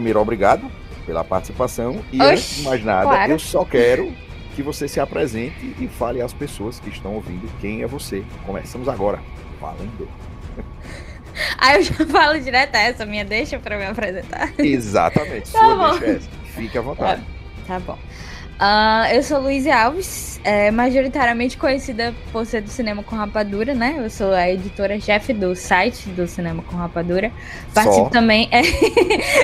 [0.00, 0.70] é, primeiro, obrigado
[1.06, 2.02] pela participação.
[2.12, 3.32] E Oxi, antes de mais nada, claro.
[3.32, 4.12] eu só quero
[4.54, 8.24] que você se apresente e fale às pessoas que estão ouvindo quem é você.
[8.46, 9.20] Começamos agora.
[9.60, 10.08] Valendo!
[11.58, 14.52] Aí eu já falo direto essa minha deixa para me apresentar.
[14.58, 15.98] Exatamente, tá sua bom.
[15.98, 16.30] deixa essa.
[16.54, 17.22] Fique à vontade.
[17.66, 17.98] Tá, tá bom.
[18.60, 23.96] Uh, eu sou Luiz Alves, é, majoritariamente conhecida por ser do Cinema com Rapadura, né?
[23.98, 27.30] Eu sou a editora-chefe do site do Cinema com Rapadura.
[27.74, 28.10] Participo Só.
[28.10, 28.48] também.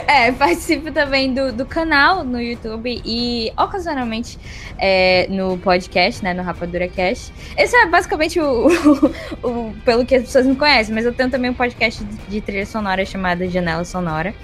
[0.06, 4.38] É, é, participo também do, do canal no YouTube e ocasionalmente
[4.78, 6.32] é, no podcast, né?
[6.32, 7.32] No Rapadura Cast.
[7.56, 11.30] Esse é basicamente o, o, o, pelo que as pessoas me conhecem, mas eu tenho
[11.30, 14.34] também um podcast de, de trilha sonora chamado Janela Sonora.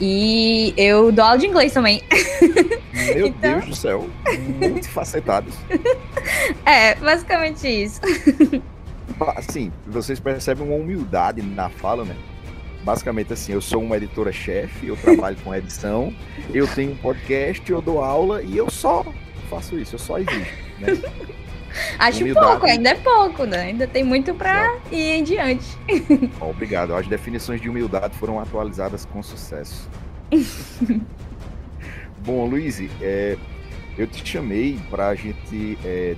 [0.00, 2.02] E eu dou aula de inglês também.
[3.14, 3.52] Meu então...
[3.52, 4.10] Deus do céu,
[4.60, 5.54] multifacetados.
[6.64, 8.00] É, basicamente isso.
[9.36, 12.16] Assim, vocês percebem uma humildade na fala, né?
[12.84, 16.12] Basicamente assim, eu sou uma editora-chefe, eu trabalho com edição,
[16.52, 19.04] eu tenho um podcast, eu dou aula e eu só
[19.48, 20.88] faço isso, eu só existo, né?
[21.98, 22.46] Acho Humildade.
[22.46, 23.60] pouco, ainda é pouco, né?
[23.62, 25.66] Ainda tem muito para ir em diante.
[26.40, 26.94] Obrigado.
[26.94, 29.88] As definições de humildade foram atualizadas com sucesso.
[32.24, 33.36] Bom, Luiz, é,
[33.96, 36.16] eu te chamei para a gente é,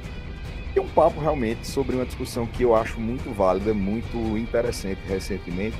[0.73, 5.77] ter um papo realmente sobre uma discussão que eu acho muito válida, muito interessante recentemente,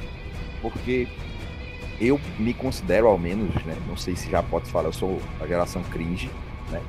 [0.61, 1.09] porque
[2.01, 5.47] eu me considero, ao menos, né, não sei se já pode falar, eu sou a
[5.47, 6.31] geração cringe,
[6.71, 6.81] né?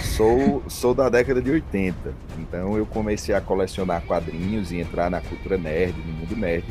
[0.00, 5.20] Sou, sou da década de 80, então eu comecei a colecionar quadrinhos e entrar na
[5.20, 6.64] cultura nerd, no mundo nerd,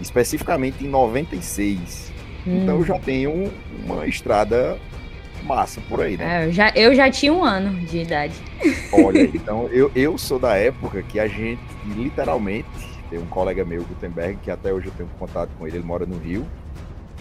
[0.00, 2.12] especificamente em 96.
[2.46, 2.62] Hum.
[2.62, 3.52] Então eu já tenho
[3.84, 4.78] uma estrada
[5.44, 6.42] massa por aí, né?
[6.42, 8.34] É, eu, já, eu já tinha um ano de idade.
[8.92, 12.68] Olha, então eu, eu sou da época que a gente literalmente
[13.08, 16.04] tem um colega meu, Gutenberg, que até hoje eu tenho contato com ele, ele mora
[16.04, 16.46] no Rio,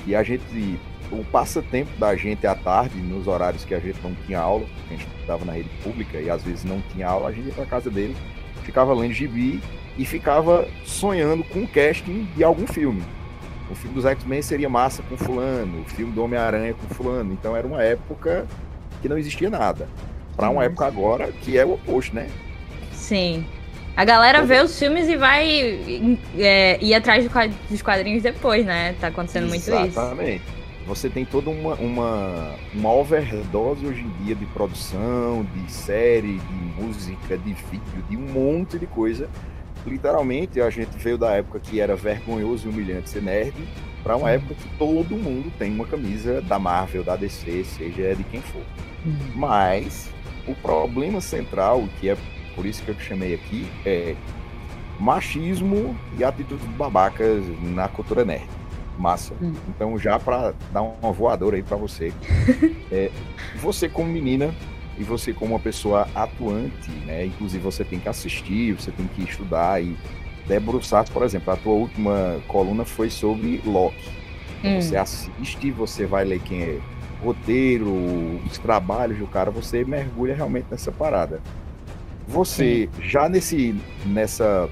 [0.06, 0.80] e a gente
[1.12, 4.90] o passatempo da gente à tarde, nos horários que a gente não tinha aula, a
[4.90, 7.66] gente estava na rede pública e às vezes não tinha aula, a gente ia para
[7.66, 8.16] casa dele,
[8.64, 9.62] ficava lendo gibi
[9.98, 13.04] e ficava sonhando com o casting de algum filme.
[13.70, 17.34] O filme dos X-Men seria massa com fulano, o filme do Homem-Aranha com fulano.
[17.34, 18.46] Então era uma época
[19.02, 19.88] que não existia nada.
[20.36, 22.28] Para uma época agora que é o oposto, né?
[22.92, 23.46] Sim.
[23.96, 27.26] A galera vê os filmes e vai é, ir atrás
[27.70, 28.94] dos quadrinhos depois, né?
[29.00, 29.74] Tá acontecendo muito isso.
[29.74, 30.56] Exatamente
[30.86, 36.54] você tem toda uma, uma, uma overdose hoje em dia de produção, de série, de
[36.82, 39.28] música, de vídeo, de um monte de coisa.
[39.86, 43.54] Literalmente, a gente veio da época que era vergonhoso e humilhante ser nerd,
[44.04, 48.24] para uma época que todo mundo tem uma camisa da Marvel, da DC, seja de
[48.26, 48.62] quem for.
[49.06, 49.16] Uhum.
[49.36, 50.10] Mas
[50.48, 52.18] o problema central, que é
[52.56, 54.16] por isso que eu chamei aqui, é
[55.00, 58.48] machismo e atitudes babacas na cultura nerd.
[58.98, 59.34] Massa.
[59.42, 59.54] Hum.
[59.68, 62.14] Então, já para dar uma voadora aí para você,
[62.90, 63.12] é,
[63.58, 64.54] você como menina
[64.98, 67.26] e você como uma pessoa atuante, né?
[67.26, 69.96] Inclusive você tem que assistir, você tem que estudar e
[70.48, 74.10] debruçar, por exemplo, a tua última coluna foi sobre Loki.
[74.60, 74.82] Então, hum.
[74.82, 76.80] Você assiste, você vai ler quem é
[77.22, 77.92] roteiro,
[78.46, 81.42] os trabalhos do cara, você mergulha realmente nessa parada.
[82.28, 83.02] Você Sim.
[83.04, 84.70] já nesse nessa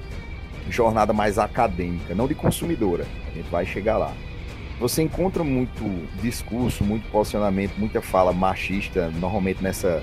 [0.68, 4.12] jornada mais acadêmica, não de consumidora, a gente vai chegar lá.
[4.80, 5.84] Você encontra muito
[6.20, 10.02] discurso, muito posicionamento, muita fala machista, normalmente nessa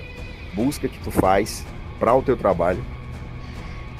[0.54, 1.64] busca que tu faz
[1.98, 2.82] para o teu trabalho?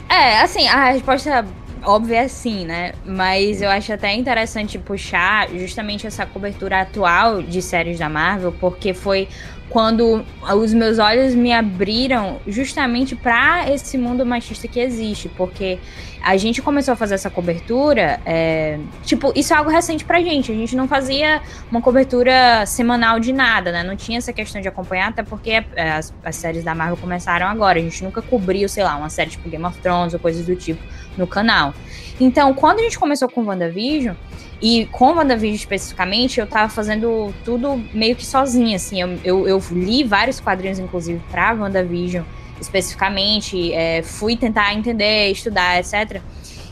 [0.09, 1.44] É, assim, a resposta
[1.84, 2.93] óbvia é sim, né?
[3.05, 8.94] Mas eu acho até interessante puxar justamente essa cobertura atual de séries da Marvel, porque
[8.94, 9.28] foi
[9.69, 10.22] quando
[10.55, 15.79] os meus olhos me abriram justamente para esse mundo machista que existe, porque
[16.23, 20.53] a gente começou a fazer essa cobertura, é, tipo, isso é algo recente pra gente,
[20.53, 24.69] a gente não fazia uma cobertura semanal de nada, né, não tinha essa questão de
[24.69, 28.69] acompanhar, até porque é, as, as séries da Marvel começaram agora, a gente nunca cobriu,
[28.69, 30.83] sei lá, uma série tipo Game of Thrones ou coisas do tipo
[31.17, 31.75] no canal.
[32.21, 34.15] Então, quando a gente começou com WandaVision,
[34.63, 39.01] e com WandaVision especificamente, eu tava fazendo tudo meio que sozinha, assim.
[39.01, 42.23] Eu, eu, eu li vários quadrinhos, inclusive, pra WandaVision
[42.62, 43.73] especificamente.
[43.73, 46.20] É, fui tentar entender, estudar, etc.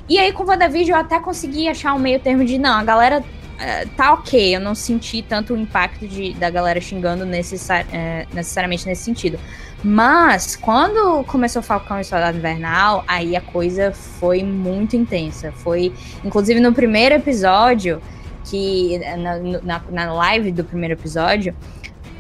[0.09, 3.23] E aí, com WandaVision, eu até consegui achar um meio termo de, não, a galera
[3.59, 8.87] é, tá ok, eu não senti tanto o impacto de, da galera xingando é, necessariamente
[8.87, 9.39] nesse sentido.
[9.85, 15.53] Mas quando começou Falcão e Soldado Invernal, aí a coisa foi muito intensa.
[15.53, 15.93] Foi,
[16.25, 18.01] inclusive, no primeiro episódio,
[18.45, 21.55] que na, na, na live do primeiro episódio,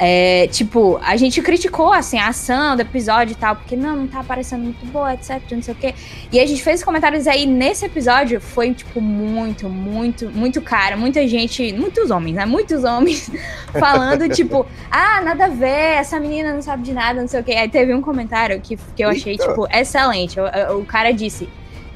[0.02, 4.06] É, tipo, a gente criticou, assim, a ação do episódio e tal, porque não, não
[4.06, 5.94] tá parecendo muito boa, etc, não sei o quê.
[6.32, 11.29] E a gente fez comentários aí nesse episódio, foi, tipo, muito, muito, muito cara, muita
[11.29, 12.47] gente, muitos homens, né?
[12.47, 13.31] Muitos homens
[13.79, 17.44] falando, tipo, ah, nada a ver, essa menina não sabe de nada, não sei o
[17.44, 17.53] quê.
[17.53, 20.41] Aí teve um comentário que, que eu achei, tipo, excelente.
[20.41, 21.46] O, o cara disse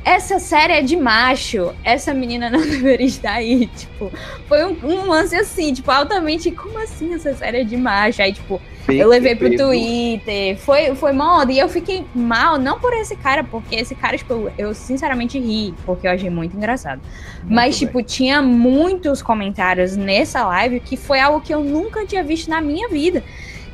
[0.05, 4.13] essa série é de macho, essa menina não deveria estar aí, tipo,
[4.47, 8.21] foi um, um lance assim, tipo, altamente, como assim essa série é de macho?
[8.21, 12.93] Aí, tipo, eu levei pro Twitter, foi, foi moda, e eu fiquei mal, não por
[12.93, 17.01] esse cara, porque esse cara, tipo, eu sinceramente ri, porque eu achei muito engraçado.
[17.39, 17.87] Muito Mas, bem.
[17.87, 22.61] tipo, tinha muitos comentários nessa live que foi algo que eu nunca tinha visto na
[22.61, 23.25] minha vida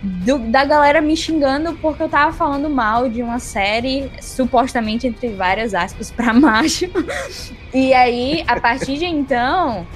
[0.02, 5.28] do, da galera me xingando porque eu tava falando mal de uma série, supostamente entre
[5.30, 6.86] várias aspas, pra macho.
[7.72, 9.86] e aí, a partir de então,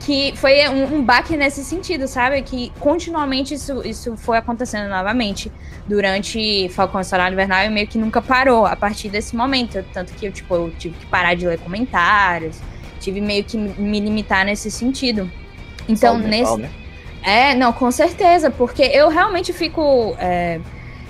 [0.00, 2.42] que foi um, um baque nesse sentido, sabe?
[2.42, 5.50] Que continuamente isso, isso foi acontecendo novamente
[5.86, 9.84] durante Falcão Solar Invernal e meio que nunca parou a partir desse momento.
[9.92, 12.60] Tanto que eu, tipo, eu tive que parar de ler comentários,
[13.00, 15.30] tive meio que me limitar nesse sentido.
[15.88, 16.56] Então, Salve nesse.
[16.56, 16.85] Mental, né?
[17.26, 20.14] É, não, com certeza, porque eu realmente fico.
[20.16, 20.60] É,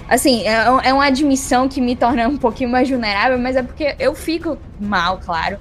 [0.08, 3.94] assim, é, é, uma admissão que me torna um pouquinho mais vulnerável, mas é porque
[3.98, 5.58] eu fico mal, claro,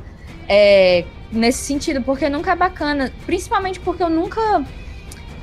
[0.48, 3.12] é, nesse sentido, porque nunca é bacana.
[3.25, 4.63] Principalmente porque eu nunca.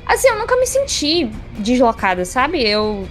[0.07, 1.25] Assim, eu nunca me senti
[1.59, 2.67] deslocada, sabe?
[2.67, 3.07] Eu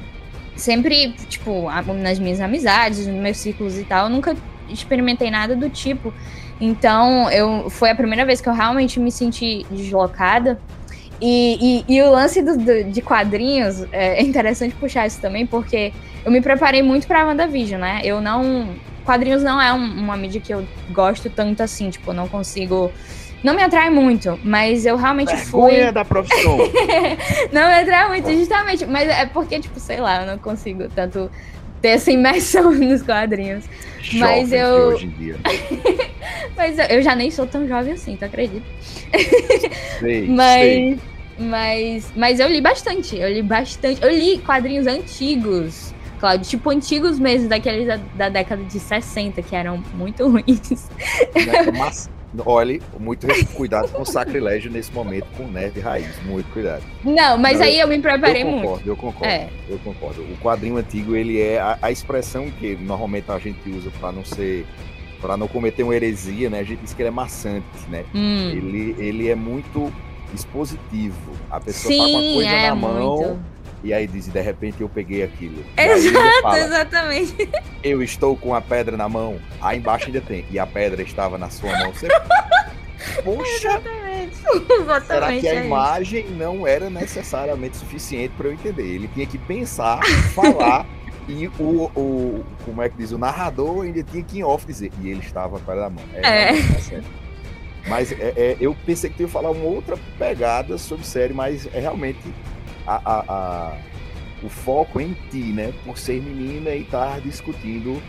[0.56, 1.68] sempre, tipo,
[2.02, 4.36] nas minhas amizades, nos meus círculos e tal, eu nunca
[4.68, 6.12] experimentei nada do tipo.
[6.60, 10.60] Então, eu foi a primeira vez que eu realmente me senti deslocada.
[11.24, 15.92] E, e, e, o lance do, do, de quadrinhos é interessante puxar isso também, porque
[16.24, 18.00] eu me preparei muito pra WandaVision, né?
[18.02, 18.70] Eu não.
[19.04, 22.90] Quadrinhos não é um, uma mídia que eu gosto tanto assim, tipo, eu não consigo.
[23.40, 25.92] Não me atrai muito, mas eu realmente Vergonha fui.
[25.92, 26.58] da profissão.
[27.52, 28.84] não me atrai muito, justamente.
[28.86, 31.30] Mas é porque, tipo, sei lá, eu não consigo tanto
[31.80, 33.64] ter essa imersão nos quadrinhos.
[34.14, 34.94] mas eu.
[34.94, 35.36] Hoje em dia.
[36.56, 38.66] mas eu, eu já nem sou tão jovem assim, tu acredita?
[40.00, 40.62] Sei, mas.
[40.62, 41.11] Sei.
[41.38, 44.02] Mas, mas eu li bastante, eu li bastante.
[44.02, 49.56] Eu li quadrinhos antigos, Claudio, tipo antigos mesmo, daqueles da, da década de 60, que
[49.56, 50.88] eram muito ruins.
[51.76, 52.10] Mas,
[52.46, 56.82] olhe, muito cuidado com o sacrilégio nesse momento com nerd raiz, muito cuidado.
[57.04, 58.88] Não, mas Não, aí eu, eu, me preparei eu concordo, muito.
[58.88, 59.48] Eu concordo, é.
[59.68, 60.22] eu concordo.
[60.22, 64.24] O quadrinho antigo, ele é a, a expressão que normalmente a gente usa para não
[64.24, 64.66] ser
[65.20, 66.58] para não cometer uma heresia, né?
[66.58, 68.04] A gente diz que ele é maçante, né?
[68.12, 68.50] Hum.
[68.50, 69.92] Ele, ele é muito
[70.34, 71.32] expositivo.
[71.50, 73.16] A pessoa Sim, tá com a coisa é, na mão.
[73.16, 73.52] Muito.
[73.84, 75.64] E aí diz, de repente eu peguei aquilo.
[75.76, 77.48] Exato, fala, exatamente.
[77.82, 79.40] Eu estou com a pedra na mão.
[79.60, 80.46] Aí embaixo ainda tem.
[80.50, 81.92] E a pedra estava na sua mão.
[81.92, 82.06] Você...
[83.24, 83.68] Poxa!
[83.68, 84.36] Exatamente.
[84.70, 85.06] Exatamente.
[85.06, 86.34] Será que a é imagem isso.
[86.34, 88.86] não era necessariamente suficiente para eu entender?
[88.86, 90.00] Ele tinha que pensar,
[90.32, 90.86] falar.
[91.28, 94.90] E o, o, como é que diz, o narrador ainda tinha que em off dizer,
[95.00, 96.04] e ele estava com a pedra na mão.
[96.14, 96.50] É.
[96.50, 96.62] é.
[96.62, 97.02] Tá
[97.86, 101.68] mas é, é, eu pensei que eu ia falar uma outra pegada sobre série, mas
[101.74, 102.20] é realmente
[102.86, 103.76] a, a, a,
[104.42, 105.72] o foco em ti, né?
[105.84, 108.00] Por ser menina e estar discutindo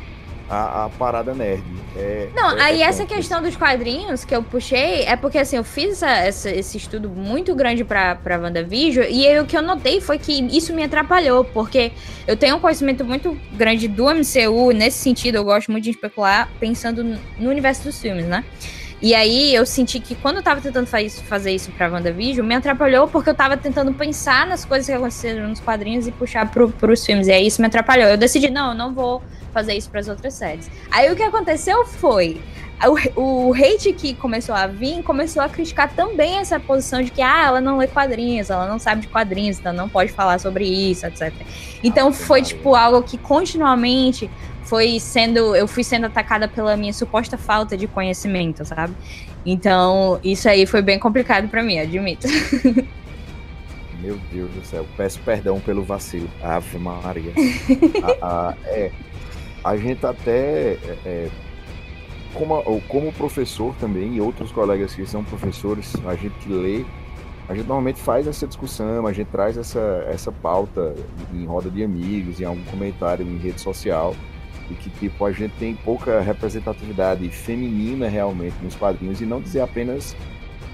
[0.49, 1.63] a, parada nerd.
[1.95, 5.63] É, Não, é, aí essa questão dos quadrinhos que eu puxei é porque assim, eu
[5.63, 10.01] fiz essa, esse estudo muito grande pra, pra WandaVision e aí, o que eu notei
[10.01, 11.91] foi que isso me atrapalhou, porque
[12.27, 16.49] eu tenho um conhecimento muito grande do MCU, nesse sentido, eu gosto muito de especular
[16.59, 18.43] pensando no universo dos filmes, né?
[19.03, 22.55] E aí eu senti que quando eu tava tentando faz, fazer isso pra WandaVision, me
[22.55, 26.69] atrapalhou porque eu tava tentando pensar nas coisas que aconteceram nos quadrinhos e puxar pro,
[26.69, 27.27] pros filmes.
[27.27, 28.07] E aí isso me atrapalhou.
[28.07, 30.71] Eu decidi, não, eu não vou fazer isso para as outras séries.
[30.89, 32.41] Aí o que aconteceu foi.
[33.15, 37.21] O, o hate que começou a vir começou a criticar também essa posição de que
[37.21, 40.65] ah, ela não lê quadrinhos, ela não sabe de quadrinhos, então não pode falar sobre
[40.65, 41.33] isso, etc.
[41.83, 44.29] Então foi tipo algo que continuamente
[44.73, 45.55] foi sendo.
[45.55, 48.95] Eu fui sendo atacada pela minha suposta falta de conhecimento, sabe?
[49.45, 52.27] Então, isso aí foi bem complicado para mim, admito.
[54.01, 56.27] Meu Deus do céu, peço perdão pelo vacilo.
[56.41, 57.31] Ave Maria.
[58.19, 58.91] a, a, é,
[59.63, 60.73] a gente até.
[60.73, 61.29] É, é
[62.33, 66.83] como, como professor também, e outros colegas que são professores, a gente lê,
[67.47, 70.95] a gente normalmente faz essa discussão, a gente traz essa, essa pauta
[71.31, 74.15] em roda de amigos, em algum comentário em rede social
[74.69, 79.61] e que tipo a gente tem pouca representatividade feminina realmente nos quadrinhos e não dizer
[79.61, 80.15] apenas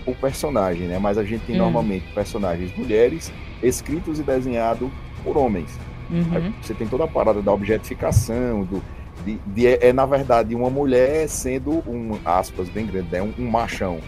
[0.06, 0.98] o personagem, né?
[1.00, 1.60] Mas a gente tem hum.
[1.60, 3.32] normalmente personagens mulheres
[3.62, 4.90] escritos e desenhados
[5.24, 5.70] por homens.
[6.10, 6.54] Uhum.
[6.62, 8.82] Você tem toda a parada da objetificação, do,
[9.24, 13.34] de, de, é, é, na verdade uma mulher sendo um aspas bem grande, é um,
[13.38, 14.00] um machão.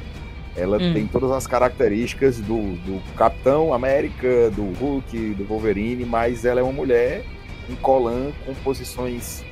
[0.56, 0.94] Ela hum.
[0.94, 6.64] tem todas as características do, do Capitão América, do Hulk, do Wolverine, mas ela é
[6.64, 7.24] uma mulher
[7.70, 9.46] um colã com posições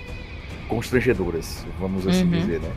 [0.69, 2.29] constrangedoras, vamos assim uhum.
[2.29, 2.71] dizer, né?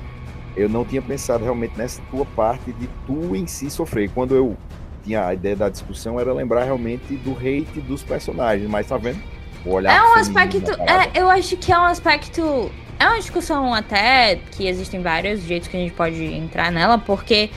[0.56, 4.10] Eu não tinha pensado realmente nessa tua parte de tu em si sofrer.
[4.10, 4.56] Quando eu
[5.04, 9.20] tinha a ideia da discussão era lembrar realmente do hate dos personagens, mas tá vendo?
[9.64, 13.72] O olhar é um aspecto, é, eu acho que é um aspecto, é uma discussão
[13.72, 17.50] até que existem vários jeitos que a gente pode entrar nela, porque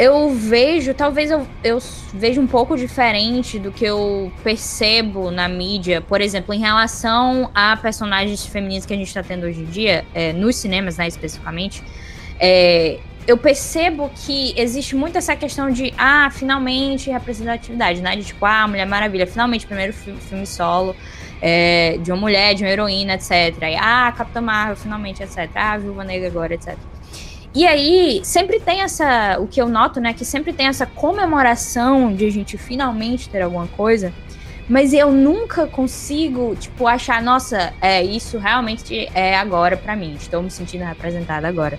[0.00, 1.78] eu vejo, talvez eu, eu
[2.14, 7.76] vejo um pouco diferente do que eu percebo na mídia, por exemplo, em relação a
[7.76, 11.84] personagens femininos que a gente está tendo hoje em dia, é, nos cinemas, né, especificamente.
[12.40, 18.16] É, eu percebo que existe muito essa questão de, ah, finalmente representatividade, né?
[18.16, 20.96] De tipo, ah, Mulher Maravilha, finalmente primeiro filme solo
[21.42, 23.54] é, de uma mulher, de uma heroína, etc.
[23.64, 25.50] E, ah, Capitã Marvel, finalmente, etc.
[25.54, 26.74] Ah, Viúva Negra agora, etc.
[27.52, 29.38] E aí, sempre tem essa.
[29.40, 30.12] O que eu noto, né?
[30.12, 34.12] Que sempre tem essa comemoração de a gente finalmente ter alguma coisa.
[34.68, 40.14] Mas eu nunca consigo, tipo, achar, nossa, é, isso realmente é agora para mim.
[40.14, 41.76] Estou me sentindo representada agora.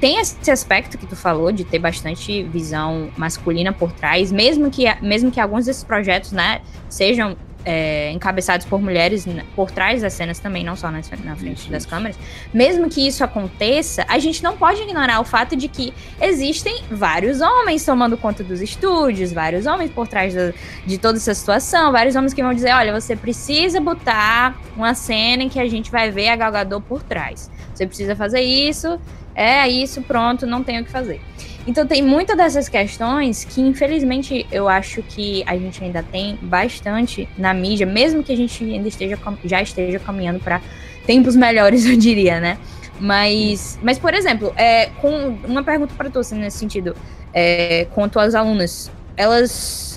[0.00, 4.92] Tem esse aspecto que tu falou de ter bastante visão masculina por trás, mesmo que,
[5.00, 10.38] mesmo que alguns desses projetos, né, sejam é, encabeçados por mulheres por trás das cenas
[10.38, 11.88] também, não só na, na frente isso, das isso.
[11.88, 12.18] câmeras.
[12.52, 17.40] Mesmo que isso aconteça, a gente não pode ignorar o fato de que existem vários
[17.40, 20.52] homens tomando conta dos estúdios, vários homens por trás da,
[20.86, 25.44] de toda essa situação, vários homens que vão dizer: olha, você precisa botar uma cena
[25.44, 27.50] em que a gente vai ver a Galgador por trás.
[27.74, 29.00] Você precisa fazer isso,
[29.34, 31.20] é isso, pronto, não tem o que fazer.
[31.66, 37.28] Então tem muitas dessas questões que, infelizmente, eu acho que a gente ainda tem bastante
[37.38, 40.60] na mídia, mesmo que a gente ainda esteja já esteja caminhando para
[41.06, 42.58] tempos melhores, eu diria, né?
[42.98, 46.96] Mas, mas por exemplo, é, com uma pergunta para assim, nesse sentido,
[47.32, 49.92] é, com tuas alunas, elas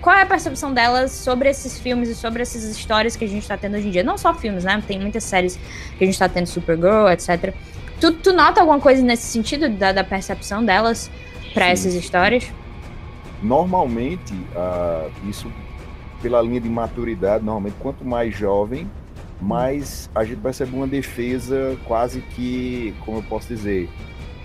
[0.00, 3.42] qual é a percepção delas sobre esses filmes e sobre essas histórias que a gente
[3.42, 4.02] está tendo hoje em dia?
[4.02, 4.82] Não só filmes, né?
[4.86, 7.54] Tem muitas séries que a gente está tendo, Supergirl, etc.
[8.00, 11.10] Tu, tu nota alguma coisa nesse sentido da, da percepção delas
[11.52, 12.50] para essas histórias?
[13.42, 15.50] Normalmente, uh, isso
[16.22, 18.88] pela linha de maturidade, normalmente quanto mais jovem,
[19.40, 23.88] mais a gente percebe uma defesa quase que, como eu posso dizer,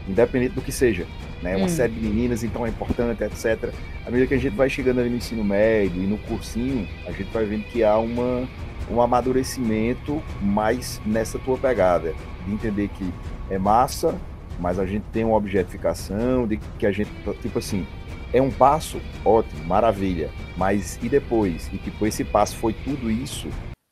[0.08, 1.06] independente do que seja.
[1.42, 1.58] Né?
[1.58, 1.70] Uma hum.
[1.70, 3.74] série de meninas, então é importante, etc.
[4.06, 7.12] À medida que a gente vai chegando ali no ensino médio e no cursinho, a
[7.12, 8.48] gente vai vendo que há uma,
[8.90, 12.14] um amadurecimento mais nessa tua pegada,
[12.46, 13.12] de entender que
[13.54, 14.16] é massa,
[14.60, 17.10] mas a gente tem uma objetificação de que a gente,
[17.42, 17.86] tipo assim,
[18.32, 21.70] é um passo, ótimo, maravilha, mas e depois?
[21.72, 23.48] E tipo, esse passo foi tudo isso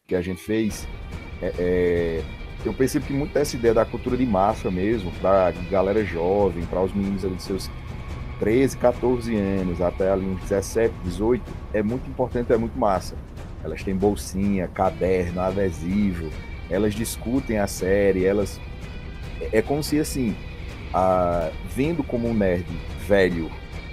[0.08, 0.88] que a gente fez.
[1.42, 2.24] É, é,
[2.66, 6.82] eu percebo que muito dessa ideia da cultura de massa mesmo, para galera jovem, para
[6.82, 7.70] os meninos ali de seus
[8.40, 13.16] 13, 14 anos, até ali uns 17, 18, é muito importante, é muito massa.
[13.64, 16.30] Elas têm bolsinha, caderno, adesivo,
[16.70, 18.60] elas discutem a série, elas
[19.52, 20.36] é como se assim,
[20.94, 22.66] a, vendo como um nerd
[23.08, 23.50] velho,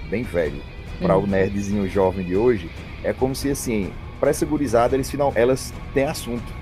[0.09, 0.61] bem velho,
[0.99, 1.27] para o uhum.
[1.27, 2.69] nerdzinho jovem de hoje,
[3.03, 6.59] é como se assim, para essa gurizada, eles final, elas têm assunto.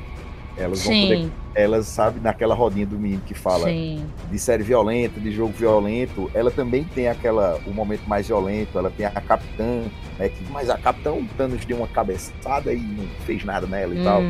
[0.55, 0.89] Elas Sim.
[0.89, 4.03] vão poder, elas sabem naquela rodinha do menino que fala Sim.
[4.29, 8.89] de série violenta, de jogo violento, ela também tem aquela o momento mais violento, ela
[8.89, 9.83] tem a capitã,
[10.17, 13.93] né, que, mas a capitã o Thanos deu uma cabeçada e não fez nada nela
[13.93, 14.03] e hum.
[14.03, 14.21] tal.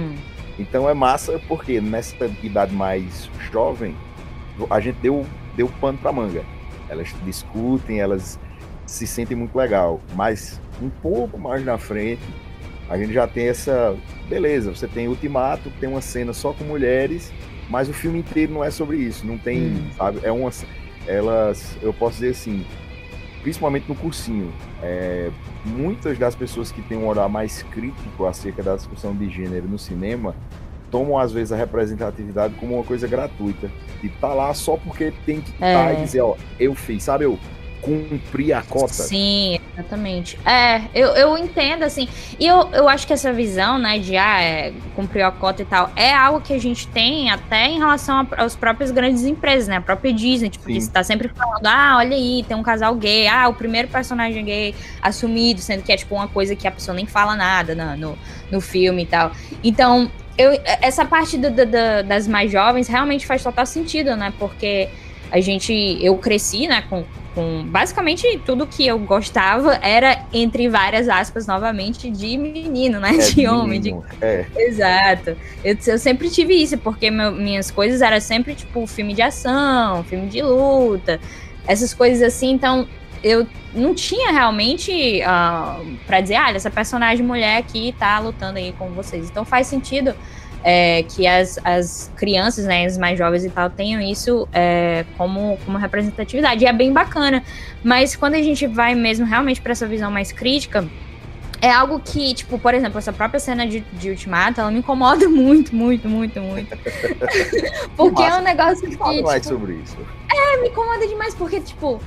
[0.60, 3.96] Então é massa porque nessa idade mais jovem,
[4.70, 6.44] a gente deu, deu pano pra manga.
[6.90, 8.40] Elas discutem, elas
[8.86, 10.00] se sentem muito legal.
[10.16, 12.24] Mas um pouco mais na frente,
[12.90, 13.96] a gente já tem essa.
[14.30, 17.32] Beleza, você tem Ultimato, tem uma cena só com mulheres,
[17.70, 19.26] mas o filme inteiro não é sobre isso.
[19.26, 19.90] Não tem, hum.
[19.96, 20.20] sabe?
[20.24, 20.50] É uma.
[21.06, 22.66] Elas, eu posso dizer assim,
[23.42, 25.30] principalmente no cursinho, é,
[25.66, 29.80] muitas das pessoas que têm um olhar mais crítico acerca da discussão de gênero no
[29.80, 30.36] cinema
[30.92, 33.70] tomam às vezes a representatividade como uma coisa gratuita.
[34.04, 35.94] E tá lá só porque tem que tá é.
[35.94, 37.26] e dizer, ó, eu fiz, sabe?
[37.26, 37.40] Eu
[37.82, 38.94] cumpri a cota.
[38.94, 40.38] Sim, exatamente.
[40.46, 42.08] É, eu, eu entendo, assim.
[42.40, 45.66] E eu, eu acho que essa visão, né, de ah, é, cumprir a cota e
[45.66, 49.78] tal, é algo que a gente tem até em relação aos próprias grandes empresas, né?
[49.78, 50.74] A própria Disney, tipo, Sim.
[50.74, 54.44] que está sempre falando, ah, olha aí, tem um casal gay, ah, o primeiro personagem
[54.44, 57.96] gay assumido, sendo que é tipo uma coisa que a pessoa nem fala nada no,
[57.96, 58.18] no,
[58.52, 59.32] no filme e tal.
[59.64, 60.52] Então, eu,
[60.82, 61.66] essa parte do, do,
[62.08, 64.34] das mais jovens realmente faz total sentido, né?
[64.38, 64.90] Porque
[65.32, 67.04] a gente, eu cresci, né, com,
[67.36, 73.18] com basicamente tudo que eu gostava era entre várias aspas novamente de menino, né, é,
[73.18, 73.96] de homem, de...
[74.22, 74.46] É.
[74.56, 75.36] exato.
[75.64, 80.04] Eu, eu sempre tive isso porque meu, minhas coisas eram sempre tipo filme de ação,
[80.06, 81.20] filme de luta,
[81.68, 82.52] essas coisas assim.
[82.52, 82.88] Então
[83.28, 88.74] eu não tinha realmente uh, para dizer, ah, essa personagem mulher aqui tá lutando aí
[88.74, 89.30] com vocês.
[89.30, 90.16] Então faz sentido
[90.64, 95.58] é, que as, as crianças, né, as mais jovens e tal, tenham isso é, como,
[95.66, 96.64] como representatividade.
[96.64, 97.44] E é bem bacana.
[97.84, 100.88] Mas quando a gente vai mesmo realmente para essa visão mais crítica,
[101.62, 105.28] é algo que, tipo, por exemplo, essa própria cena de, de Ultimato, ela me incomoda
[105.30, 106.78] muito, muito, muito, muito.
[107.96, 108.98] porque é um negócio que.
[108.98, 109.98] Fala mais tipo, sobre isso.
[110.32, 112.00] É, me incomoda demais, porque, tipo.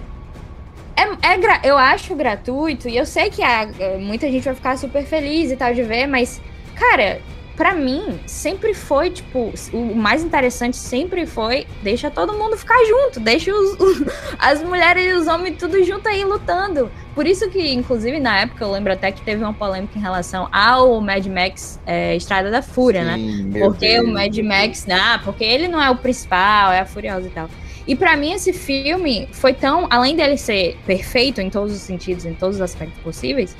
[0.96, 1.60] É, é gra...
[1.64, 3.68] Eu acho gratuito e eu sei que a,
[3.98, 6.40] muita gente vai ficar super feliz e tal de ver, mas,
[6.74, 7.20] cara,
[7.60, 13.20] para mim, sempre foi, tipo, o mais interessante sempre foi deixa todo mundo ficar junto,
[13.20, 14.02] deixa os, os,
[14.38, 16.90] as mulheres e os homens tudo junto aí lutando.
[17.14, 20.48] Por isso que, inclusive, na época, eu lembro até que teve uma polêmica em relação
[20.50, 23.16] ao Mad Max é, Estrada da Fúria, né?
[23.16, 23.60] Sim, né?
[23.60, 27.26] Porque Deus, o Mad Max, ah, porque ele não é o principal, é a Furiosa
[27.26, 27.50] e tal.
[27.90, 32.24] E para mim esse filme foi tão, além dele ser perfeito em todos os sentidos,
[32.24, 33.56] em todos os aspectos possíveis,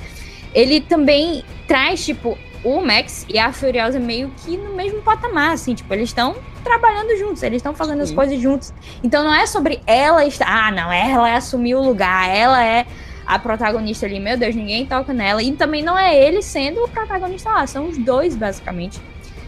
[0.53, 5.75] ele também traz tipo o Max e a Furiosa meio que no mesmo patamar, assim,
[5.75, 8.03] tipo, eles estão trabalhando juntos, eles estão fazendo Sim.
[8.03, 8.73] as coisas juntos.
[9.03, 12.85] Então não é sobre ela estar, ah, não, ela é assumir o lugar, ela é
[13.27, 15.43] a protagonista ali, meu Deus, ninguém toca nela.
[15.43, 18.97] E também não é ele sendo o protagonista lá, são os dois, basicamente,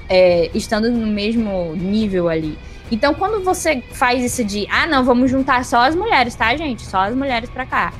[0.09, 2.57] é, estando no mesmo nível ali.
[2.91, 6.83] Então, quando você faz isso de, ah, não, vamos juntar só as mulheres, tá, gente?
[6.83, 7.93] Só as mulheres pra cá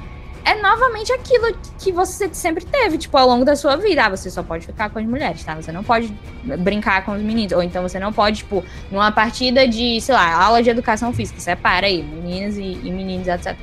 [0.46, 4.06] é novamente aquilo que você sempre teve, tipo, ao longo da sua vida.
[4.06, 5.56] Ah, você só pode ficar com as mulheres, tá?
[5.56, 6.14] Você não pode
[6.60, 7.54] brincar com os meninos.
[7.54, 11.40] Ou então você não pode, tipo, numa partida de, sei lá, aula de educação física,
[11.40, 13.56] separa aí, meninas e, e meninos, etc.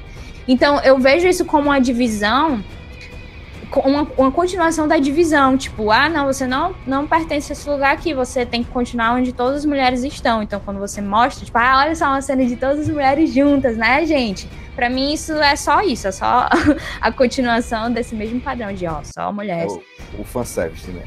[0.49, 2.65] Então, eu vejo isso como uma divisão,
[3.77, 5.57] uma, uma continuação da divisão.
[5.57, 9.15] Tipo, ah, não, você não, não pertence a esse lugar aqui, você tem que continuar
[9.15, 10.43] onde todas as mulheres estão.
[10.43, 13.77] Então, quando você mostra, tipo, ah, olha só uma cena de todas as mulheres juntas,
[13.77, 14.49] né, gente?
[14.75, 16.49] Para mim, isso é só isso, é só
[17.01, 19.73] a continuação desse mesmo padrão de, ó, só mulheres.
[19.73, 21.03] O, o fanservice, né?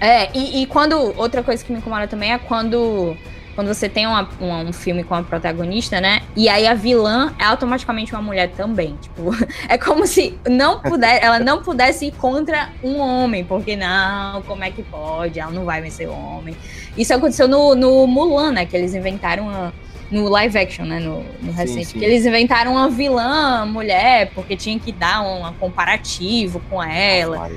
[0.00, 0.94] É, e, e, quando.
[1.18, 3.14] Outra coisa que me incomoda também é quando.
[3.60, 6.22] Quando você tem uma, uma, um filme com a protagonista, né?
[6.34, 8.96] E aí a vilã é automaticamente uma mulher também.
[8.96, 9.32] Tipo,
[9.68, 13.44] é como se não puder, ela não pudesse ir contra um homem.
[13.44, 15.38] Porque não, como é que pode?
[15.38, 16.56] Ela não vai vencer o homem.
[16.96, 18.64] Isso aconteceu no, no Mulan, né?
[18.64, 19.74] Que eles inventaram uma
[20.10, 20.98] no live action, né?
[20.98, 21.84] No, no recente.
[21.84, 21.98] Sim, sim.
[21.98, 27.50] Que eles inventaram uma vilã mulher, porque tinha que dar um comparativo com ela.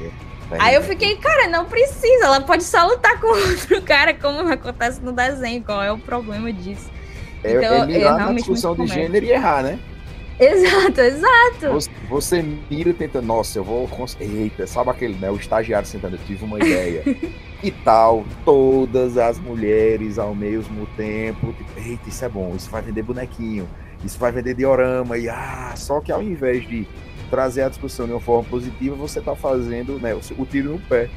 [0.60, 5.02] Aí eu fiquei, cara, não precisa, ela pode só lutar com outro cara, como acontece
[5.02, 5.64] no desenho.
[5.64, 6.90] Qual é o problema disso?
[7.44, 9.80] É, então, é mirar na discussão de gênero e errar, né?
[10.40, 11.74] Exato, exato.
[11.74, 13.88] Você, você mira e tenta, nossa, eu vou.
[14.20, 15.30] Eita, sabe aquele, né?
[15.30, 17.04] O estagiário sentando, eu tive uma ideia.
[17.64, 21.54] e tal, todas as mulheres ao mesmo tempo.
[21.54, 23.70] Tipo, eita, isso é bom, isso vai vender bonequinho,
[24.04, 25.18] isso vai vender diorama.
[25.18, 26.88] E ah, só que ao invés de
[27.34, 31.10] trazer a discussão de uma forma positiva, você está fazendo né, o, tiro no pé.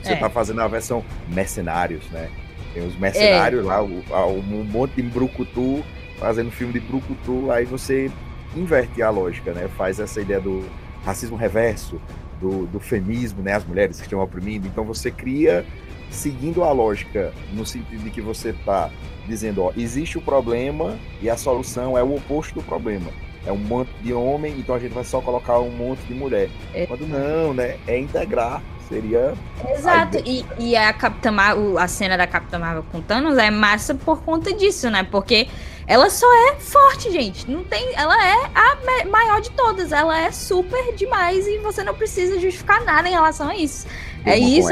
[0.00, 0.30] Você está é.
[0.30, 2.30] fazendo a versão mercenários, né?
[2.72, 3.68] Tem os mercenários é.
[3.68, 5.82] lá, o, um monte de brucutu,
[6.16, 8.08] fazendo filme de brucutu, aí você
[8.54, 9.68] inverte a lógica, né?
[9.76, 10.64] Faz essa ideia do
[11.04, 12.00] racismo reverso,
[12.40, 13.54] do, do feminismo, né?
[13.54, 14.68] As mulheres que estão oprimindo.
[14.68, 15.66] Então você cria,
[16.08, 18.90] seguindo a lógica, no sentido de que você está
[19.26, 23.10] dizendo, ó, existe o problema e a solução é o oposto do problema.
[23.46, 26.48] É um monte de homem, então a gente vai só colocar um monte de mulher.
[26.72, 26.86] É.
[26.86, 27.76] Quando não, né?
[27.86, 29.34] É integrar seria.
[29.70, 33.94] Exato, e, e a Capitã Marvel, a cena da Capitã Marvel com Thanos é massa
[33.94, 35.06] por conta disso, né?
[35.10, 35.48] Porque
[35.86, 37.50] ela só é forte, gente.
[37.50, 39.92] Não tem, ela é a maior de todas.
[39.92, 43.86] Ela é super demais e você não precisa justificar nada em relação a isso.
[44.24, 44.70] é isso,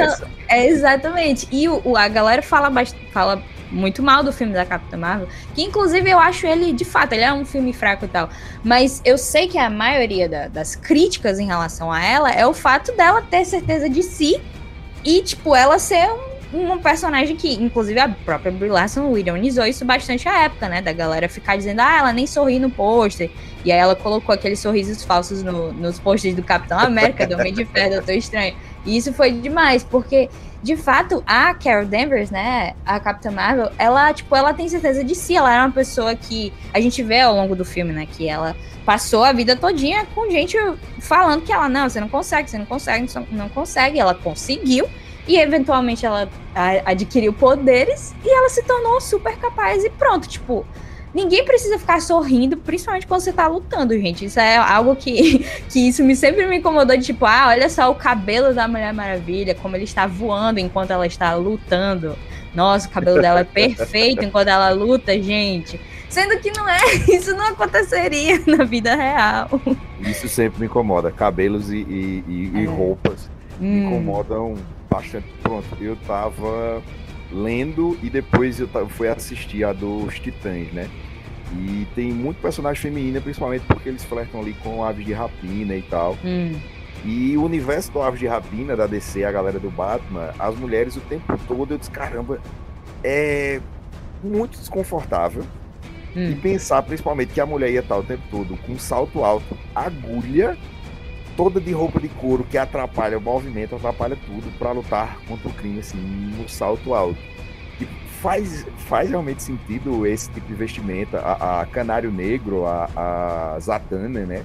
[0.48, 1.48] é exatamente.
[1.50, 2.70] E o, a galera fala,
[3.12, 7.12] fala muito mal do filme da Capitã Marvel, que inclusive eu acho ele, de fato,
[7.12, 8.28] ele é um filme fraco e tal.
[8.64, 12.52] Mas eu sei que a maioria da, das críticas em relação a ela é o
[12.52, 14.40] fato dela ter certeza de si
[15.04, 19.84] e, tipo, ela ser um um personagem que, inclusive, a própria Brie Larson ironizou isso
[19.84, 20.82] bastante à época, né?
[20.82, 23.30] Da galera ficar dizendo, ah, ela nem sorri no pôster.
[23.64, 27.52] E aí ela colocou aqueles sorrisos falsos no, nos posters do Capitão América, do Homem
[27.52, 28.56] de Ferro, Doutor Estranho.
[28.84, 30.28] E isso foi demais, porque,
[30.62, 35.14] de fato, a Carol Danvers, né, a Capitã Marvel, ela, tipo, ela tem certeza de
[35.14, 35.36] si.
[35.36, 38.54] Ela é uma pessoa que a gente vê ao longo do filme, né, que ela
[38.84, 40.56] passou a vida todinha com gente
[40.98, 43.98] falando que ela, não, você não consegue, você não consegue, não consegue.
[43.98, 44.86] Ela conseguiu
[45.26, 46.28] e eventualmente ela
[46.84, 50.66] adquiriu poderes e ela se tornou super capaz e pronto, tipo,
[51.14, 54.24] ninguém precisa ficar sorrindo, principalmente quando você tá lutando, gente.
[54.24, 57.90] Isso é algo que, que isso me sempre me incomodou de tipo, ah, olha só
[57.90, 62.16] o cabelo da Mulher Maravilha, como ele está voando enquanto ela está lutando.
[62.54, 65.80] Nossa, o cabelo dela é perfeito enquanto ela luta, gente.
[66.08, 69.48] Sendo que não é, isso não aconteceria na vida real.
[70.00, 71.12] Isso sempre me incomoda.
[71.12, 72.60] Cabelos e, e, e, é.
[72.62, 73.64] e roupas hum.
[73.64, 74.54] me incomodam
[74.90, 75.26] bastante.
[75.40, 76.82] Pronto, eu tava
[77.32, 80.88] lendo e depois eu fui assistir a dos Titãs, né?
[81.52, 85.82] E tem muito personagem feminina, principalmente porque eles flertam ali com aves de rapina e
[85.82, 86.16] tal.
[86.24, 86.52] Hum.
[87.04, 90.96] E o universo do Aves de Rapina, da DC, a galera do Batman, as mulheres
[90.96, 92.40] o tempo todo, eu disse, caramba,
[93.02, 93.60] é
[94.22, 95.42] muito desconfortável.
[96.14, 96.30] Hum.
[96.30, 100.58] E pensar principalmente que a mulher ia estar o tempo todo com salto alto, agulha,
[101.40, 105.52] toda de roupa de couro que atrapalha o movimento, atrapalha tudo para lutar contra o
[105.54, 107.18] crime, assim, no salto alto.
[107.80, 107.86] E
[108.20, 111.18] faz, faz realmente sentido esse tipo de vestimenta.
[111.18, 112.90] A, a Canário Negro, a,
[113.54, 114.44] a Zatanna, né?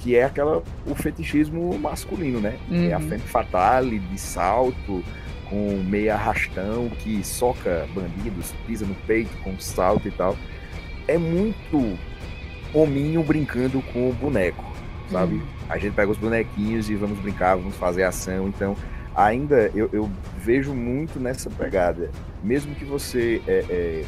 [0.00, 2.58] Que é aquela, o fetichismo masculino, né?
[2.70, 2.90] Uhum.
[2.90, 3.08] É a uhum.
[3.08, 5.02] femme fatale de salto,
[5.48, 10.36] com meia arrastão, que soca bandidos, pisa no peito com salto e tal.
[11.08, 11.98] É muito
[12.74, 14.62] hominho brincando com o boneco,
[15.10, 15.36] sabe?
[15.36, 15.53] Uhum.
[15.74, 18.46] A gente pega os bonequinhos e vamos brincar, vamos fazer ação.
[18.46, 18.76] Então,
[19.12, 20.08] ainda eu, eu
[20.38, 22.12] vejo muito nessa pegada.
[22.44, 24.04] Mesmo que você é, é,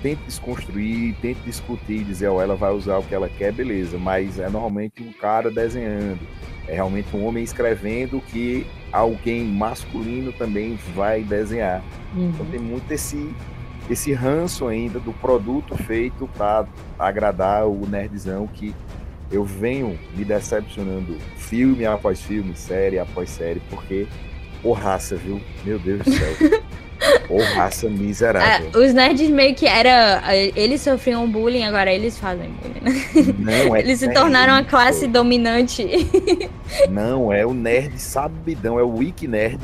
[0.00, 3.98] tente desconstruir, tente discutir, dizer, oh, ela vai usar o que ela quer, beleza.
[3.98, 6.20] Mas é normalmente um cara desenhando.
[6.68, 11.82] É realmente um homem escrevendo que alguém masculino também vai desenhar.
[12.14, 12.28] Uhum.
[12.28, 13.34] Então tem muito esse
[13.90, 16.66] esse ranço ainda do produto feito para
[16.98, 18.74] agradar o nerdzão que
[19.30, 24.06] eu venho me decepcionando filme após filme, série após série, porque
[24.62, 25.40] Ô raça, viu?
[25.64, 26.60] Meu Deus do céu.
[27.30, 28.70] Ô raça miserável.
[28.74, 30.20] É, os nerds meio que era.
[30.56, 33.34] Eles sofriam bullying, agora eles fazem bullying, né?
[33.38, 35.86] Não, é Eles se tornaram a classe dominante.
[36.90, 39.60] Não, é o nerd sabidão, é o wiki nerd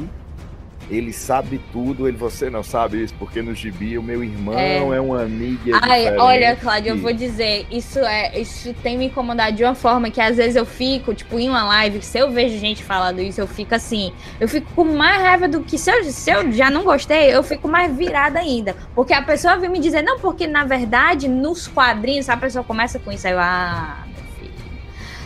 [0.91, 4.79] ele sabe tudo, ele você não sabe isso, porque no gibi o meu irmão é,
[4.79, 5.75] é um amigo.
[5.75, 9.75] É Ai, olha, Cláudia, eu vou dizer, isso é, isso tem me incomodado de uma
[9.75, 13.21] forma que às vezes eu fico, tipo, em uma live, se eu vejo gente falando
[13.21, 16.53] isso, eu fico assim, eu fico com mais raiva do que se eu, se eu
[16.53, 18.75] já não gostei, eu fico mais virada ainda.
[18.95, 22.99] Porque a pessoa vem me dizer, não, porque na verdade, nos quadrinhos, a pessoa começa
[22.99, 24.04] com isso, aí eu, ah,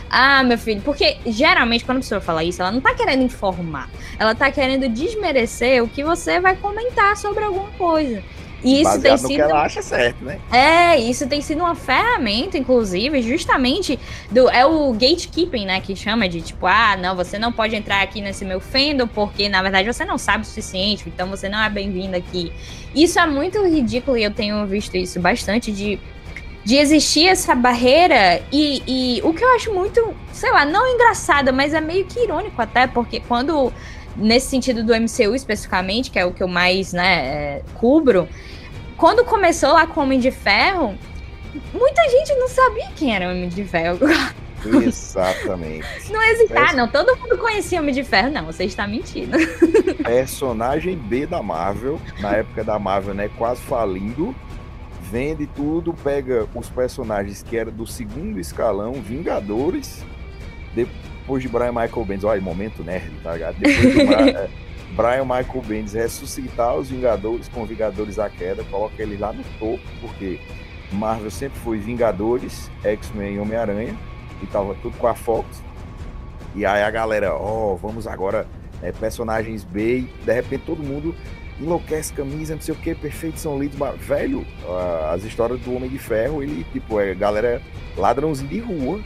[0.09, 3.89] ah, meu filho, porque geralmente quando a pessoa fala isso, ela não tá querendo informar.
[4.17, 8.23] Ela tá querendo desmerecer o que você vai comentar sobre alguma coisa.
[8.63, 9.41] E isso Baseado tem sido.
[9.41, 10.39] ela acha certo, né?
[10.51, 13.97] É, isso tem sido uma ferramenta, inclusive, justamente
[14.29, 14.49] do.
[14.49, 15.79] É o gatekeeping, né?
[15.79, 19.47] Que chama de tipo, ah, não, você não pode entrar aqui nesse meu fandom, porque
[19.47, 22.51] na verdade você não sabe o suficiente, então você não é bem-vindo aqui.
[22.93, 25.97] Isso é muito ridículo e eu tenho visto isso bastante de
[26.63, 31.53] de existir essa barreira e, e, o que eu acho muito, sei lá, não engraçado,
[31.53, 33.71] mas é meio que irônico até, porque quando,
[34.15, 38.27] nesse sentido do MCU especificamente, que é o que eu mais, né, é, cubro,
[38.97, 40.95] quando começou lá com o Homem de Ferro,
[41.73, 43.99] muita gente não sabia quem era o Homem de Ferro.
[44.85, 45.85] Exatamente.
[46.11, 46.19] Não
[46.57, 49.37] ah, não, todo mundo conhecia o Homem de Ferro, não, você está mentindo.
[50.03, 54.35] Personagem B da Marvel, na época da Marvel, né, quase falindo,
[55.09, 60.05] vende tudo, pega os personagens que eram do segundo escalão, Vingadores,
[60.75, 63.57] depois de Brian Michael Bendis, olha, momento nerd, tá ligado?
[63.57, 64.49] Depois de é,
[64.95, 69.83] Brian Michael Bendis ressuscitar os Vingadores com Vingadores à queda, coloca ele lá no topo,
[70.01, 70.39] porque
[70.91, 73.95] Marvel sempre foi Vingadores, X-Men e Homem-Aranha,
[74.41, 75.63] e tava tudo com a Fox.
[76.55, 78.47] E aí a galera, ó, oh, vamos agora,
[78.81, 81.15] é, personagens B, e de repente todo mundo
[81.59, 84.45] enlouquece camisa, não sei o que, perfeito são lidos, mas, velho,
[85.11, 87.61] as histórias do Homem de Ferro, ele, tipo, é galera
[87.97, 88.99] ladrãozinho de rua.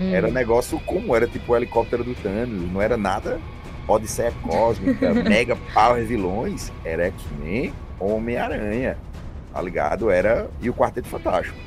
[0.00, 0.14] Hum.
[0.14, 3.38] Era negócio como era, tipo, o helicóptero do Thanos, não era nada
[3.86, 8.96] Odisseia Cósmica, Mega Power vilões, era X-Men, Homem-Aranha,
[9.52, 10.10] tá ligado?
[10.10, 11.58] Era, e o Quarteto Fantástico.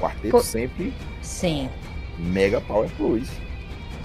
[0.00, 0.92] Quarteto Pô, sempre...
[1.22, 1.68] Sim.
[2.18, 3.28] Mega Power Plus.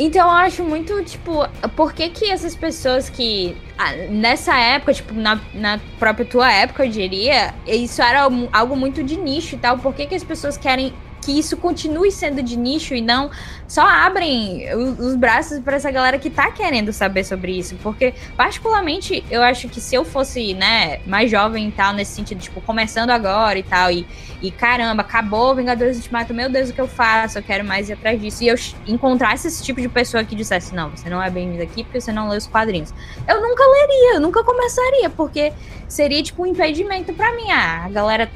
[0.04, 3.56] Então eu acho muito, tipo, por que que essas pessoas que.
[3.78, 9.04] Ah, nessa época, tipo, na, na própria tua época, eu diria, isso era algo muito
[9.04, 9.78] de nicho e tal.
[9.78, 13.30] Por que que as pessoas querem que isso continue sendo de nicho e não
[13.68, 17.78] só abrem os braços para essa galera que tá querendo saber sobre isso.
[17.82, 22.42] Porque, particularmente, eu acho que se eu fosse, né, mais jovem e tal, nesse sentido,
[22.42, 24.06] tipo, começando agora e tal, e,
[24.42, 27.38] e caramba, acabou Vingadores Ultimato, meu Deus, o que eu faço?
[27.38, 28.44] Eu quero mais ir atrás disso.
[28.44, 28.56] E eu
[28.86, 32.12] encontrasse esse tipo de pessoa que dissesse, não, você não é bem-vindo aqui porque você
[32.12, 32.94] não lê os quadrinhos.
[33.28, 35.54] Eu nunca leria, eu nunca começaria, porque
[35.88, 37.50] seria, tipo, um impedimento para mim.
[37.52, 38.30] Ah, a galera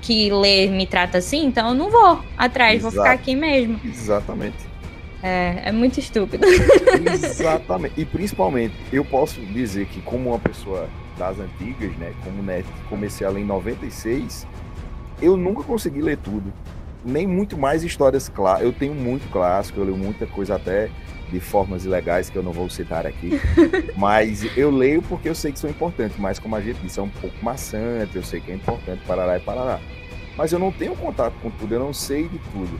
[0.00, 2.94] que lê me trata assim, então eu não vou atrás, Exato.
[2.94, 3.80] vou ficar aqui mesmo.
[3.84, 4.56] Exatamente.
[5.22, 6.46] É, é muito estúpido.
[7.12, 7.94] Exatamente.
[8.00, 10.88] E principalmente, eu posso dizer que como uma pessoa
[11.18, 14.46] das antigas, né, como net, comecei a ler em 96,
[15.20, 16.52] eu nunca consegui ler tudo.
[17.04, 18.66] nem muito mais histórias clássicas.
[18.66, 20.90] Eu tenho muito clássico, eu leio muita coisa até
[21.30, 23.40] de formas ilegais que eu não vou citar aqui.
[23.96, 27.02] mas eu leio porque eu sei que são importantes, mas como a gente disse, é
[27.02, 29.80] um pouco maçante, eu sei que é importante, parará e parará.
[30.36, 32.78] Mas eu não tenho contato com tudo, eu não sei de tudo.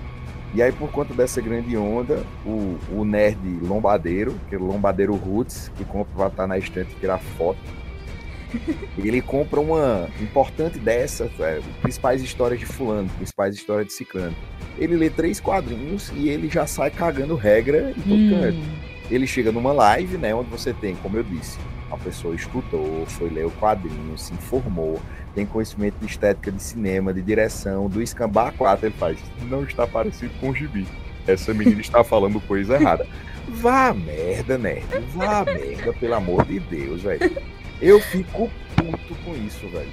[0.55, 5.15] E aí, por conta dessa grande onda, o, o nerd lombadeiro, que é o lombadeiro
[5.15, 7.59] Roots, que compra pra estar na estante tirar foto,
[8.99, 14.35] ele compra uma importante dessa, é, principais histórias de fulano, principais histórias de ciclano.
[14.79, 18.41] Ele lê três quadrinhos e ele já sai cagando regra todo hum.
[18.41, 18.89] canto.
[19.11, 21.59] Ele chega numa live, né, onde você tem, como eu disse,
[21.91, 25.01] a pessoa escutou, foi ler o quadrinho, se informou,
[25.35, 29.87] tem conhecimento de estética de cinema, de direção, do escambar 4, ele faz, não está
[29.87, 30.87] parecido com o gibi.
[31.27, 33.07] Essa menina está falando coisa errada.
[33.49, 34.83] Vá merda, né?
[35.15, 37.31] Vá merda, pelo amor de Deus, velho.
[37.81, 39.93] Eu fico puto com isso, velho.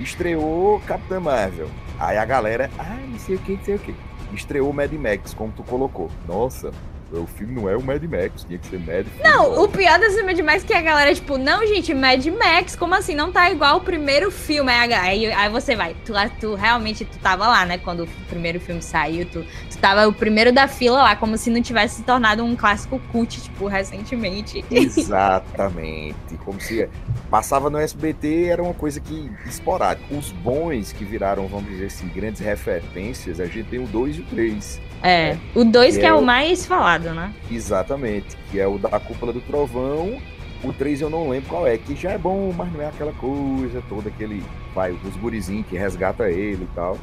[0.00, 1.68] Estreou Capitã Marvel.
[1.98, 3.94] Aí a galera, ah, não sei o que, não sei o que.
[4.32, 6.10] Estreou Mad Max, como tu colocou.
[6.26, 6.70] Nossa,
[7.12, 10.22] o filme não é o Mad Max, tinha que ser Mad Não, o pior desse
[10.22, 13.14] Mad Max é que a galera, tipo, não, gente, Mad Max, como assim?
[13.14, 14.72] Não tá igual o primeiro filme.
[14.72, 17.78] Aí, aí você vai, tu, tu realmente tu tava lá, né?
[17.78, 21.48] Quando o primeiro filme saiu, tu, tu tava o primeiro da fila lá, como se
[21.48, 24.64] não tivesse se tornado um clássico cult, tipo, recentemente.
[24.70, 26.36] Exatamente.
[26.44, 26.88] Como se
[27.30, 30.14] passava no SBT, era uma coisa que esporádica.
[30.14, 34.20] Os bons que viraram, vamos dizer assim, grandes referências, a gente tem o 2 e
[34.20, 34.85] o 3.
[35.02, 35.40] É, né?
[35.54, 37.32] o 2 que, que é, é, o mais falado, né?
[37.50, 40.18] Exatamente, que é o da Cúpula do Trovão.
[40.64, 43.12] O 3 eu não lembro qual é, que já é bom, mas não é aquela
[43.12, 44.42] coisa toda, aquele.
[44.74, 46.98] Vai, os gurizinhos que resgata ele e tal.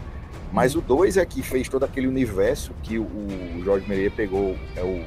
[0.52, 4.56] Mas o 2 é que fez todo aquele universo que o, o Jorge Miller pegou,
[4.76, 5.04] é o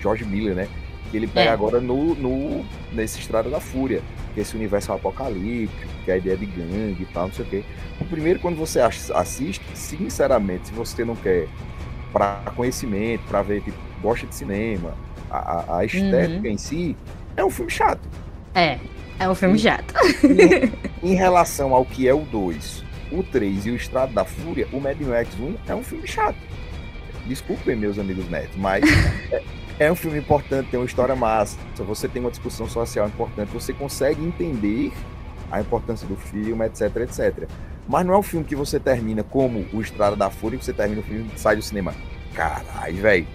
[0.00, 0.68] George Miller, né?
[1.10, 1.52] Que ele pega é.
[1.52, 6.16] agora no, no, nesse Estrada da Fúria, que é esse universo apocalíptico, que é a
[6.16, 7.64] ideia de gangue e tal, não sei o quê.
[8.00, 11.48] O primeiro, quando você assiste, sinceramente, se você não quer
[12.14, 14.94] para conhecimento, para ver que tipo, gosta de cinema,
[15.28, 16.46] a, a estética uhum.
[16.46, 16.96] em si,
[17.36, 18.08] é um filme chato.
[18.54, 18.78] É,
[19.18, 19.92] é um filme chato.
[21.02, 24.68] Em, em relação ao que é o 2, o 3 e o Estrado da Fúria,
[24.72, 26.36] o Mad Max 1 é um filme chato.
[27.26, 28.84] Desculpem, meus amigos netos, mas
[29.32, 29.42] é,
[29.80, 33.72] é, um filme importante, tem uma história massa, você tem uma discussão social importante, você
[33.72, 34.92] consegue entender
[35.50, 37.48] a importância do filme, etc, etc.
[37.86, 40.72] Mas não é um filme que você termina como o Estrada da Fúria, que você
[40.72, 41.94] termina o filme e sai do cinema.
[42.32, 43.26] Caralho, velho.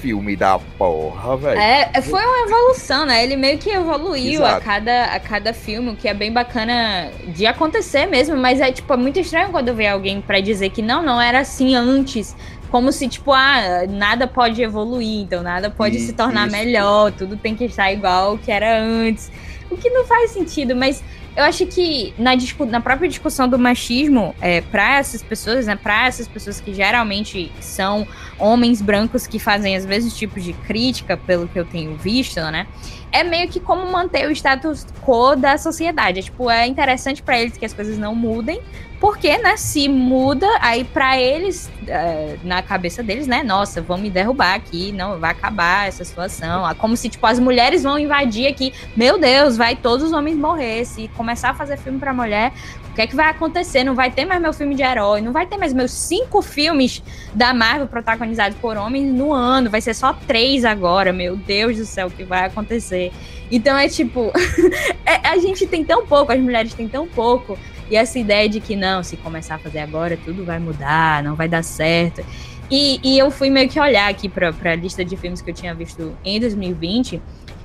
[0.00, 1.60] Filme da porra, velho.
[1.60, 3.22] É, foi uma evolução, né?
[3.22, 7.46] Ele meio que evoluiu a cada, a cada filme, o que é bem bacana de
[7.46, 11.02] acontecer mesmo, mas é tipo é muito estranho quando vê alguém para dizer que não,
[11.02, 12.34] não era assim antes.
[12.68, 16.56] Como se, tipo, ah, nada pode evoluir, então nada pode isso, se tornar isso.
[16.56, 19.30] melhor, tudo tem que estar igual ao que era antes.
[19.70, 22.32] O que não faz sentido, mas eu acho que na,
[22.68, 27.50] na própria discussão do machismo, é, para essas pessoas, né, para essas pessoas que geralmente
[27.60, 28.06] são
[28.38, 32.66] homens brancos que fazem às vezes tipos de crítica, pelo que eu tenho visto, né,
[33.10, 36.18] é meio que como manter o status quo da sociedade.
[36.18, 38.60] É, tipo, é interessante para eles que as coisas não mudem,
[39.02, 44.08] porque, né, se muda, aí para eles, é, na cabeça deles, né, nossa, vão me
[44.08, 46.70] derrubar aqui, não, vai acabar essa situação.
[46.70, 50.36] É como se, tipo, as mulheres vão invadir aqui, meu Deus, vai todos os homens
[50.36, 50.84] morrer.
[50.84, 52.52] Se começar a fazer filme pra mulher,
[52.92, 53.82] o que é que vai acontecer?
[53.82, 57.02] Não vai ter mais meu filme de herói, não vai ter mais meus cinco filmes
[57.34, 61.84] da Marvel protagonizados por homens no ano, vai ser só três agora, meu Deus do
[61.84, 63.10] céu, o que vai acontecer?
[63.50, 64.30] Então é tipo,
[65.04, 67.58] é, a gente tem tão pouco, as mulheres têm tão pouco,
[67.92, 71.34] e essa ideia de que não, se começar a fazer agora, tudo vai mudar, não
[71.34, 72.24] vai dar certo.
[72.70, 75.54] E, e eu fui meio que olhar aqui para a lista de filmes que eu
[75.54, 77.20] tinha visto em 2020.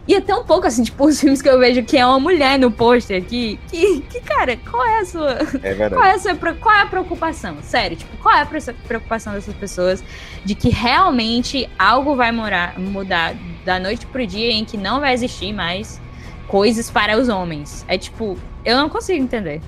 [0.06, 2.60] E é tão pouco, assim, tipo, os filmes que eu vejo que é uma mulher
[2.60, 3.58] no pôster aqui.
[3.70, 5.32] Que, que, cara, qual é a sua.
[5.64, 5.96] É verdade.
[5.96, 7.56] Qual é a, sua, qual é a preocupação?
[7.62, 10.04] Sério, tipo, qual é a preocupação dessas pessoas
[10.44, 15.14] de que realmente algo vai morar, mudar da noite pro dia em que não vai
[15.14, 16.02] existir mais
[16.50, 17.86] coisas para os homens?
[17.88, 19.62] É tipo, eu não consigo entender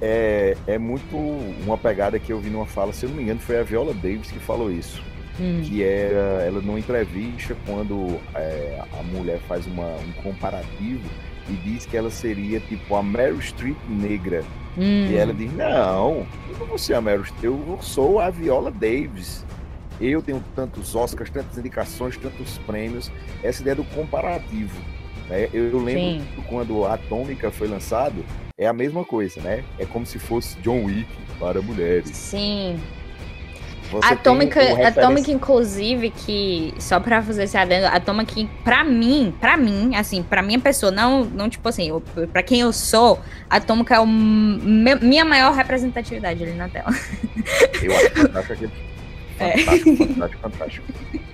[0.00, 3.40] é, é muito uma pegada que eu vi numa fala, se eu não me engano,
[3.40, 5.02] foi a Viola Davis que falou isso.
[5.40, 5.62] Hum.
[5.64, 11.08] Que era ela numa entrevista, quando é, a mulher faz uma, um comparativo
[11.48, 14.42] e diz que ela seria tipo a Meryl Streep negra.
[14.76, 15.06] Hum.
[15.10, 18.70] E ela diz: Não, eu não vou ser a Meryl Streep, eu sou a Viola
[18.70, 19.44] Davis.
[20.00, 23.10] Eu tenho tantos Oscars, tantas indicações, tantos prêmios.
[23.42, 24.78] Essa ideia do comparativo.
[25.28, 25.48] Né?
[25.52, 26.42] Eu, eu lembro Sim.
[26.48, 28.24] quando a Atômica foi lançado,
[28.58, 29.64] é a mesma coisa, né?
[29.78, 32.10] É como se fosse John Wick para mulheres.
[32.10, 32.78] Sim.
[33.90, 39.96] Você Atômica, Atômica, inclusive, que, só pra fazer esse adendo, Atômica, pra mim, pra mim,
[39.96, 43.18] assim, pra minha pessoa, não, não tipo assim, eu, pra quem eu sou,
[43.48, 46.90] Atômica é o, me, minha maior representatividade ali na tela.
[47.80, 47.92] Eu
[48.38, 48.52] acho
[49.38, 50.06] fantástico aquele é.
[50.06, 50.86] fantástico, fantástico.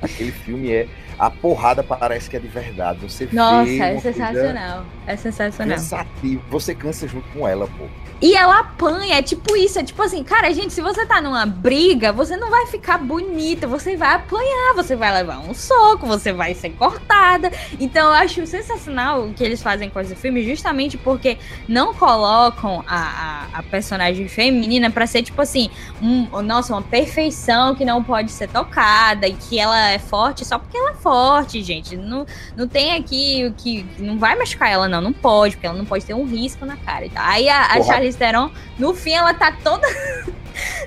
[0.02, 0.88] Aquele filme é.
[1.18, 2.98] A porrada parece que é de verdade.
[3.02, 4.84] Você Nossa, é sensacional.
[5.06, 5.76] É sensacional.
[5.76, 6.42] Cansativo.
[6.50, 7.86] Você cansa junto com ela, pô.
[8.24, 11.44] E ela apanha, é tipo isso, é tipo assim, cara, gente, se você tá numa
[11.44, 16.32] briga, você não vai ficar bonita, você vai apanhar, você vai levar um soco, você
[16.32, 17.52] vai ser cortada.
[17.78, 21.36] Então eu acho sensacional o que eles fazem com esse filme, justamente porque
[21.68, 25.68] não colocam a, a, a personagem feminina para ser, tipo assim,
[26.00, 30.58] um, nossa, uma perfeição que não pode ser tocada e que ela é forte só
[30.58, 31.96] porque ela é forte, gente.
[31.96, 32.26] Não,
[32.56, 33.86] não tem aqui o que.
[33.98, 36.76] Não vai machucar ela, não, não pode, porque ela não pode ter um risco na
[36.76, 37.06] cara.
[37.14, 39.86] Aí a, a Charlize Theron, no fim ela tá toda.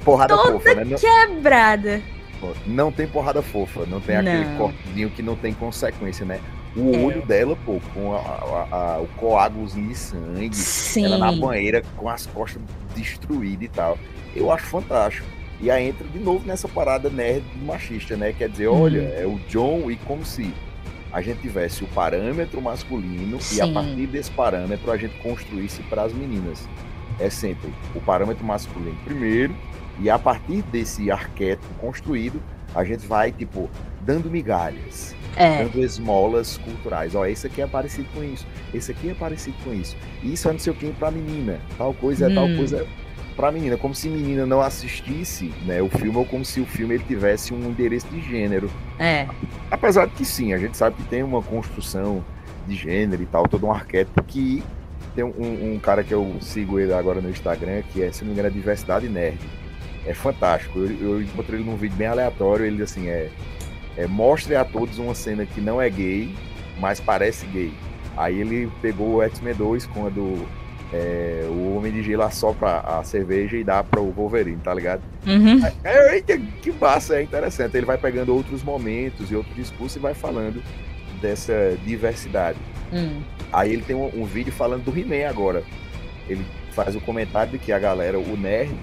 [0.04, 0.96] Porrada toda fofa, né?
[0.98, 2.02] quebrada.
[2.66, 4.32] Não tem porrada fofa, não tem não.
[4.32, 6.40] aquele cortezinho que não tem consequência, né?
[6.76, 7.00] O é.
[7.00, 11.06] olho dela, pô, com a, a, a, o coágulozinho de sangue, Sim.
[11.06, 12.62] ela na banheira com as costas
[12.96, 13.98] destruídas e tal.
[14.36, 15.28] Eu acho fantástico.
[15.60, 18.34] E aí entra de novo nessa parada nerd machista, né?
[18.34, 18.82] Quer dizer, hum.
[18.82, 20.54] olha, é o John e como se
[21.12, 23.58] a gente tivesse o parâmetro masculino Sim.
[23.58, 26.68] e a partir desse parâmetro a gente construísse para as meninas
[27.20, 29.56] é sempre o parâmetro masculino primeiro,
[30.00, 32.42] e a partir desse arquétipo construído,
[32.76, 33.70] a gente vai, tipo,
[34.02, 35.64] dando migalhas, é.
[35.64, 37.16] dando esmolas culturais.
[37.16, 39.96] Ó, esse aqui é parecido com isso, esse aqui é parecido com isso.
[40.24, 42.36] Isso é não sei o que pra menina, tal coisa é hum.
[42.36, 42.88] tal coisa
[43.38, 43.78] pra menina.
[43.78, 47.54] Como se menina não assistisse né, o filme, ou como se o filme ele tivesse
[47.54, 48.70] um endereço de gênero.
[49.00, 49.28] É.
[49.70, 52.26] Apesar de que sim, a gente sabe que tem uma construção
[52.68, 54.62] de gênero e tal, todo um arquétipo que
[55.16, 58.28] tem um, um, cara que eu sigo ele agora no Instagram, que é, se não
[58.28, 59.40] me engano, é Diversidade Nerd.
[60.06, 60.80] É fantástico.
[60.80, 62.66] Eu, eu encontrei ele num vídeo bem aleatório.
[62.66, 63.30] Ele assim é,
[63.96, 66.34] é mostre a todos uma cena que não é gay,
[66.80, 67.74] mas parece gay.
[68.16, 70.48] Aí ele pegou o X-Men 2 quando
[70.94, 75.02] é, o Homem de Gelo assopra a cerveja e dá para o Wolverine, tá ligado?
[75.26, 75.62] Uhum.
[75.84, 77.76] É, é, que massa, é interessante.
[77.76, 80.64] Ele vai pegando outros momentos e outro discurso e vai falando
[81.22, 82.58] dessa diversidade.
[82.94, 83.22] Hum.
[83.52, 85.64] Aí ele tem um, um vídeo falando do He-Man agora.
[86.30, 88.74] Ele faz o comentário de que a galera, o nerd,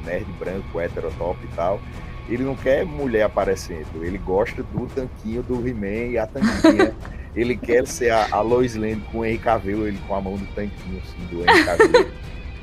[0.00, 1.80] o nerd branco, heterotop e tal,
[2.28, 6.94] ele não quer mulher aparecendo, ele gosta do tanquinho do He-Man e a tanquinha.
[7.34, 10.36] ele quer ser a, a Lois Lane com o Henry Cavill, ele com a mão
[10.36, 12.10] do tanquinho assim, do Henry Cavill.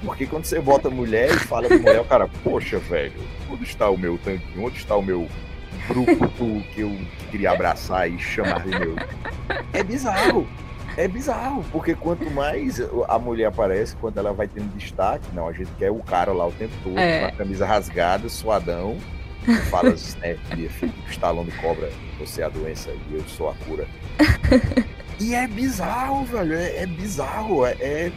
[0.04, 3.14] Porque quando você bota mulher e fala de mulher, o cara, poxa, velho,
[3.50, 4.68] onde está o meu tanquinho?
[4.68, 5.28] Onde está o meu
[5.88, 6.96] brucutu que eu
[7.32, 8.96] queria abraçar e chamar de meu?
[9.74, 10.48] É bizarro.
[10.96, 15.54] É bizarro, porque quanto mais a mulher aparece, quando ela vai tendo destaque, não, a
[15.54, 17.20] gente quer o cara lá o tempo todo, é.
[17.20, 18.98] com a camisa rasgada, suadão,
[19.70, 20.38] fala né,
[20.70, 23.88] filho, estalão de cobra, você é a doença e eu sou a cura.
[25.20, 28.12] e é bizarro, velho, é, é bizarro, é, é,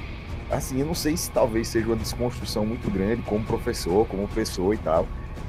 [0.50, 4.74] assim, eu não sei se talvez seja uma desconstrução muito grande como professor, como pessoa
[4.74, 5.06] e tal.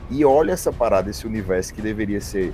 [0.09, 2.53] E olha essa parada, esse universo que deveria ser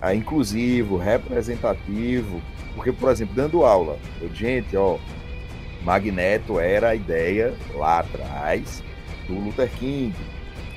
[0.00, 2.40] ah, inclusivo, representativo,
[2.74, 4.98] porque, por exemplo, dando aula, eu, gente, ó,
[5.82, 8.82] Magneto era a ideia lá atrás
[9.26, 10.14] do Luther King.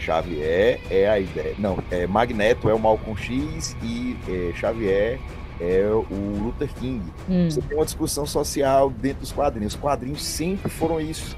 [0.05, 1.55] Xavier é a ideia.
[1.57, 5.19] Não, é, Magneto é o Malcolm X e é, Xavier
[5.59, 7.01] é o Luther King.
[7.29, 7.49] Hum.
[7.49, 9.73] Você tem uma discussão social dentro dos quadrinhos.
[9.73, 11.35] Os quadrinhos sempre foram isso.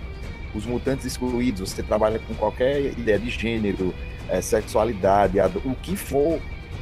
[0.53, 3.93] Os mutantes excluídos, você trabalha com qualquer ideia de gênero,
[4.27, 6.39] é, sexualidade, o que for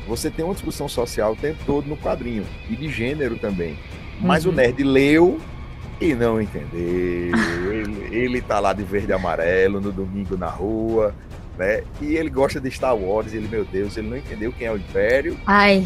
[0.07, 3.77] você tem uma discussão social o tempo todo no quadrinho, e de gênero também.
[4.21, 4.51] Mas uhum.
[4.51, 5.39] o nerd leu
[5.99, 6.79] e não entendeu.
[6.79, 11.15] ele, ele tá lá de verde e amarelo no domingo na rua,
[11.57, 11.83] né?
[12.01, 14.77] E ele gosta de Star Wars, ele, meu Deus, ele não entendeu quem é o
[14.77, 15.37] Império.
[15.45, 15.85] Ai,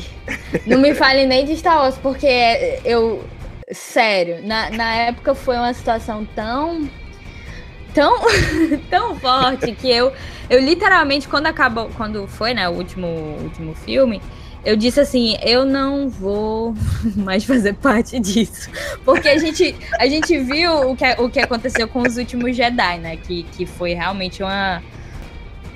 [0.65, 3.23] não me fale nem de Star Wars, porque eu.
[3.71, 6.89] Sério, na, na época foi uma situação tão
[7.93, 8.19] tão,
[8.89, 10.12] tão forte que eu,
[10.49, 13.08] eu literalmente, quando acabou, quando foi, né, o último,
[13.41, 14.21] último filme,
[14.65, 16.73] eu disse assim, eu não vou
[17.15, 18.69] mais fazer parte disso.
[19.06, 23.00] Porque a gente, a gente viu o que, o que aconteceu com os últimos Jedi,
[23.00, 23.17] né?
[23.17, 24.83] Que, que foi realmente uma,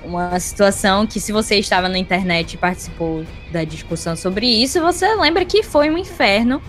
[0.04, 5.14] uma situação que, se você estava na internet e participou da discussão sobre isso, você
[5.16, 6.62] lembra que foi um inferno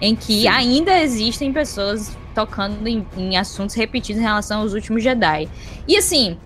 [0.00, 0.48] em que Sim.
[0.48, 5.48] ainda existem pessoas tocando em, em, assuntos repetidos em relação aos últimos Jedi.
[5.86, 6.36] E assim,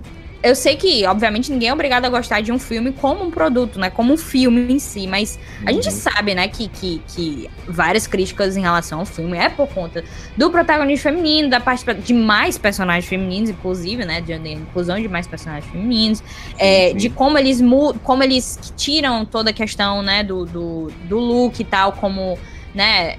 [0.42, 3.78] eu sei que, obviamente, ninguém é obrigado a gostar de um filme como um produto,
[3.78, 3.90] né?
[3.90, 5.94] Como um filme em si, mas a gente uhum.
[5.94, 10.04] sabe, né, que, que, que várias críticas em relação ao filme é por conta
[10.36, 14.20] do protagonista feminino, da parte de mais personagens femininos, inclusive, né?
[14.20, 16.22] De, de inclusão de mais personagens femininos,
[16.58, 17.60] é, de como eles
[18.02, 22.38] como eles tiram toda a questão, né, do, do, do look e tal, como
[22.74, 23.16] né,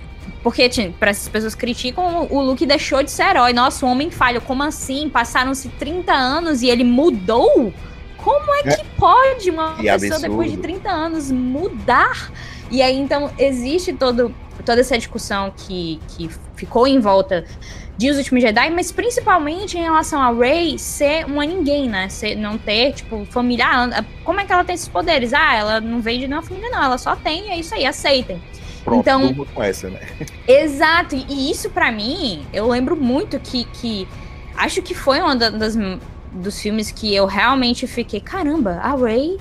[0.47, 3.51] porque, para essas pessoas criticam, o Luke deixou de ser herói.
[3.51, 4.39] Nossa, o homem falho.
[4.39, 5.09] Como assim?
[5.09, 7.73] Passaram-se 30 anos e ele mudou?
[8.15, 8.85] Como é que é.
[8.97, 10.21] pode uma que pessoa, absurdo.
[10.21, 12.31] depois de 30 anos, mudar?
[12.71, 14.33] E aí, então, existe todo,
[14.65, 17.43] toda essa discussão que, que ficou em volta
[17.97, 22.07] de Os Últimos Jedi, mas principalmente em relação a Rey ser uma ninguém, né?
[22.07, 23.65] Ser, não ter, tipo, família.
[23.67, 25.33] Ah, como é que ela tem esses poderes?
[25.33, 26.81] Ah, ela não veio de nenhuma família, não.
[26.81, 28.41] Ela só tem, é isso aí, aceitem.
[28.88, 29.99] Pronto, então, com essa, né?
[30.47, 34.07] Exato, e isso para mim, eu lembro muito que, que
[34.55, 35.75] acho que foi das
[36.31, 39.38] dos filmes que eu realmente fiquei, caramba, a Ray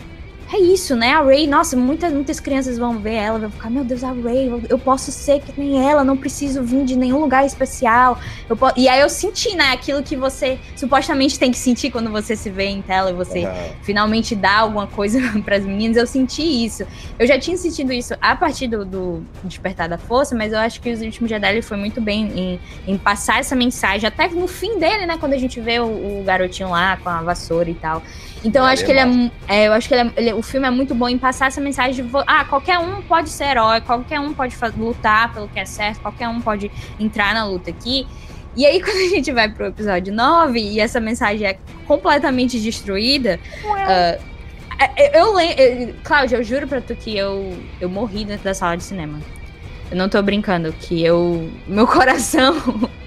[0.53, 1.12] é isso, né?
[1.12, 4.49] A Ray, nossa, muitas, muitas crianças vão ver ela, vão ficar, meu Deus, a Ray,
[4.68, 8.18] eu posso ser que nem ela, não preciso vir de nenhum lugar especial.
[8.49, 8.78] Eu posso...
[8.78, 12.49] E aí eu senti, né, aquilo que você supostamente tem que sentir quando você se
[12.49, 13.53] vê em tela e você uhum.
[13.82, 15.97] finalmente dá alguma coisa para as meninas.
[15.97, 16.86] Eu senti isso.
[17.18, 20.80] Eu já tinha sentido isso a partir do, do Despertar da Força, mas eu acho
[20.80, 24.78] que os últimos Jedi foi muito bem em, em, passar essa mensagem, até no fim
[24.78, 28.01] dele, né, quando a gente vê o, o garotinho lá com a vassoura e tal.
[28.45, 30.66] Então eu acho que ele é, é, eu acho que ele é, ele, o filme
[30.66, 34.20] é muito bom em passar essa mensagem de ah, qualquer um pode ser herói, qualquer
[34.20, 36.70] um pode lutar pelo que é certo, qualquer um pode
[37.01, 38.07] entrar na luta aqui.
[38.57, 43.39] E aí, quando a gente vai pro episódio 9 e essa mensagem é completamente destruída,
[43.64, 44.22] uh,
[45.12, 45.95] eu lembro.
[46.03, 49.18] Cláudia, eu juro pra tu que eu, eu morri dentro da sala de cinema.
[49.91, 51.51] Eu não tô brincando, que eu.
[51.66, 52.57] Meu coração.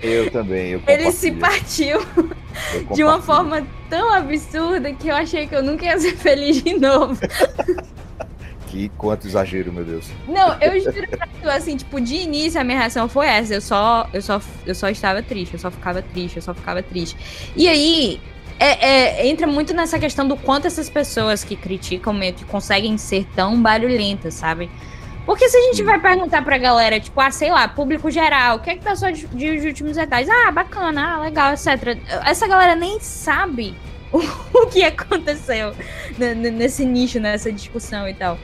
[0.02, 2.00] Eu também, eu Ele se partiu
[2.94, 6.74] de uma forma tão absurda que eu achei que eu nunca ia ser feliz de
[6.74, 7.20] novo.
[8.68, 10.06] que quanto exagero, meu Deus.
[10.28, 13.56] Não, eu juro pra tu, assim, tipo, de início a minha reação foi essa.
[13.56, 16.82] Eu só, eu só, eu só estava triste, eu só ficava triste, eu só ficava
[16.82, 17.18] triste.
[17.56, 18.22] E aí,
[18.60, 22.98] é, é, entra muito nessa questão do quanto essas pessoas que criticam meio que conseguem
[22.98, 24.70] ser tão barulhentas, sabe?
[25.30, 28.60] Porque se a gente vai perguntar pra galera, tipo, ah, sei lá, público geral, o
[28.62, 30.28] que é que pensou de, de Os Últimos Detalhes?
[30.28, 32.00] Ah, bacana, ah, legal, etc.
[32.26, 33.78] Essa galera nem sabe
[34.12, 35.76] o, o que aconteceu
[36.18, 38.40] nesse nicho, nessa discussão e tal.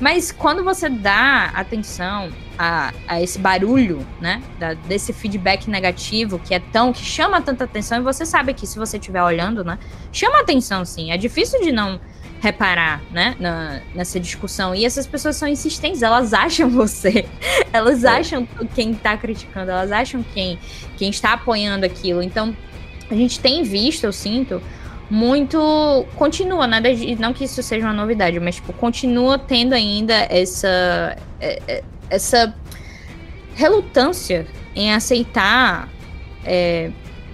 [0.00, 6.54] Mas quando você dá atenção a, a esse barulho, né, da, desse feedback negativo que
[6.54, 9.76] é tão que chama tanta atenção e você sabe que se você estiver olhando, né,
[10.12, 11.10] chama atenção sim.
[11.10, 12.00] É difícil de não
[12.40, 14.74] reparar, né, na, nessa discussão.
[14.74, 17.26] E essas pessoas são insistentes, elas acham você,
[17.72, 18.08] elas é.
[18.08, 20.58] acham quem está criticando, elas acham quem,
[20.96, 22.22] quem está apoiando aquilo.
[22.22, 22.56] Então,
[23.10, 24.62] a gente tem visto, eu sinto,
[25.10, 26.06] muito.
[26.16, 26.80] Continua, né?
[27.18, 31.16] Não que isso seja uma novidade, mas, tipo, continua tendo ainda essa.
[31.40, 32.54] É, é, essa
[33.54, 35.88] relutância em aceitar.
[36.44, 36.90] É,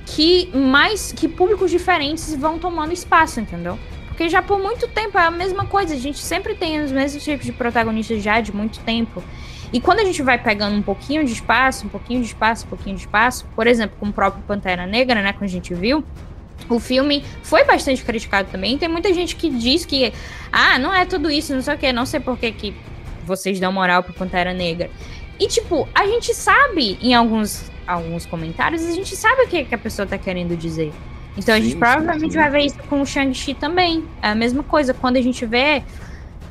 [0.06, 3.78] que mais que públicos diferentes vão tomando espaço, entendeu?
[4.14, 7.24] Porque já por muito tempo é a mesma coisa, a gente sempre tem os mesmos
[7.24, 9.20] tipos de protagonistas já de muito tempo.
[9.72, 12.68] E quando a gente vai pegando um pouquinho de espaço, um pouquinho de espaço, um
[12.68, 16.04] pouquinho de espaço, por exemplo, com o próprio Pantera Negra, né, que a gente viu,
[16.68, 18.78] o filme foi bastante criticado também.
[18.78, 20.12] Tem muita gente que diz que,
[20.52, 22.74] ah, não é tudo isso, não sei o que, não sei por que, que
[23.26, 24.88] vocês dão moral pro Pantera Negra.
[25.40, 29.74] E, tipo, a gente sabe, em alguns, alguns comentários, a gente sabe o que, que
[29.74, 30.92] a pessoa tá querendo dizer.
[31.36, 34.04] Então sim, a gente provavelmente sim, vai ver isso com o Shang-Chi também.
[34.22, 34.94] É a mesma coisa.
[34.94, 35.82] Quando a gente vê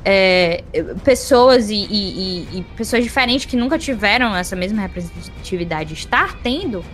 [0.04, 0.62] é,
[1.02, 6.84] pessoas e, e, e, pessoas diferentes que nunca tiveram essa mesma representatividade estar tendo,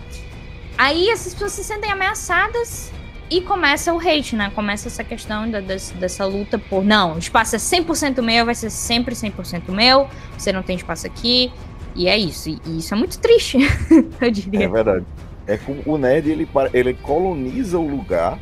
[0.77, 2.91] aí essas pessoas se sentem ameaçadas
[3.29, 4.51] e começa o hate, né?
[4.55, 8.55] Começa essa questão da, dessa, dessa luta por não, o espaço é 100% meu, vai
[8.55, 11.51] ser sempre 100% meu, você não tem espaço aqui.
[11.93, 12.49] E é isso.
[12.49, 13.57] E, e isso é muito triste,
[14.21, 14.63] eu diria.
[14.63, 15.05] É verdade.
[15.47, 18.39] É que o nerd ele, ele coloniza o lugar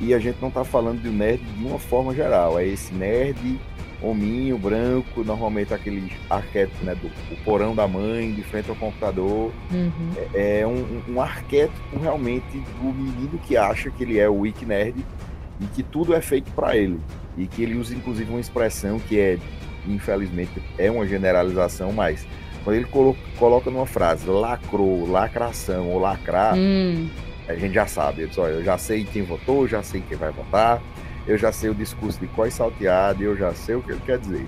[0.00, 2.58] e a gente não está falando do nerd de uma forma geral.
[2.58, 3.58] É esse nerd
[4.00, 7.10] hominho branco, normalmente aquele arquétipo né, do
[7.44, 9.52] porão da mãe, de frente ao computador.
[9.72, 10.12] Uhum.
[10.32, 14.64] É, é um, um, arquétipo realmente do menino que acha que ele é o Wiki
[14.64, 15.04] Nerd
[15.60, 17.00] e que tudo é feito para ele.
[17.36, 19.38] E que ele usa inclusive uma expressão que é,
[19.86, 22.26] infelizmente, é uma generalização, mas
[22.68, 27.08] quando ele coloca, coloca numa frase lacrou, lacração ou lacrar, hum.
[27.48, 28.20] a gente já sabe.
[28.20, 30.82] Ele diz, olha, eu já sei quem votou, já sei quem vai votar,
[31.26, 34.18] eu já sei o discurso de qual salteado, eu já sei o que ele quer
[34.18, 34.46] dizer.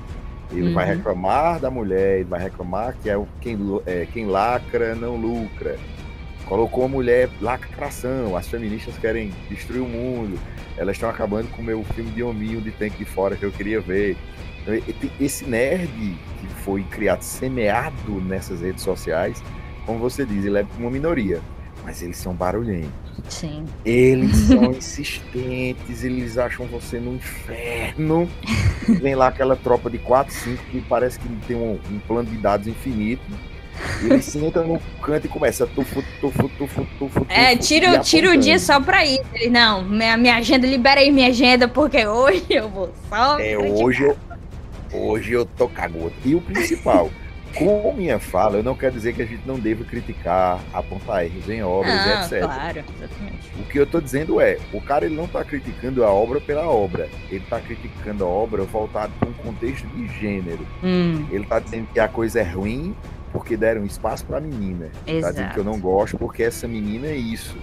[0.53, 0.75] Ele uhum.
[0.75, 3.57] vai reclamar da mulher, ele vai reclamar que é quem,
[3.87, 5.79] é, quem lacra não lucra.
[6.45, 10.39] Colocou a mulher lacração, as feministas querem destruir o mundo,
[10.77, 13.51] elas estão acabando com o meu filme de hominho de tanque de fora que eu
[13.51, 14.15] queria ver.
[14.63, 14.75] Então,
[15.19, 15.89] esse nerd
[16.41, 19.43] que foi criado, semeado nessas redes sociais,
[19.87, 21.41] como você diz, ele é uma minoria,
[21.83, 22.91] mas eles são barulhentos.
[23.29, 23.65] Sim.
[23.85, 28.29] Eles são insistentes, eles acham você no inferno.
[28.89, 32.37] Vem lá aquela tropa de 4, 5 que parece que tem um, um plano de
[32.37, 33.23] dados infinito.
[34.03, 38.37] E ele senta no canto e começa tufu, tufu, tufu, tufu, É, tira, tira o
[38.37, 39.25] dia só pra isso.
[39.33, 43.39] Ele, não, minha, minha agenda, libera aí minha agenda, porque hoje eu vou só.
[43.39, 44.17] É, hoje eu,
[44.93, 46.15] hoje eu tô cagota.
[46.25, 47.11] E o principal,
[47.55, 51.49] com minha fala, eu não quero dizer que a gente não deva criticar, apontar erros
[51.49, 52.41] em obras, não, etc.
[52.41, 53.51] Claro, exatamente.
[53.59, 56.69] O que eu tô dizendo é, o cara ele não tá criticando a obra pela
[56.69, 60.67] obra, ele tá criticando a obra voltada para um contexto de gênero.
[60.83, 61.27] Hum.
[61.31, 62.95] Ele tá dizendo que a coisa é ruim
[63.33, 64.91] porque deram espaço pra menina.
[65.07, 67.57] Ele tá dizendo que eu não gosto porque essa menina é isso.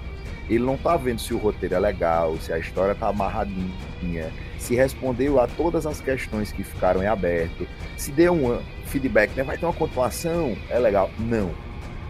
[0.50, 4.76] Ele não tá vendo se o roteiro é legal, se a história tá amarradinha, se
[4.76, 9.44] respondeu a todas as questões que ficaram em aberto, se deu um feedback, né?
[9.44, 11.10] Vai ter uma continuação, é legal.
[11.20, 11.52] Não.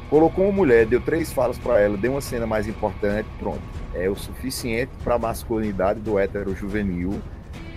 [0.10, 3.62] Colocou uma mulher, deu três falas para ela, deu uma cena mais importante, pronto.
[3.94, 7.22] É o suficiente para a masculinidade do hétero juvenil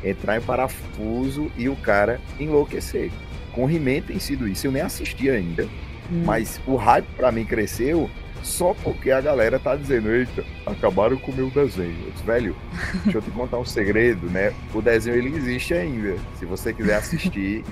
[0.05, 3.11] entrar em parafuso e o cara enlouquecer.
[3.53, 4.66] Com He-Man tem sido isso.
[4.66, 5.64] Eu nem assisti ainda,
[6.11, 6.23] hum.
[6.25, 8.09] mas o hype para mim cresceu
[8.43, 11.97] só porque a galera tá dizendo, eita, acabaram com o meu desenho.
[12.07, 12.57] Eu disse, velho,
[13.05, 14.53] deixa eu te contar um segredo, né?
[14.74, 16.16] O desenho ele existe ainda.
[16.38, 17.64] Se você quiser assistir.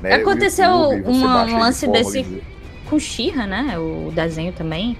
[0.00, 2.42] né, Aconteceu YouTube, um lance desse
[2.88, 3.78] com Xirra, né?
[3.78, 4.96] O desenho também.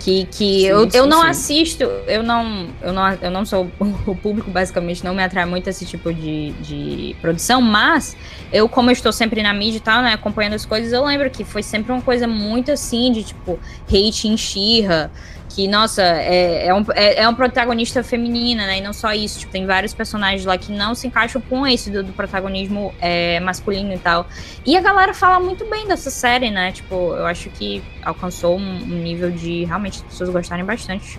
[0.00, 1.28] Que, que sim, eu, sim, eu não sim.
[1.28, 3.70] assisto, eu não, eu não eu não sou
[4.06, 8.16] o público, basicamente, não me atrai muito esse tipo de, de produção, mas
[8.50, 11.28] eu, como eu estou sempre na mídia e tal, né, acompanhando as coisas, eu lembro
[11.28, 15.10] que foi sempre uma coisa muito assim, de tipo, hate em Xirra,
[15.50, 18.78] que, nossa, é, é, um, é, é um protagonista feminina, né?
[18.78, 21.90] E não só isso, tipo, tem vários personagens lá que não se encaixam com esse
[21.90, 24.26] do, do protagonismo é, masculino e tal.
[24.64, 26.70] E a galera fala muito bem dessa série, né?
[26.70, 31.18] Tipo, eu acho que alcançou um, um nível de realmente as pessoas gostarem bastante.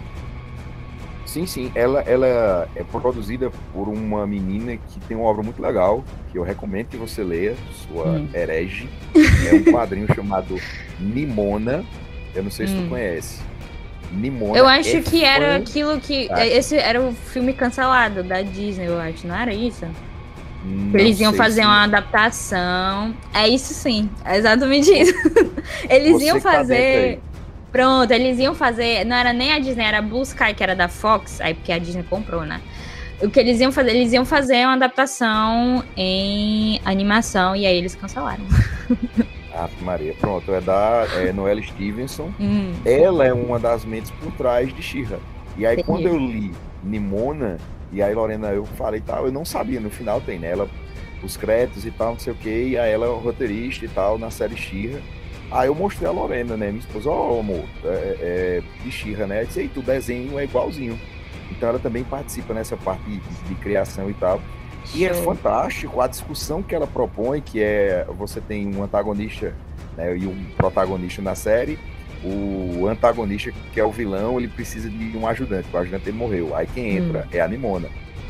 [1.26, 1.72] Sim, sim.
[1.76, 6.44] Ela, ela é produzida por uma menina que tem uma obra muito legal, que eu
[6.44, 7.56] recomendo que você leia,
[7.88, 8.30] sua hum.
[8.34, 8.90] herege.
[9.50, 10.58] É um quadrinho chamado
[11.00, 11.84] Nimona.
[12.34, 12.84] Eu não sei se hum.
[12.84, 13.51] tu conhece.
[14.12, 14.58] Nimona.
[14.58, 16.28] Eu acho é que era aquilo que.
[16.38, 19.86] Esse era o filme cancelado da Disney, eu acho, não era isso?
[20.64, 23.16] Não Eles iam fazer uma adaptação.
[23.34, 25.14] É isso sim, é exatamente isso.
[25.90, 27.16] Eles Você iam fazer.
[27.16, 27.32] Tá
[27.72, 29.06] Pronto, eles iam fazer.
[29.06, 31.72] Não era nem a Disney, era a Blue Sky, que era da Fox, aí porque
[31.72, 32.60] a Disney comprou, né?
[33.22, 33.92] O que eles iam fazer?
[33.92, 38.44] Eles iam fazer uma adaptação em animação e aí eles cancelaram.
[39.64, 42.32] Ave Maria, pronto, é da é Noelle Stevenson.
[42.40, 42.74] Hum.
[42.86, 45.20] Ela é uma das mentes por trás de Shira.
[45.58, 45.84] E aí, Sim.
[45.84, 46.52] quando eu li
[46.84, 47.58] Nimona,
[47.92, 50.52] e aí, Lorena, eu falei tal, eu não sabia, no final tem, né?
[50.52, 50.70] Ela,
[51.22, 54.18] os créditos e tal, não sei o que, e aí ela é roteirista e tal,
[54.18, 55.02] na série Shira.
[55.52, 56.68] Aí eu mostrei a Lorena, né?
[56.68, 59.42] Minha esposa, ó, oh, amor, é, é, de Shira, né?
[59.42, 60.98] Eu disse, tu desenho é igualzinho.
[61.52, 64.42] Então ela também participa nessa parte de, de criação e tal.
[64.94, 69.54] E é fantástico a discussão que ela propõe, que é você tem um antagonista
[69.96, 71.80] né, e um protagonista na série.
[72.24, 76.56] O antagonista, que é o vilão, ele precisa de um ajudante, o ajudante ele morreu.
[76.56, 77.30] Aí quem entra hum.
[77.32, 77.90] é a Nimona.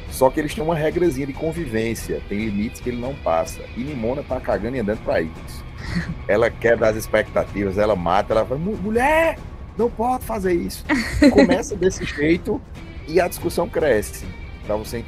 [0.10, 3.62] Só que eles têm uma regrazinha de convivência, tem limites que ele não passa.
[3.76, 5.66] E Nimona tá cagando e andando pra isso.
[6.28, 9.38] ela quebra as expectativas, ela mata, ela fala, mulher,
[9.78, 10.86] não pode fazer isso.
[11.32, 12.62] Começa desse jeito
[13.08, 14.26] e a discussão cresce.
[14.66, 15.04] Pra você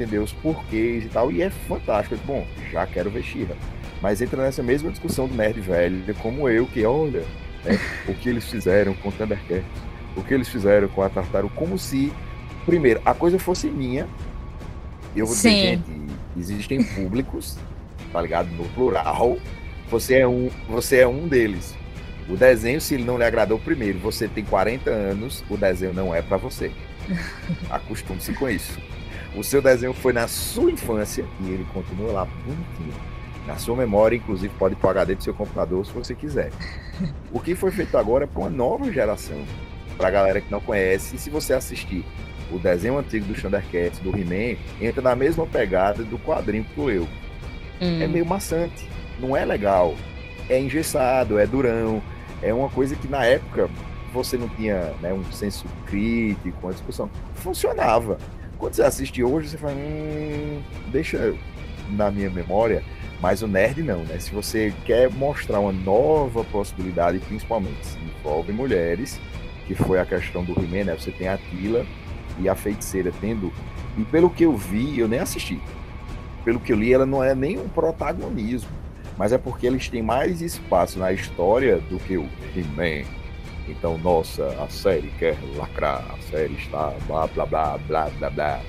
[0.00, 2.18] entender os porquês e tal, e é fantástico.
[2.24, 3.56] Bom, já quero ver Xirra.
[4.00, 7.20] Mas entra nessa mesma discussão do nerd velho, como eu, que olha
[7.64, 7.78] né,
[8.08, 9.64] o que eles fizeram com Thundercats,
[10.16, 12.10] o que eles fizeram com a Tartaruga, como se,
[12.64, 14.08] primeiro, a coisa fosse minha.
[15.14, 15.90] Eu vou dizer, gente,
[16.36, 17.58] existem públicos,
[18.10, 18.48] tá ligado?
[18.50, 19.36] No plural.
[19.90, 21.76] Você é um, você é um deles.
[22.28, 26.14] O desenho, se ele não lhe agradou primeiro, você tem 40 anos, o desenho não
[26.14, 26.70] é para você.
[27.68, 28.78] Acostume-se com isso.
[29.36, 32.94] O seu desenho foi na sua infância e ele continua lá bonitinho.
[33.46, 36.50] Na sua memória, inclusive, pode ir para o HD do seu computador se você quiser.
[37.32, 39.42] O que foi feito agora é para uma nova geração.
[39.96, 42.04] Para a galera que não conhece, e se você assistir
[42.50, 47.08] o desenho antigo do Thundercats, do He-Man, entra na mesma pegada do quadrinho que eu.
[47.80, 48.02] Hum.
[48.02, 49.94] É meio maçante, não é legal.
[50.48, 52.02] É engessado, é durão.
[52.42, 53.70] É uma coisa que na época
[54.12, 57.08] você não tinha né, um senso crítico, uma discussão.
[57.36, 58.18] Funcionava.
[58.60, 60.60] Quando você assiste hoje, você fala, hum,
[60.92, 61.34] deixa
[61.88, 62.84] na minha memória,
[63.18, 64.18] mas o nerd não, né?
[64.18, 69.18] Se você quer mostrar uma nova possibilidade, principalmente se envolve mulheres,
[69.66, 70.94] que foi a questão do He-Man, né?
[70.94, 71.86] Você tem a Tila
[72.38, 73.50] e a feiticeira tendo.
[73.96, 75.58] E pelo que eu vi, eu nem assisti.
[76.44, 78.70] Pelo que eu li, ela não é nem um protagonismo.
[79.16, 83.08] Mas é porque eles têm mais espaço na história do que o He-Man.
[83.70, 88.60] Então, nossa, a série quer lacrar, a série está blá blá blá blá blá blá.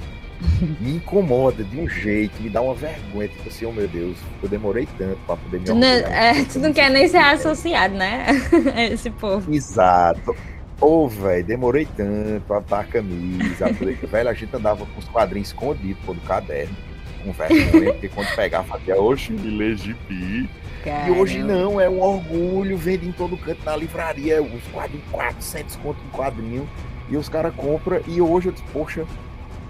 [0.79, 4.49] Me incomoda de um jeito, me dá uma vergonha, tipo assim, oh meu Deus, eu
[4.49, 8.25] demorei tanto para poder me tu não, é, tu não quer nem ser associado, né?
[8.91, 9.53] Esse povo.
[9.53, 10.35] Exato.
[10.79, 13.67] Ô, oh, velho, demorei tanto pra botar a camisa.
[13.71, 16.75] Velho, a gente andava com os quadrinhos escondidos pô, no caderno.
[17.23, 20.49] Com vergonha, porque quando pegava, fazia, oxe, me legibi.
[21.07, 25.75] E hoje não, é um orgulho, vende em todo canto na livraria, os quadrinhos, 400
[25.77, 26.69] conto um quadrinho,
[27.09, 29.05] e os caras compram, e hoje eu disse, poxa,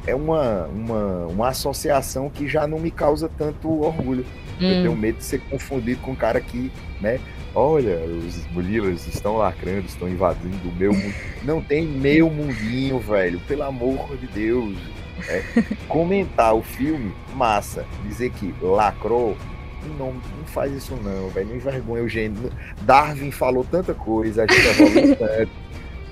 [0.06, 4.26] é uma, uma, uma associação que já não me causa tanto orgulho.
[4.60, 4.70] Hum.
[4.70, 7.20] Eu tenho medo de ser confundido com um cara que, né,
[7.54, 11.16] olha, os Murilas estão lacrando, estão invadindo o meu mundo.
[11.44, 14.78] Não tem meu mundinho, velho, pelo amor de Deus.
[15.28, 15.44] É.
[15.88, 17.86] Comentar o filme, massa.
[18.04, 19.36] Dizer que lacrou,
[19.98, 21.50] não, não faz isso não, velho.
[21.50, 22.52] Não envergonha o gênero.
[22.82, 25.52] Darwin falou tanta coisa, a gente evolui tanto.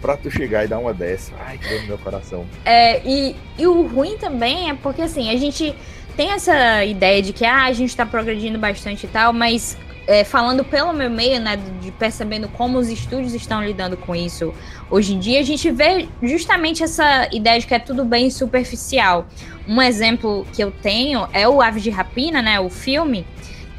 [0.01, 1.33] Pra tu chegar e dar uma dessa.
[1.45, 2.45] Ai, que dor no meu coração.
[2.63, 5.75] É, e, e o ruim também é porque assim, a gente
[6.15, 9.77] tem essa ideia de que ah, a gente tá progredindo bastante e tal, mas
[10.09, 14.51] é, falando pelo meu meio, né, de percebendo como os estúdios estão lidando com isso
[14.89, 19.27] hoje em dia, a gente vê justamente essa ideia de que é tudo bem superficial.
[19.67, 23.23] Um exemplo que eu tenho é o Aves de Rapina, né, o filme,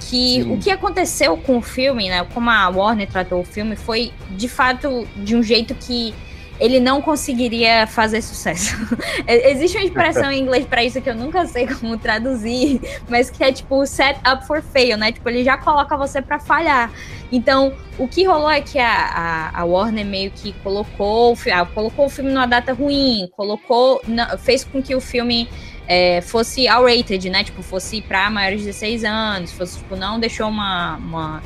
[0.01, 0.53] que Sim.
[0.55, 4.49] o que aconteceu com o filme, né, como a Warner tratou o filme, foi de
[4.49, 6.15] fato de um jeito que
[6.61, 8.77] ele não conseguiria fazer sucesso.
[9.27, 13.43] Existe uma expressão em inglês para isso que eu nunca sei como traduzir, mas que
[13.43, 15.11] é tipo set up for fail, né?
[15.11, 16.93] Tipo, ele já coloca você para falhar.
[17.33, 18.93] Então, o que rolou é que a,
[19.55, 24.03] a, a Warner meio que colocou, ah, colocou o filme numa data ruim, colocou,
[24.41, 25.49] fez com que o filme
[25.91, 27.43] é, fosse R-rated, né?
[27.43, 31.43] Tipo, fosse para maiores de 16 anos, fosse, tipo, não deixou uma, uma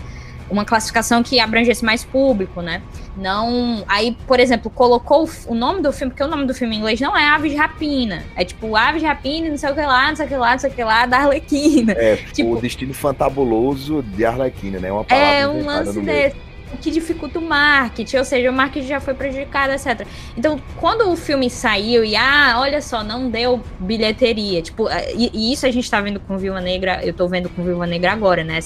[0.51, 2.83] uma classificação que abrangesse mais público, né?
[3.17, 3.83] Não.
[3.89, 7.01] Aí, por exemplo, colocou o nome do filme, porque o nome do filme em inglês
[7.01, 8.23] não é Aves de Rapina.
[8.37, 10.53] É tipo Aves de Rapina, não sei o que lá, não sei o que lá,
[10.53, 11.93] não sei o que lá, da Arlequina.
[11.93, 14.93] É, tipo, o destino fantabuloso de Arlequina, né?
[14.93, 16.37] Uma palavra é um lance desse
[16.75, 20.07] o que dificulta o marketing, ou seja, o marketing já foi prejudicado, etc.
[20.37, 25.31] Então, quando o filme saiu e, ah, olha só, não deu bilheteria, tipo, é, e,
[25.33, 28.13] e isso a gente tá vendo com Viúva Negra, eu tô vendo com Viúva Negra
[28.13, 28.59] agora, né?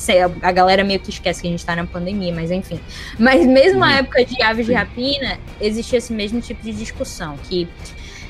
[0.42, 2.80] A galera meio que esquece que a gente tá na pandemia, mas enfim.
[3.18, 7.68] Mas mesmo na época de Aves de Rapina, existia esse mesmo tipo de discussão, que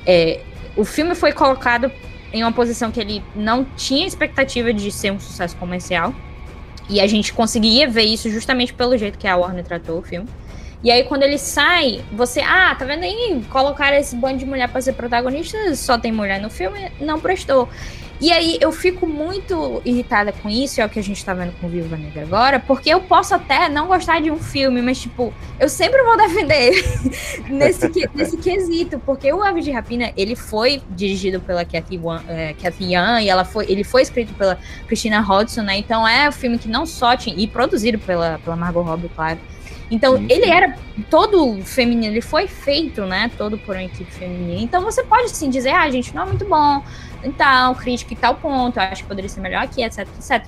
[0.06, 0.40] é,
[0.76, 1.90] o filme foi colocado
[2.32, 6.14] em uma posição que ele não tinha expectativa de ser um sucesso comercial,
[6.88, 10.28] e a gente conseguia ver isso justamente pelo jeito que a Warner tratou o filme.
[10.82, 12.40] E aí, quando ele sai, você.
[12.40, 13.42] Ah, tá vendo aí?
[13.50, 17.68] Colocaram esse bando de mulher pra ser protagonista, só tem mulher no filme, não prestou.
[18.20, 21.52] E aí eu fico muito irritada com isso, é o que a gente tá vendo
[21.60, 25.32] com Viva Negra agora, porque eu posso até não gostar de um filme, mas, tipo,
[25.60, 26.82] eu sempre vou defender ele
[27.48, 32.54] nesse, nesse quesito, porque o Aves de Rapina, ele foi dirigido pela Kathy, Wan, é,
[32.80, 34.58] Yan, e ela foi, ele foi escrito pela
[34.88, 35.78] Christina Hodgson, né?
[35.78, 39.38] Então é um filme que não só tinha, e produzido pela, pela Margot Robbie, claro.
[39.90, 40.26] Então, Isso.
[40.28, 40.76] ele era
[41.08, 43.30] todo feminino, ele foi feito, né?
[43.38, 44.60] Todo por uma equipe feminina.
[44.60, 46.82] Então, você pode sim dizer, ah, gente, não é muito bom,
[47.22, 50.46] então, crítica e tal ponto, acho que poderia ser melhor aqui, etc, etc.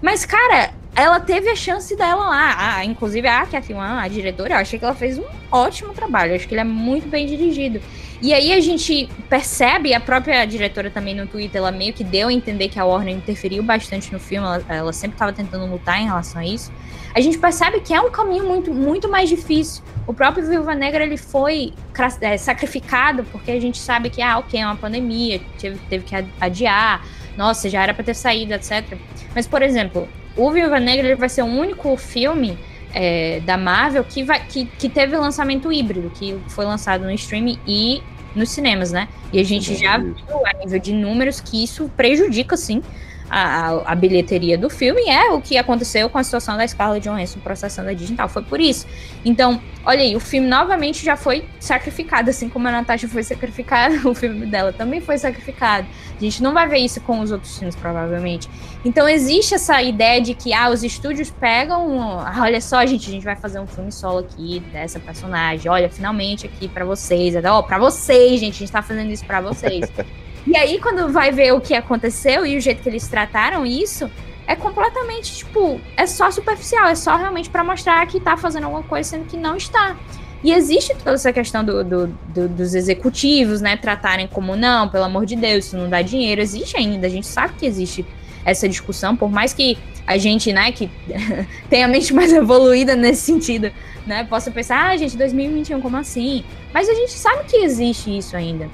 [0.00, 2.54] Mas, cara, ela teve a chance dela lá.
[2.58, 6.32] Ah, inclusive, a Wan, a diretora, eu achei que ela fez um ótimo trabalho.
[6.32, 7.80] Eu acho que ele é muito bem dirigido.
[8.22, 12.28] E aí a gente percebe, a própria diretora também no Twitter, ela meio que deu
[12.28, 16.00] a entender que a Warner interferiu bastante no filme, ela, ela sempre estava tentando lutar
[16.00, 16.72] em relação a isso.
[17.14, 19.84] A gente percebe que é um caminho muito, muito mais difícil.
[20.04, 21.72] O próprio Viúva Negra ele foi
[22.20, 26.14] é, sacrificado porque a gente sabe que, ah, ok, é uma pandemia, teve, teve que
[26.40, 27.06] adiar,
[27.36, 28.98] nossa, já era para ter saído, etc.
[29.32, 32.58] Mas, por exemplo, o Viúva Negra ele vai ser o único filme
[32.92, 37.58] é, da Marvel que, vai, que, que teve lançamento híbrido, que foi lançado no streaming
[37.64, 38.02] e
[38.34, 39.08] nos cinemas, né?
[39.32, 40.14] E a gente já viu
[40.46, 42.82] a nível de números que isso prejudica, sim,
[43.28, 47.40] a, a, bilheteria do filme é o que aconteceu com a situação da Scarlett Johansson
[47.40, 48.28] processando a digital.
[48.28, 48.86] Foi por isso.
[49.24, 53.96] Então, olha aí, o filme novamente já foi sacrificado, assim como a Natasha foi sacrificada,
[54.08, 55.86] o filme dela também foi sacrificado.
[56.16, 58.48] A gente não vai ver isso com os outros filmes, provavelmente.
[58.84, 63.12] Então, existe essa ideia de que, ah, os estúdios pegam, ah, olha só, gente, a
[63.12, 67.58] gente vai fazer um filme solo aqui dessa personagem, olha, finalmente aqui para vocês, ó,
[67.58, 69.90] oh, pra vocês, gente, a gente tá fazendo isso para vocês.
[70.46, 74.10] E aí, quando vai ver o que aconteceu e o jeito que eles trataram isso,
[74.46, 78.82] é completamente, tipo, é só superficial, é só realmente para mostrar que tá fazendo alguma
[78.82, 79.96] coisa, sendo que não está.
[80.42, 85.04] E existe toda essa questão do, do, do, dos executivos, né, tratarem como não, pelo
[85.04, 86.42] amor de Deus, isso não dá dinheiro.
[86.42, 88.04] Existe ainda, a gente sabe que existe
[88.44, 90.90] essa discussão, por mais que a gente, né, que
[91.70, 93.72] tem a mente mais evoluída nesse sentido,
[94.06, 96.44] né, possa pensar, ah, gente, 2021, como assim?
[96.74, 98.68] Mas a gente sabe que existe isso ainda.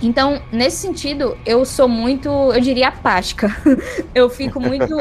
[0.00, 3.54] Então, nesse sentido, eu sou muito, eu diria, apática.
[4.14, 4.94] eu fico muito.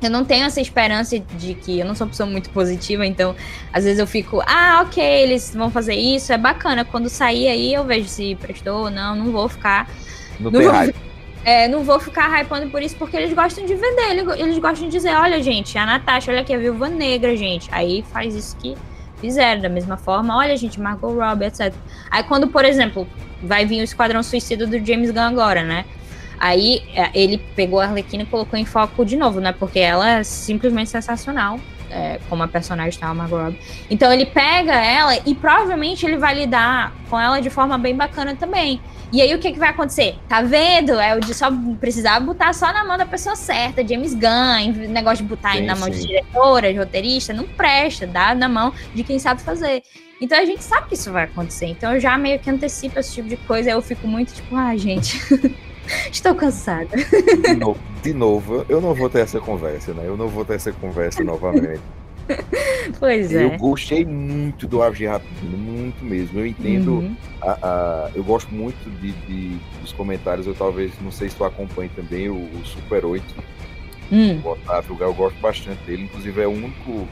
[0.00, 3.36] eu não tenho essa esperança de que eu não sou uma pessoa muito positiva, então
[3.72, 6.84] às vezes eu fico, ah, ok, eles vão fazer isso, é bacana.
[6.84, 9.88] Quando sair aí eu vejo se prestou ou não, não vou ficar.
[10.40, 10.92] Não, não vou.
[11.44, 14.92] É, não vou ficar hypando por isso, porque eles gostam de vender, eles gostam de
[14.92, 17.68] dizer, olha, gente, a Natasha, olha aqui, a viúva negra, gente.
[17.72, 18.76] Aí faz isso que
[19.22, 21.72] fizeram, da mesma forma, olha, gente, Margot Robbie, etc.
[22.10, 23.06] Aí quando, por exemplo,
[23.42, 25.86] vai vir o Esquadrão Suicida do James Gunn agora, né?
[26.38, 29.52] Aí é, ele pegou a Arlequina e colocou em foco de novo, né?
[29.52, 31.58] Porque ela é simplesmente sensacional.
[31.94, 33.58] É, como a personagem tá, a Margot Robbie.
[33.90, 38.34] Então ele pega ela e provavelmente ele vai lidar com ela de forma bem bacana
[38.34, 38.80] também.
[39.12, 40.16] E aí o que, que vai acontecer?
[40.26, 40.98] Tá vendo?
[40.98, 45.22] É o de só precisar botar só na mão da pessoa certa, James Gunn, negócio
[45.22, 46.00] de botar sim, na mão sim.
[46.00, 49.82] de diretora, de roteirista, não presta, dá na mão de quem sabe fazer.
[50.18, 51.66] Então a gente sabe que isso vai acontecer.
[51.66, 53.70] Então eu já meio que antecipo esse tipo de coisa.
[53.70, 55.20] Eu fico muito tipo, ah, gente,
[56.10, 56.96] estou cansada.
[57.42, 60.04] De novo, de novo, eu não vou ter essa conversa, né?
[60.06, 61.82] Eu não vou ter essa conversa novamente.
[62.98, 63.44] Pois é.
[63.44, 66.40] Eu gostei muito do Aves de Rapina, muito mesmo.
[66.40, 67.16] Eu entendo, uhum.
[67.40, 70.46] a, a, eu gosto muito de, de, dos comentários.
[70.46, 73.24] Eu talvez, não sei se tu acompanha também o, o Super 8.
[74.12, 74.40] Hum.
[74.44, 76.04] O Otávio, eu gosto bastante dele.
[76.04, 77.08] Inclusive, é o único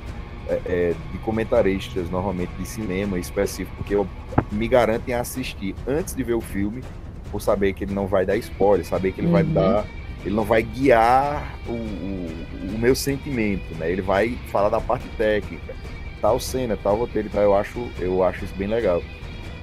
[0.48, 4.06] é, é, de comentaristas, normalmente de cinema específico, que eu
[4.50, 6.82] me garanto em assistir antes de ver o filme,
[7.30, 9.32] por saber que ele não vai dar spoiler, saber que ele uhum.
[9.32, 9.86] vai dar.
[10.24, 13.90] Ele não vai guiar o, o, o, meu sentimento, né?
[13.90, 15.74] Ele vai falar da parte técnica,
[16.20, 17.42] tal cena, tal roteiro, tal.
[17.42, 19.02] Eu acho, eu acho isso bem legal.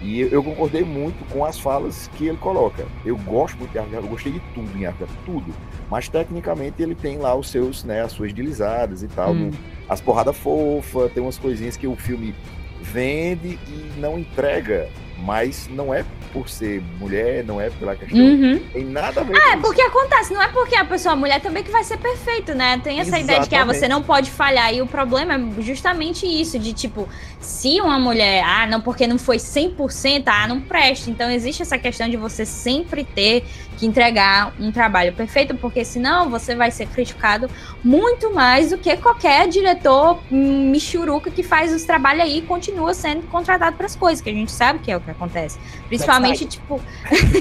[0.01, 2.85] E eu, eu concordei muito com as falas que ele coloca.
[3.05, 5.53] Eu gosto muito de Arthur, eu gostei de tudo em Arthur, tudo.
[5.89, 9.33] Mas tecnicamente ele tem lá os seus, né, as suas deslizadas e tal.
[9.33, 9.51] Hum.
[9.87, 12.35] As porradas fofas, tem umas coisinhas que o filme
[12.81, 14.89] vende e não entrega
[15.19, 18.19] mas não é por ser mulher, não é pela questão.
[18.19, 18.59] Uhum.
[18.71, 21.41] Tem nada a ver ah, é porque acontece, não é porque a pessoa é mulher
[21.41, 22.79] também que vai ser perfeito, né?
[22.83, 23.23] Tem essa Exatamente.
[23.23, 24.73] ideia de que ah, você não pode falhar.
[24.73, 27.07] E o problema é justamente isso: de tipo,
[27.39, 31.09] se uma mulher, ah, não, porque não foi 100%, ah, não presta.
[31.09, 33.45] Então existe essa questão de você sempre ter
[33.77, 37.49] que entregar um trabalho perfeito, porque senão você vai ser criticado
[37.83, 43.27] muito mais do que qualquer diretor michuruca que faz os trabalhos aí e continua sendo
[43.27, 45.59] contratado para as coisas, que a gente sabe que é o que acontece.
[45.87, 46.81] Principalmente, tipo.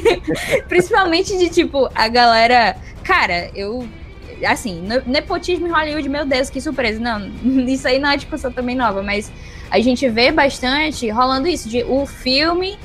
[0.69, 2.77] principalmente de tipo, a galera.
[3.03, 3.87] Cara, eu.
[4.47, 7.01] Assim, nepotismo em Hollywood, meu Deus, que surpresa.
[7.01, 7.27] Não,
[7.67, 9.33] isso aí não é discussão também nova, mas
[9.71, 12.79] a gente vê bastante rolando isso, de o filme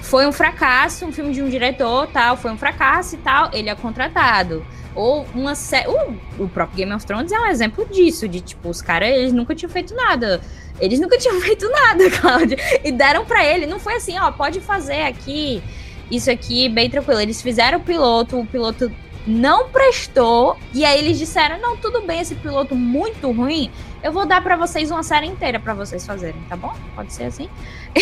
[0.00, 3.68] foi um fracasso, um filme de um diretor, tal, foi um fracasso e tal, ele
[3.68, 4.64] é contratado.
[4.98, 5.86] Ou uma série.
[5.86, 9.32] O, o próprio Game of Thrones é um exemplo disso, de tipo, os caras, eles
[9.32, 10.40] nunca tinham feito nada.
[10.80, 12.58] Eles nunca tinham feito nada, Cláudia.
[12.82, 13.64] E deram para ele.
[13.64, 15.62] Não foi assim, ó, pode fazer aqui,
[16.10, 17.20] isso aqui, bem tranquilo.
[17.20, 18.90] Eles fizeram o piloto, o piloto
[19.24, 20.56] não prestou.
[20.74, 23.70] E aí eles disseram: não, tudo bem, esse piloto muito ruim.
[24.02, 26.72] Eu vou dar para vocês uma série inteira para vocês fazerem, tá bom?
[26.94, 27.48] Pode ser assim.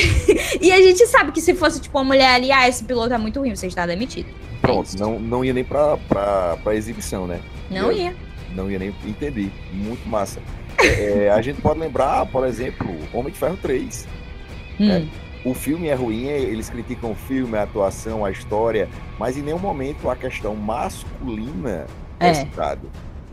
[0.60, 3.18] e a gente sabe que se fosse tipo uma mulher ali, ah, esse piloto é
[3.18, 4.28] muito ruim, você está demitido.
[4.60, 7.40] Pronto, é não, não ia nem pra, pra, pra exibição, né?
[7.70, 8.14] Não ia.
[8.54, 9.50] Não ia nem entender.
[9.72, 10.40] Muito massa.
[10.78, 14.06] É, é, a gente pode lembrar, por exemplo, Homem de Ferro 3.
[14.78, 14.86] Hum.
[14.86, 15.08] Né?
[15.44, 18.88] O filme é ruim, eles criticam o filme, a atuação, a história,
[19.18, 21.86] mas em nenhum momento a questão masculina
[22.18, 22.82] é, é citada.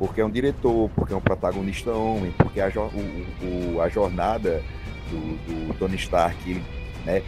[0.04, 4.62] Porque é um diretor, porque é um protagonista homem, porque a, o, o, a jornada
[5.10, 6.62] do, do Tony Stark,
[7.06, 7.24] né,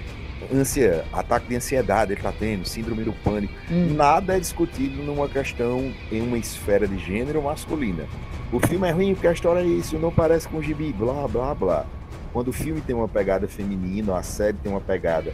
[0.54, 3.54] ânsia, ataque de ansiedade ele tá tendo, síndrome do pânico.
[3.72, 3.94] Hum.
[3.94, 8.04] Nada é discutido numa questão em uma esfera de gênero masculina.
[8.52, 11.30] O filme é ruim porque a história é isso, não parece com o gibi, blá,
[11.30, 11.86] blá, blá.
[12.36, 15.34] Quando o filme tem uma pegada feminina, a série tem uma pegada.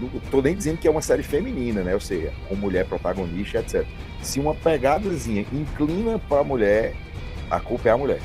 [0.00, 1.92] Não tô nem dizendo que é uma série feminina, né?
[1.92, 3.84] Ou seja, com mulher protagonista, etc.
[4.22, 6.94] Se uma pegadazinha inclina para a mulher,
[7.50, 8.20] a culpa é a mulher.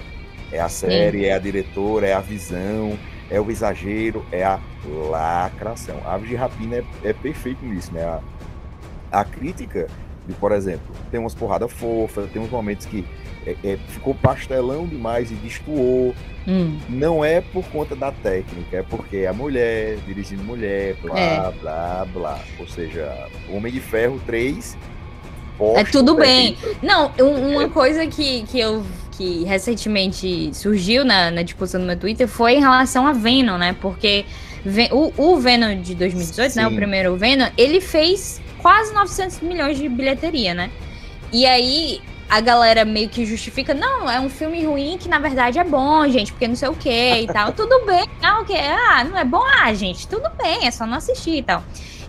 [0.52, 1.26] É a série, Sim.
[1.26, 2.96] é a diretora, é a visão,
[3.28, 4.60] é o exagero, é a
[5.10, 6.00] lacração.
[6.06, 8.04] Aves de Rapina é, é perfeito nisso, né?
[8.04, 8.22] A,
[9.12, 9.88] a crítica,
[10.28, 13.04] de, por exemplo, tem umas porradas fofas, tem uns momentos que
[13.46, 16.16] é, é, ficou pastelão demais e destoou.
[16.48, 16.80] Hum.
[16.90, 21.52] Não é por conta da técnica, é porque é a mulher dirigindo mulher, blá, é.
[21.52, 22.40] blá, blá.
[22.60, 24.78] Ou seja, Homem de Ferro 3.
[25.76, 26.58] É tudo bem.
[26.82, 32.28] Não, uma coisa que, que eu que recentemente surgiu na, na discussão no meu Twitter
[32.28, 33.76] foi em relação a Venom, né?
[33.80, 34.26] Porque
[34.92, 36.60] O, o Venom de 2018, Sim.
[36.60, 36.68] né?
[36.68, 40.72] O primeiro Venom, ele fez quase 900 milhões de bilheteria, né?
[41.32, 42.02] E aí
[42.32, 46.08] a galera meio que justifica, não, é um filme ruim que na verdade é bom,
[46.08, 47.52] gente, porque não sei o que e tal.
[47.52, 48.56] tudo bem, não, o que?
[48.56, 51.62] Ah, não é bom, ah, gente, tudo bem, é só não assistir e tal.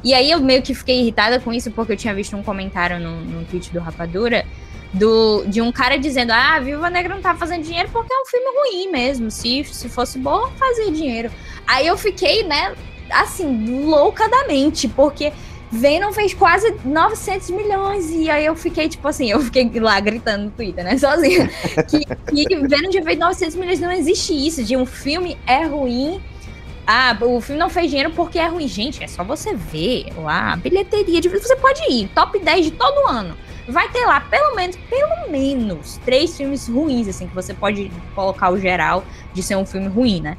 [0.04, 3.00] E aí eu meio que fiquei irritada com isso, porque eu tinha visto um comentário
[3.00, 4.46] no, no tweet do Rapadura
[4.94, 8.20] do, de um cara dizendo: Ah, a Viúva Negra não tá fazendo dinheiro porque é
[8.20, 9.28] um filme ruim mesmo.
[9.28, 11.32] Se, se fosse bom, fazia dinheiro.
[11.66, 12.74] Aí eu fiquei, né,
[13.10, 15.32] assim, loucadamente, porque
[15.72, 18.10] Venom fez quase 900 milhões.
[18.10, 21.48] E aí eu fiquei, tipo assim, eu fiquei lá gritando no Twitter, né, sozinha.
[21.88, 22.04] que,
[22.44, 23.80] que Venom já fez 900 milhões.
[23.80, 26.20] Não existe isso, de um filme é ruim.
[26.86, 28.68] Ah, o filme não fez dinheiro porque é ruim.
[28.68, 31.20] Gente, é só você ver lá bilheteria.
[31.20, 31.28] De...
[31.28, 33.34] Você pode ir, top 10 de todo ano
[33.68, 38.50] vai ter lá pelo menos, pelo menos, três filmes ruins, assim, que você pode colocar
[38.50, 40.36] o geral de ser um filme ruim, né?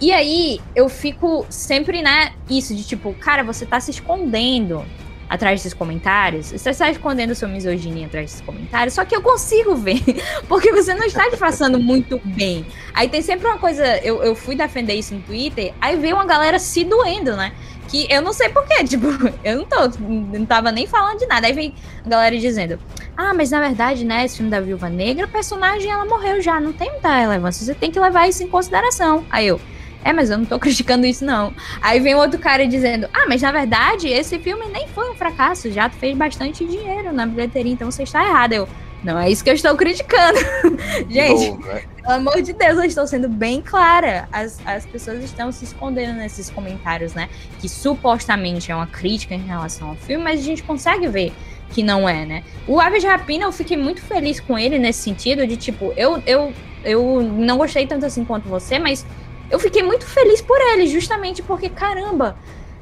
[0.00, 4.84] E aí eu fico sempre, né, isso de tipo, cara, você tá se escondendo
[5.28, 6.50] atrás desses comentários.
[6.50, 10.02] Você está escondendo sua misoginia atrás desses comentários, só que eu consigo ver,
[10.48, 12.66] porque você não está disfarçando muito bem.
[12.94, 16.24] Aí tem sempre uma coisa, eu, eu fui defender isso no Twitter, aí veio uma
[16.24, 17.52] galera se doendo, né?
[17.88, 19.06] Que eu não sei porquê, tipo,
[19.42, 21.46] eu não tô, não tava nem falando de nada.
[21.46, 21.74] Aí vem
[22.04, 22.78] a galera dizendo:
[23.16, 26.60] Ah, mas na verdade, né, esse filme da Viúva Negra, a personagem ela morreu já,
[26.60, 29.24] não tem muita relevância, você tem que levar isso em consideração.
[29.30, 29.60] Aí eu.
[30.04, 31.52] É, mas eu não tô criticando isso, não.
[31.80, 35.70] Aí vem outro cara dizendo: Ah, mas na verdade, esse filme nem foi um fracasso,
[35.70, 38.52] já fez bastante dinheiro na bilheteria, então você está errado.
[38.52, 38.68] Eu,
[39.02, 40.38] não é isso que eu estou criticando.
[41.08, 41.82] Gente, Bom, né?
[41.96, 44.28] pelo amor de Deus, eu estou sendo bem clara.
[44.32, 47.28] As, as pessoas estão se escondendo nesses comentários, né?
[47.60, 51.32] Que supostamente é uma crítica em relação ao filme, mas a gente consegue ver
[51.70, 52.42] que não é, né?
[52.66, 56.20] O Aves de Rapina, eu fiquei muito feliz com ele nesse sentido de, tipo, eu,
[56.26, 59.06] eu, eu não gostei tanto assim quanto você, mas
[59.50, 62.36] eu fiquei muito feliz por ele, justamente porque, caramba,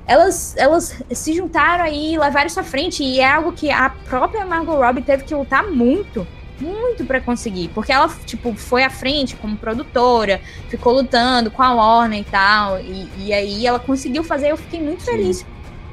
[0.07, 3.03] elas, elas se juntaram aí e levaram isso à frente.
[3.03, 6.27] E é algo que a própria Margot Robbie teve que lutar muito,
[6.61, 7.69] muito para conseguir.
[7.69, 12.81] Porque ela, tipo, foi à frente como produtora, ficou lutando com a Warner e tal.
[12.81, 15.11] E, e aí ela conseguiu fazer, eu fiquei muito Sim.
[15.11, 15.47] feliz.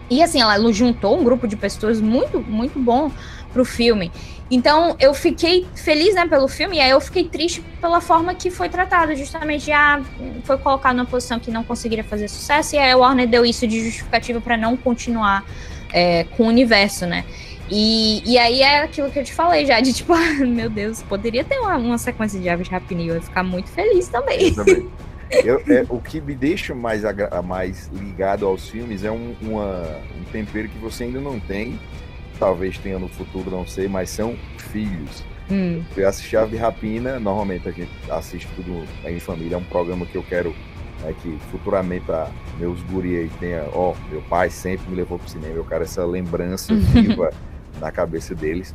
[0.09, 3.11] E assim, ela juntou um grupo de pessoas muito, muito bom
[3.51, 4.11] pro filme.
[4.52, 8.52] Então eu fiquei feliz né, pelo filme, e aí eu fiquei triste pela forma que
[8.52, 10.02] foi tratado, justamente já
[10.44, 13.68] foi colocado numa posição que não conseguiria fazer sucesso, e aí a Warner deu isso
[13.68, 15.44] de justificativa para não continuar
[15.91, 17.24] é, com o universo, né?
[17.70, 21.02] E, e aí é aquilo que eu te falei já, de tipo, ah, meu Deus,
[21.04, 24.50] poderia ter uma, uma sequência de Aves de Rapina eu ia ficar muito feliz também.
[24.50, 24.89] Eu também.
[25.44, 27.02] Eu, é, o que me deixa mais,
[27.44, 31.80] mais ligado aos filmes é um, uma, um tempero que você ainda não tem,
[32.39, 35.23] talvez tenha no futuro, não sei, mas são filhos.
[35.51, 35.84] Hum.
[35.95, 40.15] Eu assisti a Rapina, normalmente a gente assiste tudo em família, é um programa que
[40.15, 40.55] eu quero
[41.03, 45.29] né, que futuramente a, meus guri aí tenha, ó, meu pai sempre me levou pro
[45.29, 47.31] cinema, eu quero essa lembrança viva
[47.79, 48.73] na cabeça deles.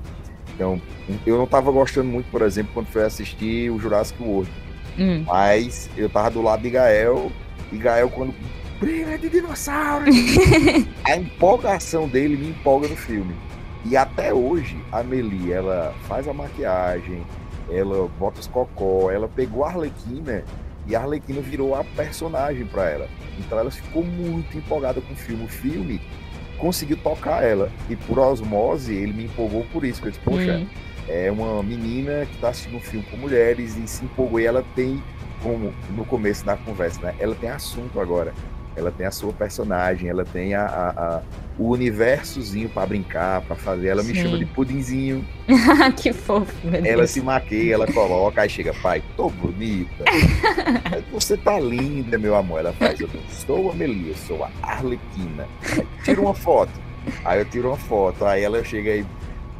[0.54, 0.80] Então,
[1.24, 4.50] eu não estava gostando muito, por exemplo, quando foi assistir o Jurassic World.
[4.98, 5.24] Hum.
[5.26, 7.30] Mas eu tava do lado de Gael,
[7.70, 8.34] e Gael, quando
[8.80, 10.06] briga de dinossauro,
[11.04, 13.34] a empolgação dele me empolga no filme.
[13.88, 17.24] E até hoje, a Meli, ela faz a maquiagem,
[17.70, 20.44] ela bota os cocó, ela pegou a Arlequina
[20.86, 23.08] e a Arlequina virou a personagem para ela.
[23.38, 25.44] Então ela ficou muito empolgada com o filme.
[25.46, 26.02] O filme
[26.58, 27.70] conseguiu tocar ela.
[27.88, 30.04] E por osmose, ele me empolgou por isso.
[30.04, 30.66] Eu disse, poxa, uhum.
[31.08, 34.38] é uma menina que está assistindo um filme com mulheres e se empolgou.
[34.38, 35.02] E ela tem,
[35.42, 37.14] como no começo da conversa, né?
[37.18, 38.34] Ela tem assunto agora
[38.78, 41.22] ela tem a sua personagem, ela tem a, a, a
[41.58, 43.88] o universozinho para brincar, para fazer.
[43.88, 44.12] Ela Sim.
[44.12, 45.26] me chama de pudinzinho.
[45.96, 50.04] que fofo, meu Ela se maqueia, ela coloca, aí chega, pai, tô bonita.
[51.10, 52.60] Você tá linda, meu amor.
[52.60, 55.48] Ela faz, eu sou a Melia, sou a Arlequina.
[56.04, 56.72] Tira uma foto.
[57.24, 59.06] Aí eu tiro uma foto, aí ela chega aí,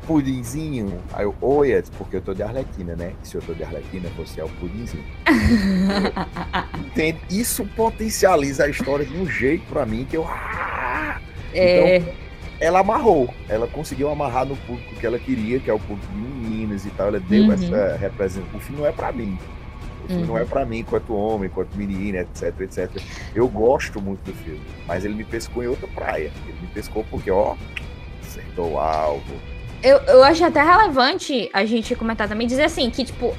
[0.08, 0.98] pudinzinho.
[1.12, 3.12] Aí eu, oi, é porque eu tô de Arlequina, né?
[3.22, 5.04] Se eu tô de Arlequina, você é o pudinzinho.
[6.86, 7.18] Entende?
[7.30, 10.26] Isso potencializa a história de um jeito para mim que eu.
[10.26, 11.20] Ah!
[11.52, 11.98] É...
[11.98, 12.12] Então,
[12.60, 16.18] ela amarrou, ela conseguiu amarrar no público que ela queria, que é o público de
[16.18, 17.08] meninas e tal.
[17.08, 17.52] Ela deu uhum.
[17.52, 18.58] essa representação.
[18.58, 19.38] O filme não é para mim.
[20.04, 20.28] O filme uhum.
[20.28, 22.90] não é para mim enquanto homem, enquanto menina, etc, etc.
[23.34, 26.32] Eu gosto muito do filme, mas ele me pescou em outra praia.
[26.48, 27.54] Ele me pescou porque, ó,
[28.26, 29.34] acertou o alvo,
[29.82, 33.34] eu, eu acho até relevante a gente comentar também, dizer assim, que, tipo,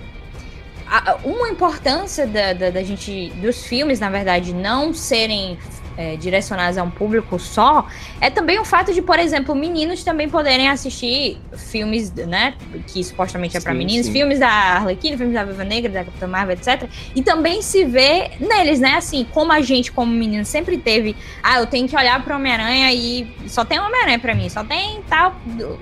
[0.87, 5.57] a, uma importância da, da, da, gente, dos filmes, na verdade, não serem
[5.99, 7.85] é, direcionadas a um público só,
[8.21, 12.53] é também o fato de, por exemplo, meninos também poderem assistir filmes, né,
[12.87, 14.13] que supostamente é para meninos, sim.
[14.13, 16.89] filmes da Arlequina, filmes da Viva Negra, da Capitã Marvel, etc.
[17.13, 21.59] E também se vê neles, né, assim, como a gente, como menino, sempre teve, ah,
[21.59, 25.35] eu tenho que olhar para Homem-Aranha e só tem Homem-Aranha para mim, só tem tal,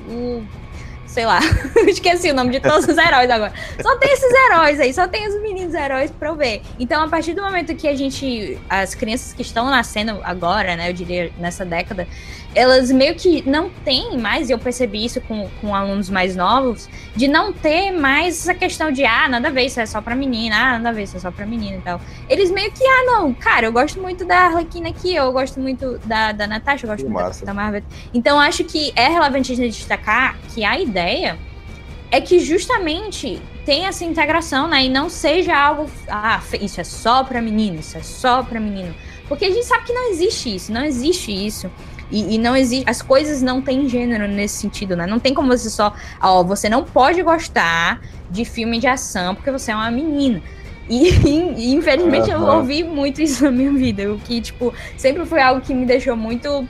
[0.09, 0.43] o
[1.18, 1.39] sei lá.
[1.88, 3.51] Esqueci o nome de todos os heróis agora.
[3.82, 6.61] Só tem esses heróis aí, só tem os meninos heróis pra eu ver.
[6.78, 8.59] Então, a partir do momento que a gente.
[8.70, 10.88] As crianças que estão nascendo agora, né?
[10.89, 12.07] Eu diria nessa década,
[12.58, 16.89] elas meio que não têm mais, e eu percebi isso com, com alunos mais novos,
[17.16, 20.16] de não ter mais essa questão de, ah, nada a ver, isso é só pra
[20.16, 22.01] menina, ah, nada a ver, isso é só pra menina e tal.
[22.28, 25.99] Eles meio que, ah, não, cara, eu gosto muito da Arlequina aqui, eu gosto muito
[25.99, 27.45] da, da Natasha, eu gosto que muito massa.
[27.45, 27.84] da, Marvel.
[28.12, 31.38] Então, acho que é relevante a gente destacar que a ideia
[32.10, 34.86] é que justamente tem essa integração, né?
[34.86, 38.95] E não seja algo, ah, isso é só para menino, isso é só para menino.
[39.28, 41.70] Porque a gente sabe que não existe isso, não existe isso.
[42.10, 42.89] E, e, não existe.
[42.89, 45.05] As coisas não têm gênero nesse sentido, né?
[45.05, 45.93] Não tem como você só.
[46.22, 50.41] Ó, você não pode gostar de filme de ação porque você é uma menina.
[50.89, 51.10] E,
[51.58, 52.47] e infelizmente uhum.
[52.47, 54.12] eu ouvi muito isso na minha vida.
[54.12, 56.68] O que, tipo, sempre foi algo que me deixou muito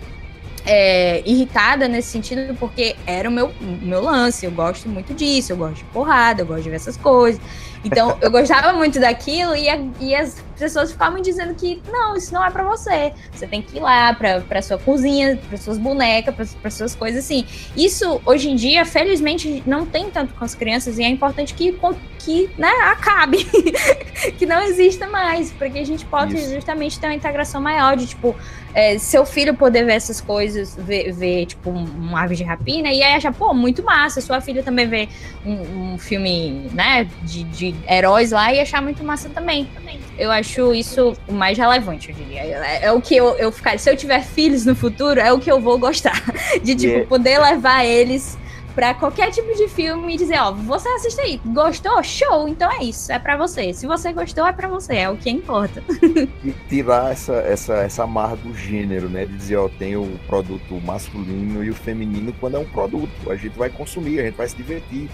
[0.66, 4.46] é, irritada nesse sentido, porque era o meu, meu lance.
[4.46, 7.40] Eu gosto muito disso, eu gosto de porrada, eu gosto de ver essas coisas.
[7.86, 12.34] Então, eu gostava muito daquilo e, a, e as pessoas ficavam dizendo que não, isso
[12.34, 13.14] não é para você.
[13.32, 17.24] Você tem que ir lá pra, pra sua cozinha, para suas bonecas, para suas coisas
[17.24, 17.46] assim.
[17.76, 21.78] Isso, hoje em dia, felizmente, não tem tanto com as crianças e é importante que,
[22.20, 23.46] que né, acabe,
[24.38, 26.54] que não exista mais, para que a gente possa isso.
[26.54, 28.36] justamente ter uma integração maior de, tipo,
[28.74, 32.92] é, seu filho poder ver essas coisas, ver, ver tipo, um, um ave de rapina
[32.92, 34.22] e aí achar, pô, muito massa.
[34.22, 35.10] Sua filha também vê
[35.46, 39.66] um, um filme, né, de, de heróis lá e achar muito massa também.
[39.74, 40.00] também.
[40.18, 42.42] Eu acho isso o mais relevante, eu diria.
[42.42, 43.78] É, é o que eu, eu ficar.
[43.78, 46.22] Se eu tiver filhos no futuro, é o que eu vou gostar.
[46.64, 47.08] De, tipo, yeah.
[47.08, 48.38] poder levar eles
[48.78, 52.04] para qualquer tipo de filme e dizer, ó, você assiste aí, gostou?
[52.04, 53.74] Show, então é isso, é para você.
[53.74, 55.82] Se você gostou, é para você, é o que importa.
[56.46, 59.26] e tirar essa, essa, essa amarra do gênero, né?
[59.26, 63.32] De dizer, ó, tem o produto masculino e o feminino quando é um produto.
[63.32, 65.10] A gente vai consumir, a gente vai se divertir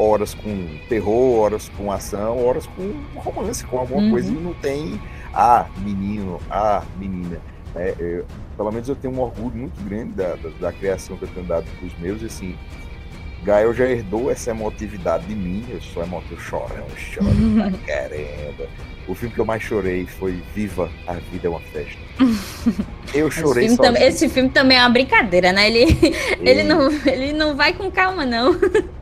[0.00, 4.10] horas com terror, horas com ação, horas com romance, com alguma uhum.
[4.10, 4.98] coisa e não tem
[5.34, 7.38] ah, menino, ah, menina.
[7.76, 8.22] É, é,
[8.56, 11.46] pelo menos eu tenho um orgulho muito grande da, da, da criação que eu tenho
[11.46, 12.56] dado para os meus, e assim,
[13.44, 17.70] Gael já herdou essa emotividade de mim, eu sou emotivo, eu choro, eu choro pra
[17.86, 18.68] caramba.
[19.10, 21.98] O filme que eu mais chorei foi Viva, a Vida é uma Festa.
[23.12, 25.68] Eu chorei esse filme, esse filme também é uma brincadeira, né?
[25.68, 25.98] Ele,
[26.40, 28.56] ele, não, ele não vai com calma, não.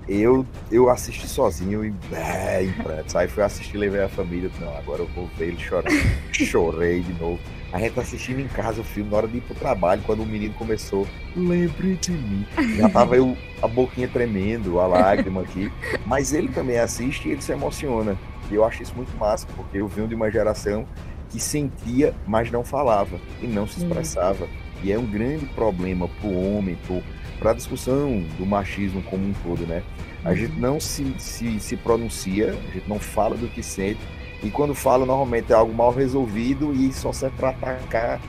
[0.09, 3.15] Eu, eu assisti sozinho e é, em prantos.
[3.15, 4.51] Aí fui assistir, levei a família.
[4.59, 5.95] Não, agora eu vou ver ele chorando.
[6.33, 7.39] Chorei de novo.
[7.71, 10.23] A gente tá assistindo em casa o filme, na hora de ir pro trabalho, quando
[10.23, 11.07] o menino começou,
[11.37, 12.47] lembre de mim.
[12.79, 15.71] Já tava eu, a boquinha tremendo, a lágrima aqui.
[16.07, 18.17] Mas ele também assiste e ele se emociona.
[18.51, 20.87] E eu acho isso muito massa, porque eu venho de uma geração
[21.31, 24.45] que sentia, mas não falava e não se expressava.
[24.45, 24.51] Uhum.
[24.83, 26.79] E é um grande problema para o homem,
[27.39, 29.83] para a discussão do machismo como um todo, né?
[30.25, 30.61] A gente uhum.
[30.61, 34.01] não se, se, se pronuncia, a gente não fala do que sente,
[34.43, 38.21] e quando fala, normalmente é algo mal resolvido e só serve para atacar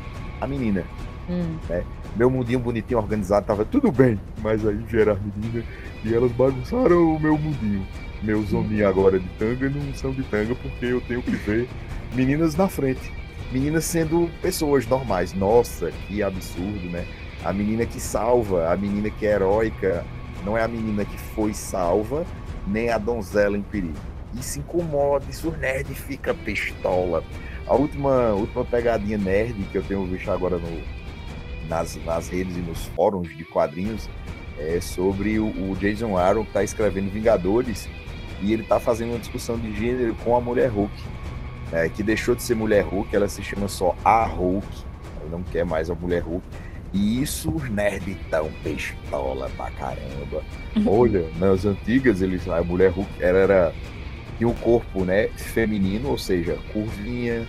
[0.41, 0.83] a menina.
[1.29, 1.57] Hum.
[1.69, 1.83] Né?
[2.15, 5.63] Meu mundinho bonitinho, organizado, tava tudo bem, mas aí vieram as meninas
[6.03, 7.85] e elas bagunçaram o meu mundinho.
[8.21, 11.69] Meus homens agora de tanga não são de tanga porque eu tenho que ver
[12.13, 13.11] meninas na frente.
[13.51, 15.33] Meninas sendo pessoas normais.
[15.33, 17.05] Nossa, que absurdo, né?
[17.43, 20.05] A menina que salva, a menina que é heróica,
[20.43, 22.25] não é a menina que foi salva,
[22.67, 23.97] nem a donzela em perigo.
[24.37, 27.23] Isso incomoda, isso nerd fica pistola.
[27.65, 30.81] A última, última pegadinha nerd que eu tenho visto agora no,
[31.69, 34.09] nas, nas redes e nos fóruns de quadrinhos
[34.57, 37.87] é sobre o, o Jason Aaron que está escrevendo Vingadores
[38.41, 40.93] e ele está fazendo uma discussão de gênero com a mulher Hulk
[41.71, 44.67] é, que deixou de ser mulher Hulk, ela se chama só a Hulk,
[45.21, 46.45] ela não quer mais a mulher Hulk.
[46.91, 50.43] E isso os nerds tão pistola pra caramba.
[50.87, 53.73] Olha, nas antigas, eles, a mulher Hulk era, era
[54.37, 57.45] tinha um corpo né, feminino, ou seja, curvinha,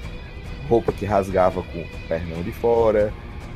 [0.68, 3.10] roupa que rasgava com o pernão de fora,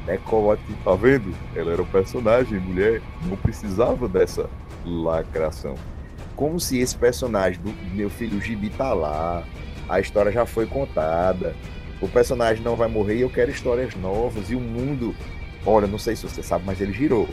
[0.06, 1.34] decote, tá vendo?
[1.54, 4.48] Ela era um personagem, mulher, não precisava dessa
[4.86, 5.74] lacração.
[6.36, 9.44] Como se esse personagem do meu filho Gibi tá lá,
[9.88, 11.54] a história já foi contada,
[12.00, 15.14] o personagem não vai morrer e eu quero histórias novas e o mundo,
[15.64, 17.28] olha, não sei se você sabe, mas ele girou.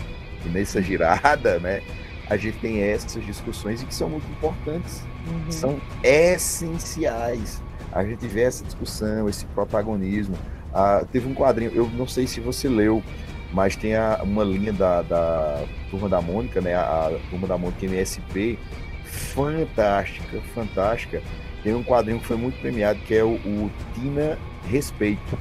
[0.46, 1.82] E nessa girada, né,
[2.30, 5.52] a gente tem essas discussões e que são muito importantes, uhum.
[5.52, 7.62] são essenciais.
[7.92, 10.36] A gente vê essa discussão, esse protagonismo.
[10.74, 13.04] Ah, teve um quadrinho, eu não sei se você leu,
[13.52, 16.74] mas tem a, uma linha da, da Turma da Mônica, né?
[16.74, 18.58] A, a Turma da Mônica MSP,
[19.12, 21.22] fantástica, fantástica.
[21.64, 24.38] Tem um quadrinho que foi muito premiado, que é o, o Tina
[24.70, 25.38] Respeito.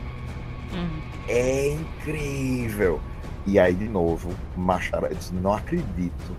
[0.72, 1.00] Uhum.
[1.28, 3.00] É incrível.
[3.46, 6.36] E aí, de novo, Machara disse, não acredito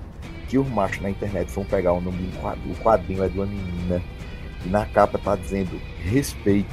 [0.47, 2.75] que os machos na internet vão pegar o nome do quadrinho.
[2.75, 4.01] O quadrinho é de uma menina.
[4.65, 6.69] E na capa tá dizendo respeito.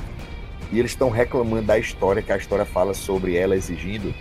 [0.71, 4.15] E eles estão reclamando da história, que a história fala sobre ela exigindo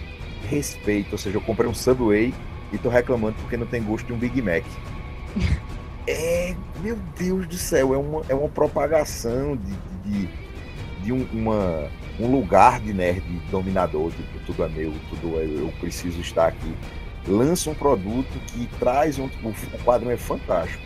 [0.50, 1.12] respeito.
[1.12, 2.34] Ou seja, eu comprei um Subway
[2.72, 4.64] e tô reclamando porque não tem gosto de um Big Mac.
[6.08, 9.74] é, meu Deus do céu, é uma, é uma propagação de,
[10.06, 10.30] de,
[11.04, 11.90] de um, uma,
[12.20, 16.74] um lugar de nerd dominador, tipo, tudo é meu, tudo é, eu preciso estar aqui
[17.28, 19.26] lança um produto que traz um.
[19.26, 20.84] O quadrinho é fantástico.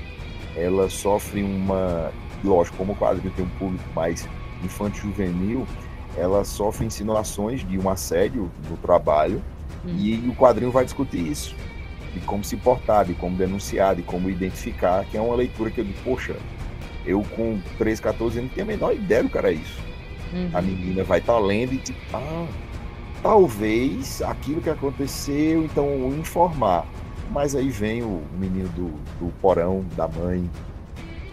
[0.56, 2.12] Ela sofre uma.
[2.44, 4.28] Lógico, como o quadrinho tem um público mais
[4.64, 5.68] infantil juvenil,
[6.18, 9.42] ela sofre insinuações de um assédio no trabalho
[9.86, 9.96] hum.
[9.96, 11.56] e o quadrinho vai discutir isso.
[12.14, 15.80] De como se portar, de como denunciar, de como identificar, que é uma leitura que
[15.80, 16.36] eu digo, poxa,
[17.06, 19.80] eu com 13, 14 anos não tenho a menor ideia do que era isso.
[20.34, 20.50] Uhum.
[20.54, 22.48] A menina vai estar tá lendo e tipo, ah,
[23.22, 26.86] talvez aquilo que aconteceu, então informar.
[27.30, 28.90] Mas aí vem o menino do,
[29.20, 30.50] do porão, da mãe,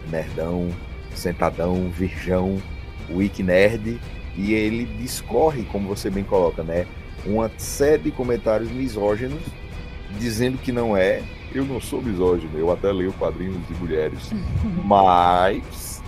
[0.09, 0.69] nerdão,
[1.13, 2.61] sentadão, virgão,
[3.09, 3.99] wiki nerd,
[4.35, 6.85] e ele discorre, como você bem coloca, né?
[7.25, 9.41] Uma série de comentários misóginos,
[10.17, 11.21] dizendo que não é.
[11.51, 14.31] Eu não sou misógino, eu até leio quadrinhos de mulheres,
[14.85, 15.99] mas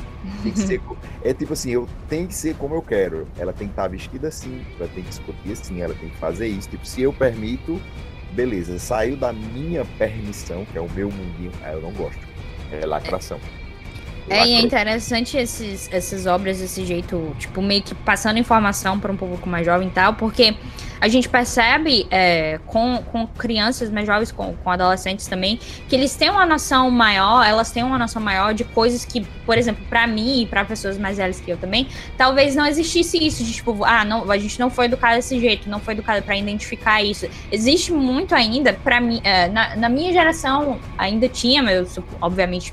[0.44, 0.82] tem que ser,
[1.24, 3.28] é tipo assim, eu tenho que ser como eu quero.
[3.38, 6.48] Ela tem que estar vestida assim, ela tem que discutir assim, ela tem que fazer
[6.48, 6.70] isso.
[6.70, 7.82] Tipo, se eu permito,
[8.34, 12.22] beleza, saiu da minha permissão, que é o meu mundinho, aí eu não gosto.
[12.72, 13.40] É lacração.
[14.30, 19.12] É, e é interessante esses, essas obras desse jeito, tipo, meio que passando informação para
[19.12, 20.56] um público mais jovem e tal, porque
[21.02, 25.60] a gente percebe é, com, com crianças mais jovens, com, com adolescentes também,
[25.90, 29.58] que eles têm uma noção maior, elas têm uma noção maior de coisas que, por
[29.58, 33.44] exemplo, para mim e para pessoas mais velhas que eu também, talvez não existisse isso
[33.44, 36.38] de tipo, ah, não, a gente não foi educado desse jeito, não foi educado para
[36.38, 37.28] identificar isso.
[37.52, 42.72] Existe muito ainda, para mim, é, na, na, minha geração ainda tinha, mas eu, obviamente,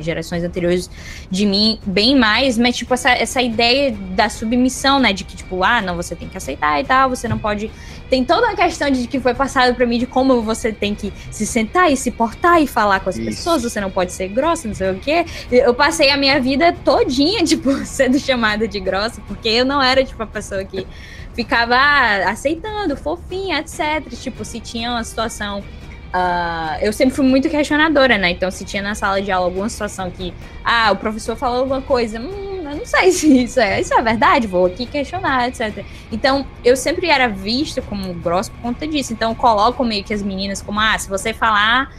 [0.00, 0.90] gerações anteriores
[1.30, 5.62] de mim bem mais, mas tipo essa, essa ideia da submissão, né, de que tipo,
[5.62, 7.70] ah, não, você tem que aceitar e tal, você não pode
[8.08, 11.12] tem toda uma questão de que foi passado para mim de como você tem que
[11.30, 13.24] se sentar e se portar e falar com as Isso.
[13.24, 15.26] pessoas, você não pode ser grossa, não sei o quê.
[15.50, 20.02] Eu passei a minha vida todinha, tipo, sendo chamada de grossa, porque eu não era,
[20.02, 20.86] tipo, a pessoa que
[21.34, 24.02] ficava ah, aceitando, fofinha, etc.
[24.20, 25.62] Tipo, se tinha uma situação
[26.08, 28.30] Uh, eu sempre fui muito questionadora, né?
[28.30, 30.32] Então, se tinha na sala de aula alguma situação que,
[30.64, 34.02] ah, o professor falou alguma coisa, hum, eu não sei se isso é, isso é
[34.02, 35.84] verdade, vou aqui questionar, etc.
[36.10, 39.12] Então, eu sempre era vista como grossa por conta disso.
[39.12, 41.92] Então, eu coloco meio que as meninas como, ah, se você falar,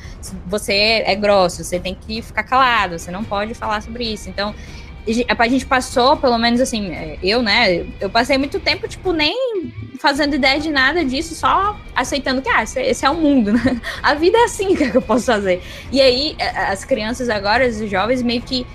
[0.47, 4.27] você é grosso, você tem que ficar calado, você não pode falar sobre isso.
[4.27, 4.55] Então,
[5.37, 7.85] a gente passou, pelo menos assim, é, eu, né?
[7.99, 12.63] Eu passei muito tempo, tipo, nem fazendo ideia de nada disso, só aceitando que, ah,
[12.63, 13.81] esse é o mundo, né?
[14.01, 15.61] A vida é assim, o que, é que eu posso fazer?
[15.91, 16.35] E aí,
[16.69, 18.65] as crianças agora, os jovens, meio que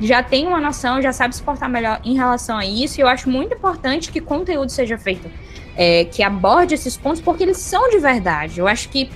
[0.00, 3.08] já tem uma noção, já sabe se portar melhor em relação a isso, e eu
[3.08, 5.30] acho muito importante que conteúdo seja feito,
[5.76, 8.58] é, que aborde esses pontos, porque eles são de verdade.
[8.58, 9.10] Eu acho que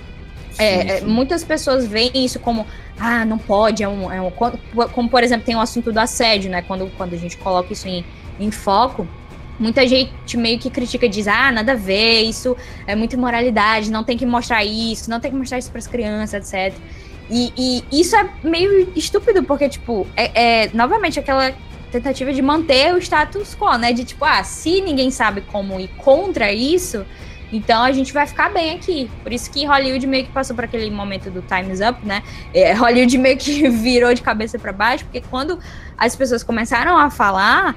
[0.57, 2.65] é, é, muitas pessoas veem isso como
[2.99, 4.31] ah, não pode, é um, é um.
[4.31, 6.61] Como, por exemplo, tem o assunto do assédio, né?
[6.61, 8.03] Quando, quando a gente coloca isso em,
[8.39, 9.07] em foco,
[9.59, 14.03] muita gente meio que critica, diz, ah, nada a ver, isso é muita imoralidade, não
[14.03, 16.77] tem que mostrar isso, não tem que mostrar isso para as crianças, etc.
[17.29, 21.53] E, e, isso é meio estúpido, porque, tipo, é, é, novamente aquela
[21.91, 23.93] tentativa de manter o status quo, né?
[23.93, 27.05] De tipo, ah, se ninguém sabe como ir contra isso,
[27.51, 29.09] então a gente vai ficar bem aqui.
[29.23, 32.23] Por isso que Hollywood meio que passou por aquele momento do Time's Up, né?
[32.53, 35.59] É, Hollywood meio que virou de cabeça para baixo, porque quando
[35.97, 37.75] as pessoas começaram a falar,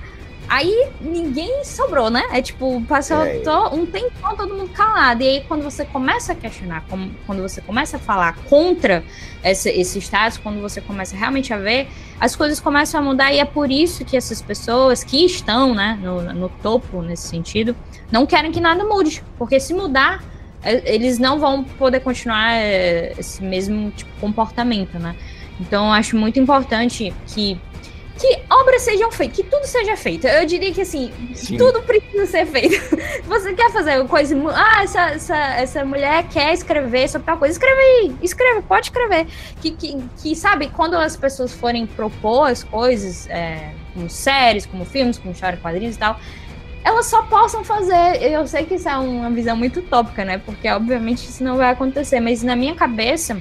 [0.51, 2.25] aí ninguém sobrou, né?
[2.33, 3.41] É tipo, passou é.
[3.73, 5.23] um tempão todo mundo calado.
[5.23, 9.05] E aí quando você começa a questionar, como, quando você começa a falar contra
[9.45, 13.33] esse, esse status, quando você começa realmente a ver, as coisas começam a mudar.
[13.33, 17.77] E é por isso que essas pessoas que estão, né, no, no topo nesse sentido,
[18.11, 20.21] não querem que nada mude, porque se mudar,
[20.65, 25.15] é, eles não vão poder continuar é, esse mesmo tipo, comportamento, né?
[25.61, 27.61] Então, eu acho muito importante que
[28.21, 30.27] que obras sejam feitas, que tudo seja feito.
[30.27, 31.57] Eu diria que assim, Sim.
[31.57, 32.79] tudo precisa ser feito.
[33.25, 34.37] Você quer fazer coisa.
[34.55, 37.53] Ah, essa, essa, essa mulher quer escrever sobre tal coisa.
[37.53, 39.27] Escreve aí, escreve, pode escrever.
[39.63, 44.85] Que, que, que sabe, quando as pessoas forem propor as coisas, é, como séries, como
[44.85, 46.21] filmes, como história, quadrinhos e tal,
[46.85, 48.23] elas só possam fazer.
[48.23, 50.37] Eu sei que isso é uma visão muito utópica, né?
[50.45, 53.41] Porque obviamente isso não vai acontecer, mas na minha cabeça,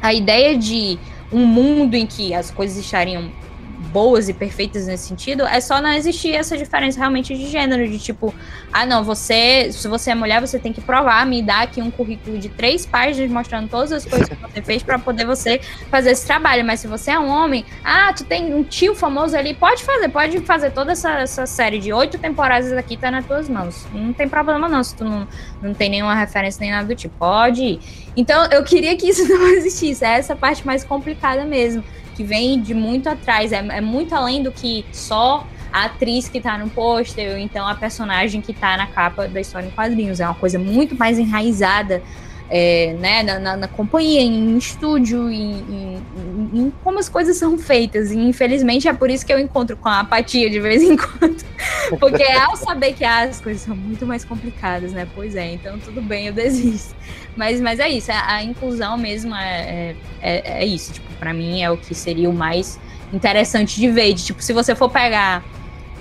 [0.00, 0.98] a ideia de
[1.30, 3.30] um mundo em que as coisas estariam
[3.76, 7.98] boas e perfeitas nesse sentido, é só não existir essa diferença realmente de gênero, de
[7.98, 8.34] tipo,
[8.72, 11.90] ah, não, você, se você é mulher, você tem que provar, me dar aqui um
[11.90, 16.10] currículo de três páginas mostrando todas as coisas que você fez para poder você fazer
[16.10, 16.64] esse trabalho.
[16.64, 20.08] Mas se você é um homem, ah, tu tem um tio famoso ali, pode fazer,
[20.08, 23.86] pode fazer toda essa, essa série de oito temporadas aqui, tá nas tuas mãos.
[23.92, 25.28] Não tem problema não, se tu não,
[25.62, 27.14] não tem nenhuma referência nem nada do tipo.
[27.18, 27.80] Pode ir.
[28.16, 30.04] Então, eu queria que isso não existisse.
[30.04, 31.82] É essa parte mais complicada mesmo
[32.16, 36.40] que vem de muito atrás, é, é muito além do que só a atriz que
[36.40, 40.20] tá no pôster, ou então a personagem que tá na capa da história em quadrinhos.
[40.20, 42.02] É uma coisa muito mais enraizada
[42.48, 47.58] é, né, na, na, na, companhia, em estúdio, em, em, em, como as coisas são
[47.58, 48.10] feitas.
[48.10, 51.44] E infelizmente é por isso que eu encontro com a apatia de vez em quando.
[51.98, 55.08] Porque ao saber que ah, as coisas são muito mais complicadas, né?
[55.14, 56.94] Pois é, então tudo bem, eu desisto.
[57.36, 60.92] Mas, mas é isso, a, a inclusão mesmo é, é, é, é isso.
[60.92, 62.78] Tipo, para mim é o que seria o mais
[63.12, 64.14] interessante de ver.
[64.14, 65.44] De, tipo, se você for pegar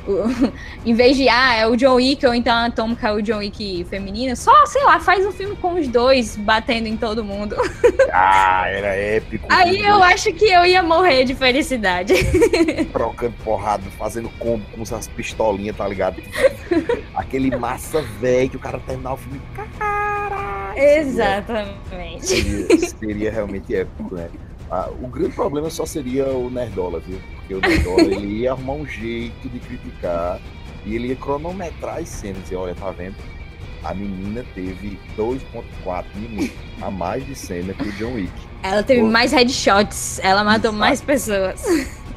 [0.86, 3.38] em vez de, ah, é o John Wick ou então a Atômica é o John
[3.38, 7.56] Wick feminina, só, sei lá, faz um filme com os dois batendo em todo mundo.
[8.18, 9.46] Ah, era épico.
[9.50, 12.14] Aí eu acho que eu ia morrer de felicidade.
[12.94, 16.22] Trocando porrada, fazendo combo com essas pistolinhas, tá ligado?
[17.14, 19.42] Aquele massa velho que o cara terminar o filme.
[19.78, 20.78] Caralho!
[20.78, 22.26] Exatamente.
[22.26, 24.30] Seria, seria realmente épico, né?
[24.70, 27.20] Ah, o grande problema só seria o Nerdola, viu?
[27.36, 30.40] Porque o Nerdola ele ia arrumar um jeito de criticar
[30.86, 32.50] e ele ia cronometrar as cenas.
[32.50, 33.16] E olha, tá vendo?
[33.84, 38.34] A menina teve 2,4 minutos a mais de cena que o John Wick.
[38.64, 39.08] Ela teve Pô.
[39.08, 40.80] mais headshots, ela matou Exato.
[40.80, 41.64] mais pessoas.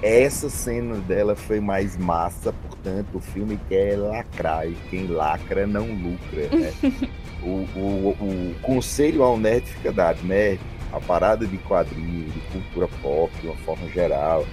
[0.01, 5.87] Essa cena dela foi mais massa, portanto, o filme quer lacrar e quem lacra não
[5.87, 6.73] lucra, né?
[7.43, 10.61] o, o, o conselho ao nerd fica dado, nerd
[10.93, 14.47] a parada de quadrinhos, de cultura pop, de uma forma geral,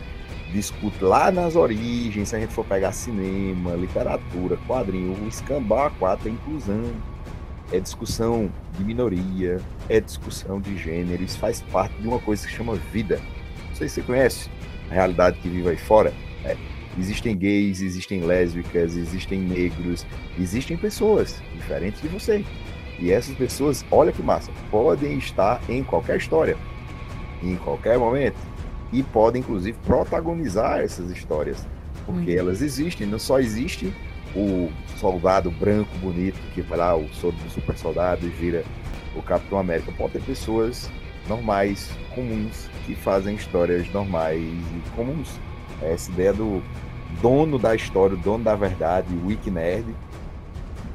[0.51, 6.29] discute lá nas origens, se a gente for pegar cinema, literatura, quadrinho, o escambar 4
[6.29, 6.91] é inclusão,
[7.71, 9.59] é discussão de minoria,
[9.89, 13.19] é discussão de gênero, isso faz parte de uma coisa que chama vida.
[13.69, 14.49] Não sei se você conhece
[14.89, 16.13] a realidade que vive aí fora.
[16.43, 16.55] É,
[16.97, 20.05] existem gays, existem lésbicas, existem negros,
[20.39, 22.45] existem pessoas diferentes de você.
[22.99, 26.57] E essas pessoas, olha que massa, podem estar em qualquer história,
[27.43, 28.38] em qualquer momento,
[28.91, 31.67] e podem inclusive protagonizar essas histórias,
[32.05, 32.39] porque uhum.
[32.39, 33.93] elas existem, não só existe
[34.35, 38.63] o soldado branco bonito que vai lá, o super soldado e vira
[39.15, 39.91] o Capitão América.
[39.93, 40.89] Pode ter pessoas
[41.27, 45.39] normais, comuns, que fazem histórias normais e comuns.
[45.81, 46.61] Essa ideia do
[47.22, 49.85] dono da história, o dono da verdade, o Wiki Nerd,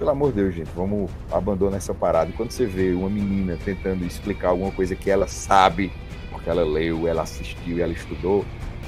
[0.01, 2.31] pelo amor de Deus, gente, vamos abandonar essa parada.
[2.31, 5.93] E quando você vê uma menina tentando explicar alguma coisa que ela sabe,
[6.31, 8.43] porque ela leu, ela assistiu ela estudou,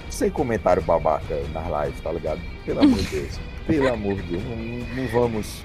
[0.08, 2.40] sem comentário babaca nas lives, tá ligado?
[2.64, 3.40] Pelo amor de Deus.
[3.66, 4.56] Pelo amor de Deus, não,
[4.96, 5.62] não vamos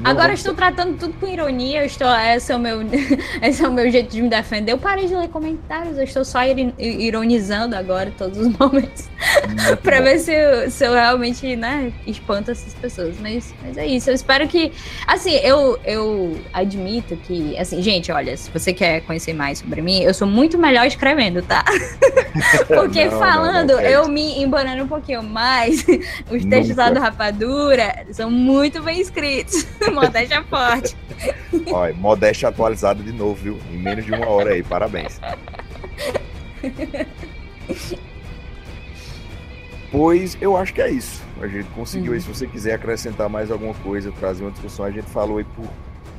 [0.00, 0.40] não Agora vamos...
[0.40, 2.80] estou tratando tudo com ironia, estou, esse, é o meu,
[3.42, 4.72] esse é o meu jeito de me defender.
[4.72, 6.40] Eu parei de ler comentários, eu estou só
[6.78, 9.08] ironizando agora todos os momentos.
[9.82, 13.16] para ver se eu, se eu realmente, né, espanto essas pessoas.
[13.20, 14.10] Mas, mas é isso.
[14.10, 14.72] Eu espero que.
[15.06, 17.56] Assim, eu, eu admito que.
[17.58, 21.42] Assim, gente, olha, se você quer conhecer mais sobre mim, eu sou muito melhor escrevendo,
[21.42, 21.64] tá?
[22.66, 25.84] Porque não, falando, não, eu me embanando um pouquinho mais.
[26.30, 29.66] Os textos lá do Rapadura são muito bem escritos.
[29.92, 30.96] modéstia forte.
[31.72, 33.58] Olha, modéstia atualizada de novo, viu?
[33.70, 35.20] Em menos de uma hora aí, parabéns.
[39.90, 41.22] Pois eu acho que é isso.
[41.40, 42.14] A gente conseguiu uhum.
[42.14, 42.20] aí.
[42.20, 45.66] Se você quiser acrescentar mais alguma coisa, trazer uma discussão, a gente falou aí por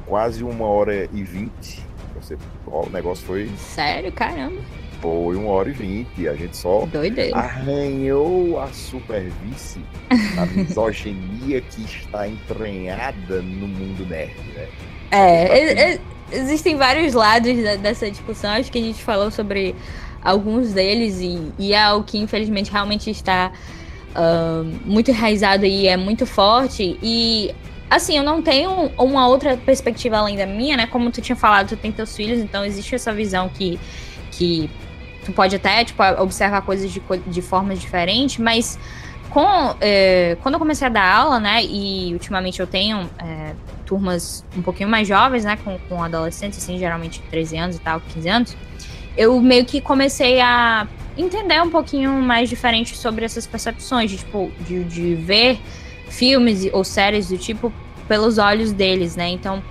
[0.05, 1.83] quase uma hora e vinte.
[2.15, 3.51] Você, o negócio foi.
[3.57, 4.11] Sério?
[4.13, 4.61] Caramba.
[5.01, 6.27] Foi uma hora e vinte.
[6.27, 7.35] A gente só Doideira.
[7.37, 9.79] arranhou a superfície
[10.35, 14.67] da misoginia que está entranhada no mundo nerd, né?
[15.11, 15.99] É, é,
[16.31, 18.51] existem vários lados dessa discussão.
[18.51, 19.75] Acho que a gente falou sobre
[20.23, 23.51] alguns deles e, e é o que infelizmente realmente está
[24.15, 26.97] uh, muito enraizado e é muito forte.
[27.01, 27.53] E
[27.89, 30.87] assim, eu não tenho uma outra perspectiva além da minha, né?
[30.87, 33.79] Como tu tinha falado, tu tem teus filhos, então existe essa visão que,
[34.31, 34.69] que
[35.25, 38.79] tu pode até, tipo, observar coisas de, de formas diferentes, mas
[39.29, 43.53] com, é, quando eu comecei a dar aula, né, e ultimamente eu tenho é,
[43.85, 47.99] turmas um pouquinho mais jovens, né, com, com adolescentes, assim, geralmente 13 anos e tal,
[47.99, 48.57] 15 anos,
[49.17, 50.87] eu meio que comecei a
[51.17, 55.59] entender um pouquinho mais diferente sobre essas percepções, de, tipo, de, de ver
[56.09, 57.73] filmes ou séries do tipo
[58.07, 59.29] pelos olhos deles, né?
[59.29, 59.63] Então,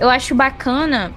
[0.00, 1.12] eu acho bacana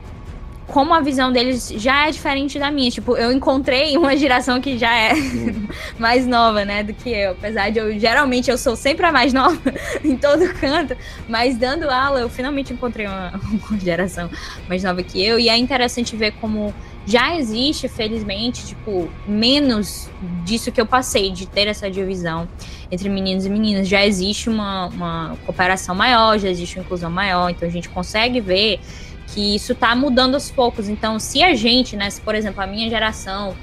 [0.68, 2.90] como a visão deles já é diferente da minha.
[2.90, 5.14] Tipo, eu encontrei uma geração que já é
[6.00, 7.32] mais nova, né, do que eu.
[7.32, 9.60] Apesar de eu, geralmente, eu sou sempre a mais nova
[10.04, 10.96] em todo canto.
[11.28, 13.40] Mas dando aula, eu finalmente encontrei uma,
[13.70, 14.30] uma geração
[14.68, 15.40] mais nova que eu.
[15.40, 16.74] E é interessante ver como
[17.06, 20.10] já existe, felizmente, tipo, menos
[20.44, 22.48] disso que eu passei, de ter essa divisão
[22.92, 23.88] entre meninos e meninas.
[23.88, 28.42] Já existe uma, uma cooperação maior, já existe uma inclusão maior, então a gente consegue
[28.42, 28.80] ver
[29.27, 30.88] que isso está mudando aos poucos.
[30.88, 33.56] Então, se a gente, né, se, por exemplo, a minha geração,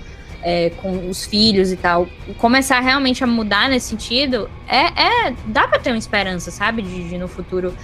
[0.43, 2.09] é, com os filhos e tal,
[2.39, 7.09] começar realmente a mudar nesse sentido, é, é dá para ter uma esperança, sabe, de,
[7.09, 7.75] de no futuro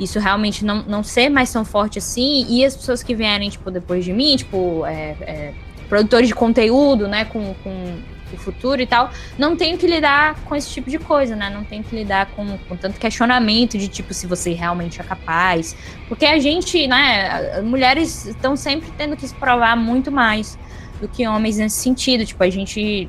[0.00, 3.70] isso realmente não, não ser mais tão forte assim, e as pessoas que vierem, tipo,
[3.70, 5.54] depois de mim, tipo, é, é,
[5.88, 7.98] produtores de conteúdo, né, com, com
[8.34, 11.50] o futuro e tal, não tenho que lidar com esse tipo de coisa, né?
[11.50, 15.76] Não tenho que lidar com, com tanto questionamento de tipo se você realmente é capaz.
[16.08, 20.58] Porque a gente, né, mulheres estão sempre tendo que se provar muito mais
[21.00, 22.24] do que homens nesse sentido.
[22.24, 23.08] Tipo, a gente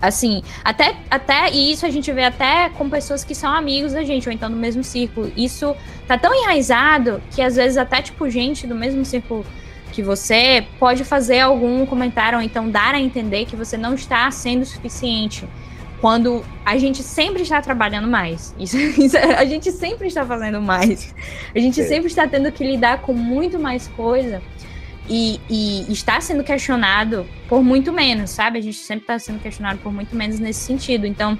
[0.00, 4.02] assim, até, até, e isso a gente vê até com pessoas que são amigos da
[4.02, 5.30] gente, ou então do mesmo círculo.
[5.36, 5.76] Isso
[6.06, 9.44] tá tão enraizado que às vezes até, tipo, gente do mesmo círculo
[9.90, 14.30] que você pode fazer algum comentário, ou então dar a entender que você não está
[14.30, 15.46] sendo suficiente.
[16.00, 18.54] Quando a gente sempre está trabalhando mais.
[18.58, 21.14] Isso, isso a gente sempre está fazendo mais.
[21.54, 21.84] A gente é.
[21.84, 24.40] sempre está tendo que lidar com muito mais coisa
[25.08, 28.58] e, e está sendo questionado por muito menos, sabe?
[28.58, 31.06] A gente sempre está sendo questionado por muito menos nesse sentido.
[31.06, 31.38] Então,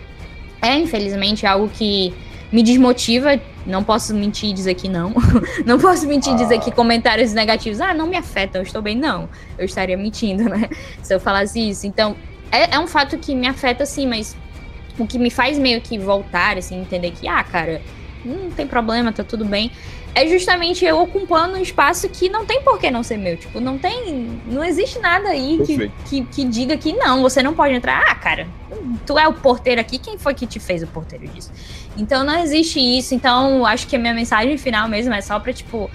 [0.61, 2.13] é infelizmente algo que
[2.53, 3.41] me desmotiva.
[3.67, 5.15] Não posso mentir e dizer que não.
[5.65, 8.97] não posso mentir e dizer que comentários negativos, ah, não me afetam, eu estou bem.
[8.97, 9.29] Não,
[9.59, 10.69] eu estaria mentindo, né?
[11.03, 11.87] Se eu falasse isso.
[11.87, 12.17] Então,
[12.51, 14.37] é, é um fato que me afeta, sim, mas
[14.99, 17.81] o que me faz meio que voltar, assim, entender que, ah, cara,
[18.25, 19.71] não tem problema, tá tudo bem
[20.15, 23.37] é justamente eu ocupando um espaço que não tem por que não ser meu.
[23.37, 24.41] Tipo, não tem.
[24.47, 28.03] Não existe nada aí que, que, que, diga que não, você não pode entrar.
[28.09, 28.49] Ah, cara,
[29.07, 31.53] tu é o porteiro aqui, quem foi que te fez o porteiro disso?
[31.97, 33.15] Então não existe isso.
[33.15, 35.89] Então, acho que a minha mensagem final mesmo é só pra, tipo,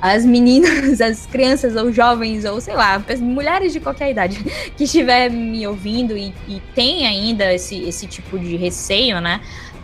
[0.00, 4.44] as meninas, as crianças ou jovens, ou sei lá, mulheres de qualquer idade
[4.76, 9.40] que estiver me ouvindo e, e tem ainda esse, esse tipo de receio, né?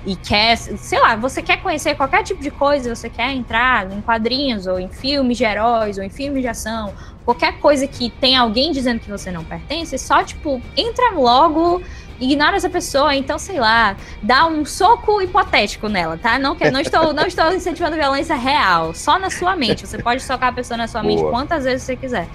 [0.07, 4.01] E quer, sei lá, você quer conhecer qualquer tipo de coisa, você quer entrar em
[4.01, 6.95] quadrinhos ou em filmes de heróis ou em filmes de ação,
[7.25, 11.83] qualquer coisa que tem alguém dizendo que você não pertence, só tipo, entra logo,
[12.19, 16.39] ignora essa pessoa, então sei lá, dá um soco hipotético nela, tá?
[16.39, 19.87] Não que não estou não estou incentivando violência real, só na sua mente.
[19.87, 21.15] Você pode socar a pessoa na sua Boa.
[21.15, 22.27] mente quantas vezes você quiser.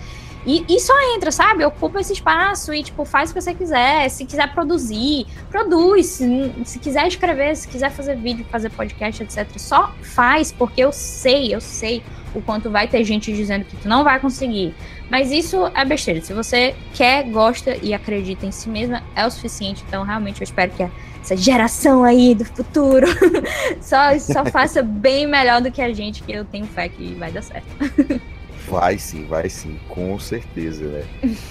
[0.45, 1.65] E, e só entra, sabe?
[1.65, 4.07] Ocupa esse espaço e, tipo, faz o que você quiser.
[4.09, 6.05] Se quiser produzir, produz.
[6.05, 9.47] Se, se quiser escrever, se quiser fazer vídeo, fazer podcast, etc.
[9.57, 12.03] Só faz, porque eu sei, eu sei
[12.35, 14.76] o quanto vai ter gente dizendo que tu não vai conseguir.
[15.09, 16.22] Mas isso é besteira.
[16.22, 19.84] Se você quer, gosta e acredita em si mesma, é o suficiente.
[19.88, 20.88] Então, realmente, eu espero que
[21.22, 23.07] essa geração aí do futuro
[23.81, 27.31] só, só faça bem melhor do que a gente, que eu tenho fé que vai
[27.31, 27.65] dar certo.
[28.68, 31.04] Vai sim, vai sim, com certeza, né?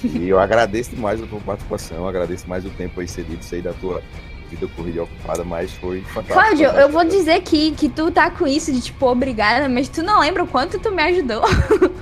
[0.05, 3.73] E eu agradeço demais a tua participação, agradeço mais o tempo aí cedido, sei da
[3.73, 4.03] tua
[4.51, 6.35] vida corrida ocupada, mas foi fantástico.
[6.35, 10.03] Cláudio, eu vou dizer que, que tu tá com isso de tipo, obrigada, mas tu
[10.03, 11.43] não lembra o quanto tu me ajudou.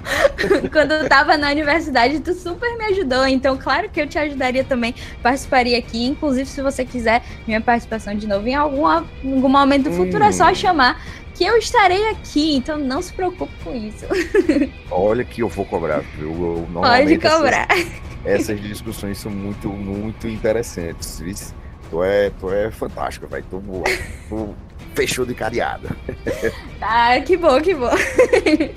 [0.72, 3.26] Quando eu tava na universidade, tu super me ajudou.
[3.26, 6.04] Então, claro que eu te ajudaria também, participaria aqui.
[6.04, 10.28] Inclusive, se você quiser minha participação de novo em alguma, algum momento do futuro, hum.
[10.28, 10.54] é só hum.
[10.54, 11.00] chamar
[11.34, 14.06] que eu estarei aqui, então não se preocupe com isso.
[14.90, 16.30] Olha que eu vou cobrar, viu?
[16.30, 17.66] Eu, Pode cobrar.
[18.24, 21.20] Essas, essas, discussões são muito, muito interessantes.
[21.20, 21.34] Viu?
[21.90, 23.42] Tu é, tu é fantástico, vai.
[23.42, 23.62] Tu,
[24.28, 24.54] tu
[24.94, 25.90] fechou de cadeada.
[26.78, 27.90] Tá, que bom, que bom.